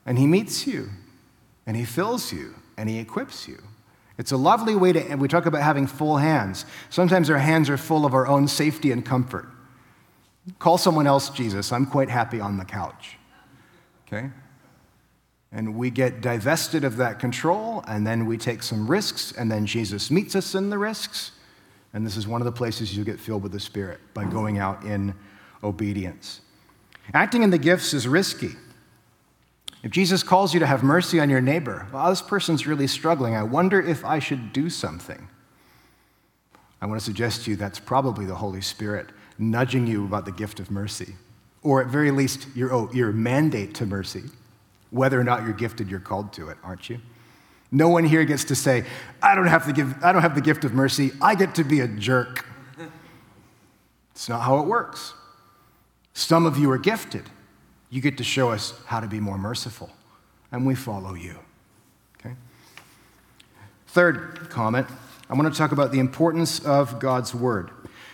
And 0.04 0.18
He 0.18 0.26
meets 0.26 0.66
you, 0.66 0.90
and 1.68 1.78
He 1.78 1.86
fills 1.86 2.34
you, 2.34 2.56
and 2.76 2.90
He 2.90 2.98
equips 2.98 3.48
you. 3.48 3.62
It's 4.18 4.32
a 4.32 4.38
lovely 4.38 4.76
way 4.76 4.94
to, 4.94 5.16
we 5.16 5.28
talk 5.28 5.46
about 5.46 5.62
having 5.62 5.86
full 5.86 6.18
hands. 6.18 6.66
Sometimes 6.90 7.30
our 7.30 7.38
hands 7.38 7.70
are 7.70 7.78
full 7.78 8.04
of 8.04 8.16
our 8.16 8.26
own 8.26 8.48
safety 8.48 8.92
and 8.92 9.06
comfort. 9.06 9.48
Call 10.58 10.80
someone 10.80 11.06
else 11.06 11.30
Jesus. 11.30 11.72
I'm 11.72 11.86
quite 11.86 12.10
happy 12.10 12.40
on 12.40 12.58
the 12.58 12.66
couch. 12.66 13.18
Okay? 14.08 14.32
And 15.52 15.76
we 15.76 15.90
get 15.90 16.22
divested 16.22 16.84
of 16.84 16.96
that 16.98 17.20
control, 17.20 17.84
and 17.88 18.08
then 18.08 18.26
we 18.26 18.38
take 18.38 18.64
some 18.64 18.90
risks, 18.90 19.34
and 19.34 19.52
then 19.52 19.66
Jesus 19.66 20.10
meets 20.10 20.36
us 20.36 20.56
in 20.56 20.70
the 20.70 20.78
risks. 20.78 21.32
And 21.94 22.06
this 22.06 22.16
is 22.16 22.26
one 22.26 22.40
of 22.40 22.46
the 22.46 22.54
places 22.54 22.96
you 22.96 23.04
get 23.04 23.20
filled 23.20 23.44
with 23.44 23.52
the 23.52 23.60
Spirit 23.60 24.00
by 24.14 24.24
going 24.24 24.60
out 24.60 24.84
in 24.86 25.14
obedience. 25.62 26.40
Acting 27.14 27.44
in 27.44 27.50
the 27.50 27.58
gifts 27.58 27.94
is 27.94 28.08
risky. 28.08 28.52
If 29.84 29.92
Jesus 29.92 30.24
calls 30.24 30.54
you 30.54 30.60
to 30.60 30.66
have 30.66 30.84
mercy 30.84 31.20
on 31.20 31.30
your 31.30 31.42
neighbor, 31.42 31.88
well, 31.92 32.10
this 32.10 32.22
person's 32.22 32.66
really 32.66 32.88
struggling. 32.88 33.36
I 33.36 33.44
wonder 33.44 33.82
if 33.82 34.06
I 34.06 34.20
should 34.20 34.54
do 34.54 34.70
something. 34.70 35.28
I 36.82 36.86
want 36.86 37.00
to 37.00 37.06
suggest 37.06 37.44
to 37.44 37.52
you 37.52 37.58
that's 37.58 37.80
probably 37.80 38.26
the 38.26 38.36
Holy 38.36 38.62
Spirit 38.62 39.08
nudging 39.38 39.88
you 39.88 40.06
about 40.06 40.26
the 40.26 40.32
gift 40.32 40.60
of 40.60 40.72
mercy, 40.72 41.16
or 41.62 41.82
at 41.82 41.88
very 41.88 42.12
least 42.12 42.48
your, 42.56 42.72
oh, 42.74 42.90
your 42.94 43.12
mandate 43.12 43.74
to 43.76 43.86
mercy. 43.86 44.24
Whether 44.92 45.20
or 45.20 45.24
not 45.24 45.44
you're 45.44 45.54
gifted, 45.54 45.90
you're 45.90 46.00
called 46.00 46.32
to 46.34 46.50
it, 46.50 46.58
aren't 46.64 46.90
you? 46.90 47.00
No 47.72 47.90
one 47.90 48.04
here 48.04 48.26
gets 48.26 48.44
to 48.46 48.56
say, 48.56 48.86
I 49.22 49.34
don't 49.34 49.48
have, 49.48 49.66
to 49.66 49.74
give, 49.74 50.04
I 50.04 50.12
don't 50.12 50.22
have 50.22 50.36
the 50.36 50.42
gift 50.42 50.66
of 50.66 50.74
mercy, 50.74 51.12
I 51.22 51.36
get 51.36 51.56
to 51.56 51.64
be 51.64 51.80
a 51.80 51.88
jerk. 51.88 52.46
It's 54.12 54.28
not 54.30 54.42
how 54.42 54.60
it 54.60 54.68
works. 54.68 55.14
Some 56.14 56.46
of 56.46 56.58
you 56.58 56.70
are 56.72 56.78
gifted. 56.78 57.24
You 57.90 58.02
get 58.02 58.18
to 58.18 58.24
show 58.24 58.52
us 58.52 58.74
how 58.86 59.00
to 59.00 59.08
be 59.08 59.20
more 59.20 59.38
merciful, 59.38 59.90
and 60.52 60.66
we 60.66 60.76
follow 60.76 61.14
you. 61.14 61.40
Okay? 62.20 62.36
Third 63.88 64.50
comment 64.50 64.88
I 65.32 65.34
want 65.34 65.52
to 65.52 65.58
talk 65.58 65.72
about 65.72 65.94
the 65.94 66.00
importance 66.00 66.60
of 66.60 67.00
God's 67.00 67.34
Word. 67.34 67.72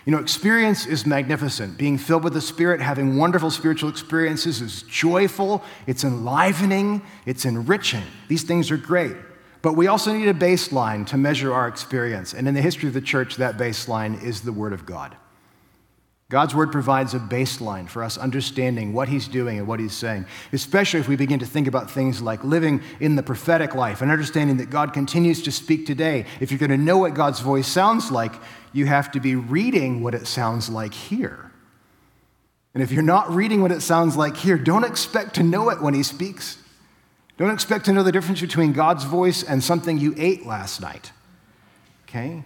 You 0.08 0.12
know, 0.12 0.20
experience 0.20 0.86
is 0.86 1.04
magnificent. 1.04 1.76
Being 1.76 1.98
filled 1.98 2.24
with 2.24 2.32
the 2.32 2.40
Spirit, 2.40 2.80
having 2.80 3.18
wonderful 3.18 3.50
spiritual 3.50 3.90
experiences 3.90 4.62
is 4.62 4.82
joyful, 4.84 5.62
it's 5.86 6.02
enlivening, 6.02 7.02
it's 7.26 7.44
enriching. 7.44 8.04
These 8.26 8.44
things 8.44 8.70
are 8.70 8.78
great. 8.78 9.14
But 9.60 9.74
we 9.74 9.86
also 9.86 10.14
need 10.14 10.28
a 10.28 10.32
baseline 10.32 11.06
to 11.08 11.18
measure 11.18 11.52
our 11.52 11.68
experience. 11.68 12.32
And 12.32 12.48
in 12.48 12.54
the 12.54 12.62
history 12.62 12.88
of 12.88 12.94
the 12.94 13.02
church, 13.02 13.36
that 13.36 13.58
baseline 13.58 14.22
is 14.24 14.40
the 14.40 14.50
Word 14.50 14.72
of 14.72 14.86
God. 14.86 15.14
God's 16.30 16.54
word 16.54 16.70
provides 16.70 17.14
a 17.14 17.18
baseline 17.18 17.88
for 17.88 18.04
us 18.04 18.18
understanding 18.18 18.92
what 18.92 19.08
he's 19.08 19.28
doing 19.28 19.56
and 19.56 19.66
what 19.66 19.80
he's 19.80 19.94
saying, 19.94 20.26
especially 20.52 21.00
if 21.00 21.08
we 21.08 21.16
begin 21.16 21.38
to 21.38 21.46
think 21.46 21.66
about 21.66 21.90
things 21.90 22.20
like 22.20 22.44
living 22.44 22.82
in 23.00 23.16
the 23.16 23.22
prophetic 23.22 23.74
life 23.74 24.02
and 24.02 24.10
understanding 24.10 24.58
that 24.58 24.68
God 24.68 24.92
continues 24.92 25.42
to 25.44 25.50
speak 25.50 25.86
today. 25.86 26.26
If 26.38 26.50
you're 26.50 26.58
going 26.58 26.68
to 26.70 26.76
know 26.76 26.98
what 26.98 27.14
God's 27.14 27.40
voice 27.40 27.66
sounds 27.66 28.10
like, 28.10 28.34
you 28.72 28.86
have 28.86 29.10
to 29.12 29.20
be 29.20 29.34
reading 29.34 30.02
what 30.02 30.14
it 30.14 30.26
sounds 30.26 30.68
like 30.68 30.94
here. 30.94 31.50
And 32.74 32.82
if 32.82 32.92
you're 32.92 33.02
not 33.02 33.30
reading 33.34 33.62
what 33.62 33.72
it 33.72 33.80
sounds 33.80 34.16
like 34.16 34.36
here, 34.36 34.58
don't 34.58 34.84
expect 34.84 35.34
to 35.36 35.42
know 35.42 35.70
it 35.70 35.80
when 35.80 35.94
he 35.94 36.02
speaks. 36.02 36.58
Don't 37.36 37.50
expect 37.50 37.84
to 37.86 37.92
know 37.92 38.02
the 38.02 38.12
difference 38.12 38.40
between 38.40 38.72
God's 38.72 39.04
voice 39.04 39.42
and 39.42 39.62
something 39.62 39.98
you 39.98 40.14
ate 40.16 40.44
last 40.46 40.80
night. 40.80 41.12
Okay? 42.08 42.44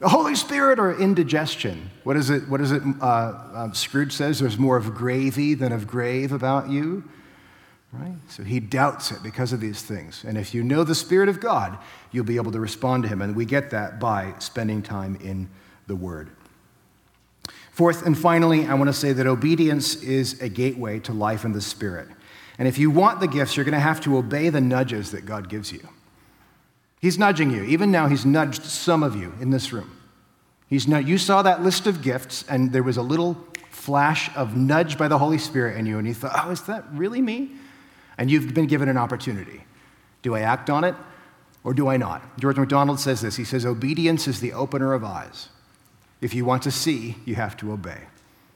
The 0.00 0.08
Holy 0.08 0.34
Spirit 0.34 0.78
or 0.78 0.98
indigestion. 0.98 1.90
What 2.02 2.16
is 2.16 2.28
it? 2.28 2.48
What 2.48 2.60
is 2.60 2.72
it? 2.72 2.82
Uh, 3.00 3.04
uh, 3.04 3.72
Scrooge 3.72 4.12
says 4.12 4.40
there's 4.40 4.58
more 4.58 4.76
of 4.76 4.94
gravy 4.94 5.54
than 5.54 5.70
of 5.70 5.86
grave 5.86 6.32
about 6.32 6.70
you. 6.70 7.04
Right? 7.92 8.14
So 8.28 8.42
he 8.42 8.58
doubts 8.58 9.10
it 9.10 9.22
because 9.22 9.52
of 9.52 9.60
these 9.60 9.82
things. 9.82 10.24
And 10.26 10.38
if 10.38 10.54
you 10.54 10.62
know 10.62 10.82
the 10.82 10.94
Spirit 10.94 11.28
of 11.28 11.40
God, 11.40 11.76
you'll 12.10 12.24
be 12.24 12.36
able 12.36 12.52
to 12.52 12.60
respond 12.60 13.02
to 13.02 13.08
him. 13.08 13.20
And 13.20 13.36
we 13.36 13.44
get 13.44 13.70
that 13.70 14.00
by 14.00 14.34
spending 14.38 14.82
time 14.82 15.16
in 15.16 15.50
the 15.86 15.96
Word. 15.96 16.30
Fourth 17.70 18.06
and 18.06 18.16
finally, 18.16 18.66
I 18.66 18.74
want 18.74 18.88
to 18.88 18.94
say 18.94 19.12
that 19.12 19.26
obedience 19.26 19.96
is 20.02 20.40
a 20.40 20.48
gateway 20.48 21.00
to 21.00 21.12
life 21.12 21.44
in 21.44 21.52
the 21.52 21.60
Spirit. 21.60 22.08
And 22.58 22.66
if 22.66 22.78
you 22.78 22.90
want 22.90 23.20
the 23.20 23.28
gifts, 23.28 23.56
you're 23.56 23.64
going 23.64 23.72
to 23.72 23.80
have 23.80 24.00
to 24.02 24.16
obey 24.16 24.48
the 24.48 24.60
nudges 24.60 25.10
that 25.10 25.26
God 25.26 25.48
gives 25.48 25.72
you. 25.72 25.86
He's 27.00 27.18
nudging 27.18 27.50
you. 27.50 27.64
Even 27.64 27.90
now, 27.90 28.08
he's 28.08 28.24
nudged 28.24 28.62
some 28.62 29.02
of 29.02 29.16
you 29.16 29.34
in 29.40 29.50
this 29.50 29.72
room. 29.72 29.98
He's 30.68 30.86
not, 30.86 31.06
you 31.06 31.18
saw 31.18 31.42
that 31.42 31.62
list 31.62 31.86
of 31.86 32.00
gifts, 32.00 32.44
and 32.48 32.72
there 32.72 32.82
was 32.82 32.96
a 32.96 33.02
little 33.02 33.36
flash 33.70 34.30
of 34.36 34.56
nudge 34.56 34.96
by 34.96 35.08
the 35.08 35.18
Holy 35.18 35.38
Spirit 35.38 35.76
in 35.76 35.84
you, 35.84 35.98
and 35.98 36.06
you 36.06 36.14
thought, 36.14 36.32
oh, 36.44 36.50
is 36.50 36.62
that 36.62 36.84
really 36.92 37.20
me? 37.20 37.50
And 38.18 38.30
you've 38.30 38.54
been 38.54 38.66
given 38.66 38.88
an 38.88 38.96
opportunity. 38.96 39.64
Do 40.22 40.34
I 40.34 40.40
act 40.40 40.70
on 40.70 40.84
it 40.84 40.94
or 41.64 41.74
do 41.74 41.88
I 41.88 41.96
not? 41.96 42.38
George 42.38 42.56
MacDonald 42.56 43.00
says 43.00 43.20
this. 43.20 43.36
He 43.36 43.44
says, 43.44 43.64
Obedience 43.64 44.28
is 44.28 44.40
the 44.40 44.52
opener 44.52 44.92
of 44.92 45.04
eyes. 45.04 45.48
If 46.20 46.34
you 46.34 46.44
want 46.44 46.62
to 46.62 46.70
see, 46.70 47.16
you 47.24 47.34
have 47.34 47.56
to 47.58 47.72
obey. 47.72 47.98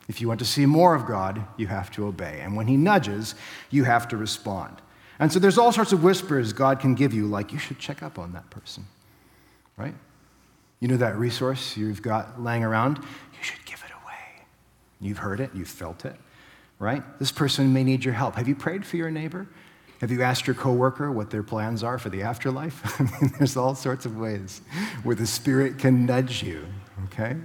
If 0.09 0.21
you 0.21 0.29
want 0.29 0.39
to 0.39 0.47
see 0.47 0.67
more 0.67 0.95
of 0.95 1.07
God, 1.07 1.45
you 1.57 1.67
have 1.67 1.91
to 1.93 2.07
obey. 2.07 2.41
And 2.41 2.57
when 2.57 2.69
He 2.69 2.77
nudges, 2.77 3.35
you 3.71 3.85
have 3.85 4.07
to 4.09 4.17
respond. 4.17 4.77
And 5.19 5.33
so 5.33 5.39
there's 5.39 5.59
all 5.59 5.73
sorts 5.73 5.93
of 5.93 6.05
whispers 6.05 6.53
God 6.53 6.79
can 6.79 6.95
give 6.95 7.13
you, 7.13 7.27
like, 7.27 7.53
you 7.53 7.59
should 7.59 7.79
check 7.79 8.03
up 8.03 8.19
on 8.19 8.33
that 8.35 8.49
person, 8.51 8.87
right? 9.77 9.95
You 10.79 10.89
know 10.89 10.97
that 10.99 11.17
resource 11.17 11.77
you've 11.77 12.03
got 12.03 12.41
laying 12.41 12.63
around? 12.63 12.99
You 12.99 13.43
should 13.43 13.65
give 13.65 13.83
it 13.85 13.93
away. 14.05 14.45
You've 15.01 15.19
heard 15.19 15.41
it, 15.41 15.51
you've 15.55 15.69
felt 15.69 16.05
it, 16.05 16.17
right? 16.79 17.03
This 17.19 17.33
person 17.33 17.73
may 17.73 17.85
need 17.85 18.05
your 18.05 18.15
help. 18.15 18.37
Have 18.37 18.49
you 18.49 18.55
prayed 18.55 18.85
for 18.85 18.97
your 18.97 19.11
neighbor? 19.11 19.47
Have 20.01 20.11
you 20.11 20.23
asked 20.23 20.47
your 20.47 20.55
coworker 20.55 21.11
what 21.11 21.31
their 21.31 21.43
plans 21.43 21.83
are 21.83 21.99
for 21.99 22.11
the 22.11 22.23
afterlife? 22.23 23.01
I 23.01 23.05
mean, 23.05 23.33
there's 23.39 23.57
all 23.57 23.75
sorts 23.75 24.05
of 24.05 24.19
ways 24.19 24.61
where 25.03 25.17
the 25.17 25.27
Spirit 25.27 25.79
can 25.79 26.05
nudge 26.05 26.43
you, 26.43 26.67
okay? 27.05 27.37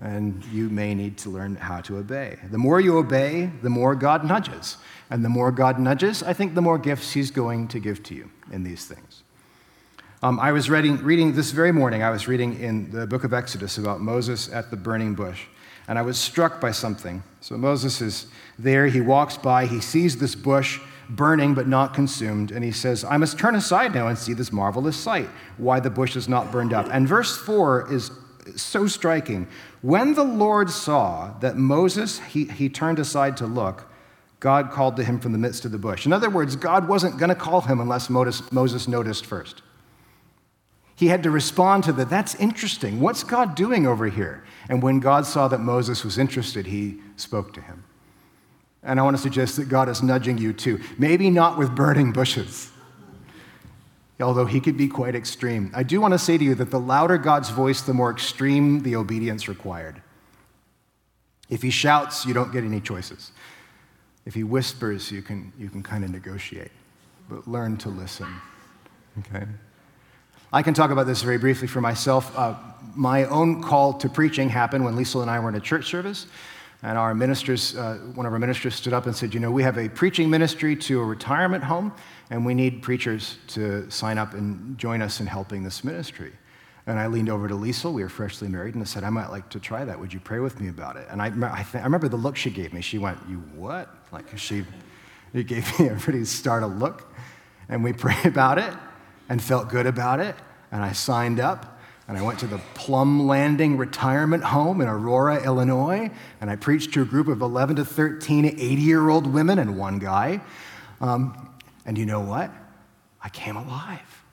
And 0.00 0.42
you 0.46 0.70
may 0.70 0.94
need 0.94 1.18
to 1.18 1.30
learn 1.30 1.56
how 1.56 1.82
to 1.82 1.98
obey. 1.98 2.38
The 2.50 2.58
more 2.58 2.80
you 2.80 2.96
obey, 2.96 3.50
the 3.62 3.70
more 3.70 3.94
God 3.94 4.24
nudges. 4.24 4.78
And 5.10 5.24
the 5.24 5.28
more 5.28 5.52
God 5.52 5.78
nudges, 5.78 6.22
I 6.22 6.32
think 6.32 6.54
the 6.54 6.62
more 6.62 6.78
gifts 6.78 7.12
He's 7.12 7.30
going 7.30 7.68
to 7.68 7.78
give 7.78 8.02
to 8.04 8.14
you 8.14 8.30
in 8.50 8.64
these 8.64 8.86
things. 8.86 9.22
Um, 10.22 10.40
I 10.40 10.52
was 10.52 10.70
reading, 10.70 10.96
reading 11.04 11.34
this 11.34 11.50
very 11.50 11.70
morning, 11.70 12.02
I 12.02 12.08
was 12.08 12.26
reading 12.26 12.58
in 12.58 12.90
the 12.90 13.06
book 13.06 13.24
of 13.24 13.34
Exodus 13.34 13.76
about 13.76 14.00
Moses 14.00 14.50
at 14.50 14.70
the 14.70 14.76
burning 14.76 15.14
bush, 15.14 15.44
and 15.88 15.98
I 15.98 16.02
was 16.02 16.18
struck 16.18 16.60
by 16.60 16.70
something. 16.70 17.22
So 17.40 17.56
Moses 17.56 18.00
is 18.00 18.26
there, 18.58 18.86
he 18.86 19.00
walks 19.00 19.36
by, 19.36 19.66
he 19.66 19.80
sees 19.80 20.18
this 20.18 20.34
bush 20.34 20.80
burning 21.08 21.54
but 21.54 21.68
not 21.68 21.92
consumed, 21.92 22.50
and 22.50 22.64
he 22.64 22.72
says, 22.72 23.04
I 23.04 23.16
must 23.16 23.38
turn 23.38 23.54
aside 23.54 23.94
now 23.94 24.08
and 24.08 24.16
see 24.16 24.32
this 24.32 24.52
marvelous 24.52 24.96
sight, 24.96 25.28
why 25.58 25.80
the 25.80 25.90
bush 25.90 26.16
is 26.16 26.28
not 26.28 26.50
burned 26.50 26.72
up. 26.72 26.88
And 26.90 27.06
verse 27.06 27.36
4 27.36 27.92
is 27.92 28.10
so 28.56 28.86
striking. 28.86 29.46
When 29.82 30.14
the 30.14 30.24
Lord 30.24 30.70
saw 30.70 31.34
that 31.40 31.56
Moses, 31.56 32.20
he, 32.20 32.44
he 32.44 32.68
turned 32.68 32.98
aside 32.98 33.36
to 33.38 33.46
look, 33.46 33.86
God 34.40 34.70
called 34.70 34.96
to 34.96 35.04
him 35.04 35.20
from 35.20 35.32
the 35.32 35.38
midst 35.38 35.64
of 35.64 35.72
the 35.72 35.78
bush. 35.78 36.04
In 36.04 36.12
other 36.12 36.28
words, 36.28 36.56
God 36.56 36.86
wasn't 36.88 37.18
going 37.18 37.30
to 37.30 37.34
call 37.34 37.62
him 37.62 37.80
unless 37.80 38.10
Moses 38.10 38.88
noticed 38.88 39.24
first. 39.24 39.62
He 41.04 41.10
had 41.10 41.24
to 41.24 41.30
respond 41.30 41.84
to 41.84 41.92
that. 41.92 42.08
That's 42.08 42.34
interesting. 42.36 42.98
What's 42.98 43.24
God 43.24 43.54
doing 43.54 43.86
over 43.86 44.06
here? 44.06 44.42
And 44.70 44.82
when 44.82 45.00
God 45.00 45.26
saw 45.26 45.48
that 45.48 45.58
Moses 45.58 46.02
was 46.02 46.16
interested, 46.16 46.64
he 46.64 46.96
spoke 47.16 47.52
to 47.52 47.60
him. 47.60 47.84
And 48.82 48.98
I 48.98 49.02
want 49.02 49.14
to 49.14 49.22
suggest 49.22 49.56
that 49.56 49.68
God 49.68 49.90
is 49.90 50.02
nudging 50.02 50.38
you 50.38 50.54
too. 50.54 50.80
Maybe 50.96 51.28
not 51.28 51.58
with 51.58 51.76
burning 51.76 52.12
bushes, 52.12 52.70
although 54.18 54.46
he 54.46 54.60
could 54.60 54.78
be 54.78 54.88
quite 54.88 55.14
extreme. 55.14 55.70
I 55.74 55.82
do 55.82 56.00
want 56.00 56.14
to 56.14 56.18
say 56.18 56.38
to 56.38 56.42
you 56.42 56.54
that 56.54 56.70
the 56.70 56.80
louder 56.80 57.18
God's 57.18 57.50
voice, 57.50 57.82
the 57.82 57.92
more 57.92 58.10
extreme 58.10 58.82
the 58.82 58.96
obedience 58.96 59.46
required. 59.46 60.00
If 61.50 61.60
he 61.60 61.68
shouts, 61.68 62.24
you 62.24 62.32
don't 62.32 62.50
get 62.50 62.64
any 62.64 62.80
choices. 62.80 63.32
If 64.24 64.32
he 64.32 64.42
whispers, 64.42 65.12
you 65.12 65.20
can, 65.20 65.52
you 65.58 65.68
can 65.68 65.82
kind 65.82 66.02
of 66.02 66.08
negotiate, 66.08 66.72
but 67.28 67.46
learn 67.46 67.76
to 67.76 67.90
listen. 67.90 68.40
Okay? 69.18 69.44
I 70.54 70.62
can 70.62 70.72
talk 70.72 70.92
about 70.92 71.08
this 71.08 71.20
very 71.20 71.36
briefly 71.36 71.66
for 71.66 71.80
myself. 71.80 72.32
Uh, 72.38 72.54
my 72.94 73.24
own 73.24 73.60
call 73.60 73.94
to 73.94 74.08
preaching 74.08 74.48
happened 74.48 74.84
when 74.84 74.94
Lisa 74.94 75.18
and 75.18 75.28
I 75.28 75.40
were 75.40 75.48
in 75.48 75.56
a 75.56 75.60
church 75.60 75.90
service. 75.90 76.28
And 76.84 76.96
our 76.96 77.12
ministers, 77.12 77.76
uh, 77.76 77.96
one 78.14 78.24
of 78.24 78.32
our 78.32 78.38
ministers 78.38 78.76
stood 78.76 78.92
up 78.92 79.06
and 79.06 79.16
said, 79.16 79.34
You 79.34 79.40
know, 79.40 79.50
we 79.50 79.64
have 79.64 79.78
a 79.78 79.88
preaching 79.88 80.30
ministry 80.30 80.76
to 80.76 81.00
a 81.00 81.04
retirement 81.04 81.64
home, 81.64 81.92
and 82.30 82.46
we 82.46 82.54
need 82.54 82.82
preachers 82.82 83.38
to 83.48 83.90
sign 83.90 84.16
up 84.16 84.34
and 84.34 84.78
join 84.78 85.02
us 85.02 85.18
in 85.18 85.26
helping 85.26 85.64
this 85.64 85.82
ministry. 85.82 86.30
And 86.86 87.00
I 87.00 87.08
leaned 87.08 87.30
over 87.30 87.48
to 87.48 87.56
Lisa, 87.56 87.90
we 87.90 88.04
were 88.04 88.08
freshly 88.08 88.46
married, 88.46 88.74
and 88.74 88.82
I 88.84 88.86
said, 88.86 89.02
I 89.02 89.10
might 89.10 89.30
like 89.30 89.48
to 89.48 89.58
try 89.58 89.84
that. 89.84 89.98
Would 89.98 90.14
you 90.14 90.20
pray 90.20 90.38
with 90.38 90.60
me 90.60 90.68
about 90.68 90.94
it? 90.94 91.08
And 91.10 91.20
I, 91.20 91.26
I, 91.26 91.64
th- 91.64 91.82
I 91.82 91.82
remember 91.82 92.06
the 92.06 92.16
look 92.16 92.36
she 92.36 92.50
gave 92.50 92.72
me. 92.72 92.80
She 92.80 92.98
went, 92.98 93.18
You 93.28 93.38
what? 93.56 93.92
Like, 94.12 94.38
she 94.38 94.64
it 95.32 95.48
gave 95.48 95.80
me 95.80 95.88
a 95.88 95.96
pretty 95.96 96.24
startled 96.24 96.78
look. 96.78 97.12
And 97.68 97.82
we 97.82 97.92
prayed 98.04 98.26
about 98.26 98.58
it 98.58 98.72
and 99.28 99.42
felt 99.42 99.68
good 99.68 99.86
about 99.86 100.20
it. 100.20 100.34
And 100.70 100.82
I 100.82 100.92
signed 100.92 101.40
up 101.40 101.74
and 102.06 102.18
I 102.18 102.22
went 102.22 102.38
to 102.40 102.46
the 102.46 102.58
Plum 102.74 103.26
Landing 103.26 103.78
Retirement 103.78 104.44
Home 104.44 104.80
in 104.82 104.88
Aurora, 104.88 105.42
Illinois, 105.42 106.10
and 106.40 106.50
I 106.50 106.56
preached 106.56 106.92
to 106.94 107.02
a 107.02 107.04
group 107.06 107.28
of 107.28 107.40
11 107.40 107.76
to 107.76 107.84
13 107.84 108.44
80 108.44 108.62
year 108.62 109.08
old 109.08 109.26
women 109.26 109.58
and 109.58 109.78
one 109.78 109.98
guy. 109.98 110.42
Um, 111.00 111.50
and 111.86 111.96
you 111.96 112.04
know 112.04 112.20
what? 112.20 112.50
I 113.22 113.30
came 113.30 113.56
alive. 113.56 114.24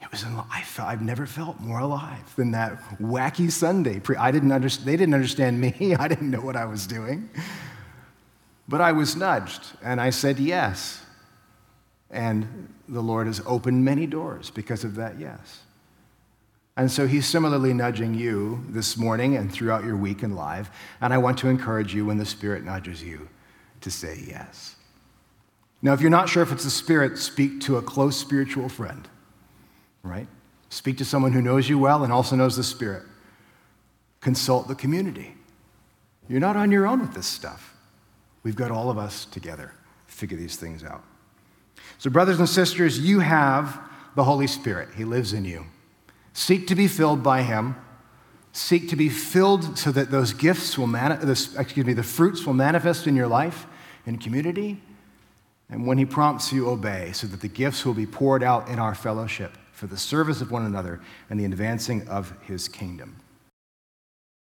It 0.00 0.10
was, 0.10 0.24
I 0.50 0.62
felt, 0.62 0.88
I've 0.88 1.02
never 1.02 1.26
felt 1.26 1.60
more 1.60 1.80
alive 1.80 2.34
than 2.36 2.52
that 2.52 2.78
wacky 3.00 3.50
Sunday. 3.50 4.00
I 4.18 4.30
didn't 4.30 4.52
understand, 4.52 4.88
they 4.88 4.96
didn't 4.96 5.14
understand 5.14 5.60
me. 5.60 5.96
I 5.98 6.06
didn't 6.06 6.30
know 6.30 6.40
what 6.40 6.56
I 6.56 6.66
was 6.66 6.86
doing. 6.86 7.30
But 8.68 8.80
I 8.80 8.92
was 8.92 9.16
nudged, 9.16 9.62
and 9.82 10.00
I 10.00 10.10
said 10.10 10.38
yes. 10.38 11.04
And 12.10 12.72
the 12.92 13.00
Lord 13.00 13.26
has 13.26 13.40
opened 13.46 13.84
many 13.84 14.06
doors 14.06 14.50
because 14.50 14.84
of 14.84 14.94
that 14.96 15.18
yes. 15.18 15.60
And 16.76 16.90
so 16.90 17.06
he's 17.06 17.26
similarly 17.26 17.72
nudging 17.72 18.14
you 18.14 18.64
this 18.68 18.96
morning 18.96 19.36
and 19.36 19.50
throughout 19.50 19.84
your 19.84 19.96
week 19.96 20.22
and 20.22 20.36
life. 20.36 20.70
And 21.00 21.12
I 21.12 21.18
want 21.18 21.38
to 21.38 21.48
encourage 21.48 21.94
you 21.94 22.06
when 22.06 22.18
the 22.18 22.26
Spirit 22.26 22.64
nudges 22.64 23.02
you 23.02 23.28
to 23.80 23.90
say 23.90 24.22
yes. 24.26 24.76
Now, 25.80 25.94
if 25.94 26.00
you're 26.00 26.10
not 26.10 26.28
sure 26.28 26.42
if 26.42 26.52
it's 26.52 26.64
the 26.64 26.70
Spirit, 26.70 27.18
speak 27.18 27.60
to 27.62 27.76
a 27.76 27.82
close 27.82 28.16
spiritual 28.16 28.68
friend, 28.68 29.08
right? 30.02 30.28
Speak 30.68 30.98
to 30.98 31.04
someone 31.04 31.32
who 31.32 31.42
knows 31.42 31.68
you 31.68 31.78
well 31.78 32.04
and 32.04 32.12
also 32.12 32.36
knows 32.36 32.56
the 32.56 32.62
Spirit. 32.62 33.02
Consult 34.20 34.68
the 34.68 34.74
community. 34.74 35.34
You're 36.28 36.40
not 36.40 36.56
on 36.56 36.70
your 36.70 36.86
own 36.86 37.00
with 37.00 37.14
this 37.14 37.26
stuff. 37.26 37.74
We've 38.42 38.56
got 38.56 38.70
all 38.70 38.90
of 38.90 38.98
us 38.98 39.24
together 39.24 39.72
figure 40.06 40.36
these 40.36 40.56
things 40.56 40.84
out. 40.84 41.02
So, 42.02 42.10
brothers 42.10 42.40
and 42.40 42.48
sisters, 42.48 42.98
you 42.98 43.20
have 43.20 43.80
the 44.16 44.24
Holy 44.24 44.48
Spirit. 44.48 44.88
He 44.96 45.04
lives 45.04 45.32
in 45.32 45.44
you. 45.44 45.66
Seek 46.32 46.66
to 46.66 46.74
be 46.74 46.88
filled 46.88 47.22
by 47.22 47.42
Him. 47.42 47.76
Seek 48.50 48.88
to 48.88 48.96
be 48.96 49.08
filled 49.08 49.78
so 49.78 49.92
that 49.92 50.10
those 50.10 50.32
gifts 50.32 50.76
will, 50.76 50.88
mani- 50.88 51.30
excuse 51.30 51.86
me, 51.86 51.92
the 51.92 52.02
fruits 52.02 52.44
will 52.44 52.54
manifest 52.54 53.06
in 53.06 53.14
your 53.14 53.28
life 53.28 53.66
and 54.04 54.20
community. 54.20 54.82
And 55.70 55.86
when 55.86 55.96
He 55.96 56.04
prompts 56.04 56.52
you, 56.52 56.68
obey 56.68 57.12
so 57.12 57.28
that 57.28 57.40
the 57.40 57.46
gifts 57.46 57.86
will 57.86 57.94
be 57.94 58.06
poured 58.06 58.42
out 58.42 58.66
in 58.66 58.80
our 58.80 58.96
fellowship 58.96 59.56
for 59.70 59.86
the 59.86 59.96
service 59.96 60.40
of 60.40 60.50
one 60.50 60.66
another 60.66 61.00
and 61.30 61.38
the 61.38 61.44
advancing 61.44 62.08
of 62.08 62.34
His 62.42 62.66
kingdom. 62.66 63.21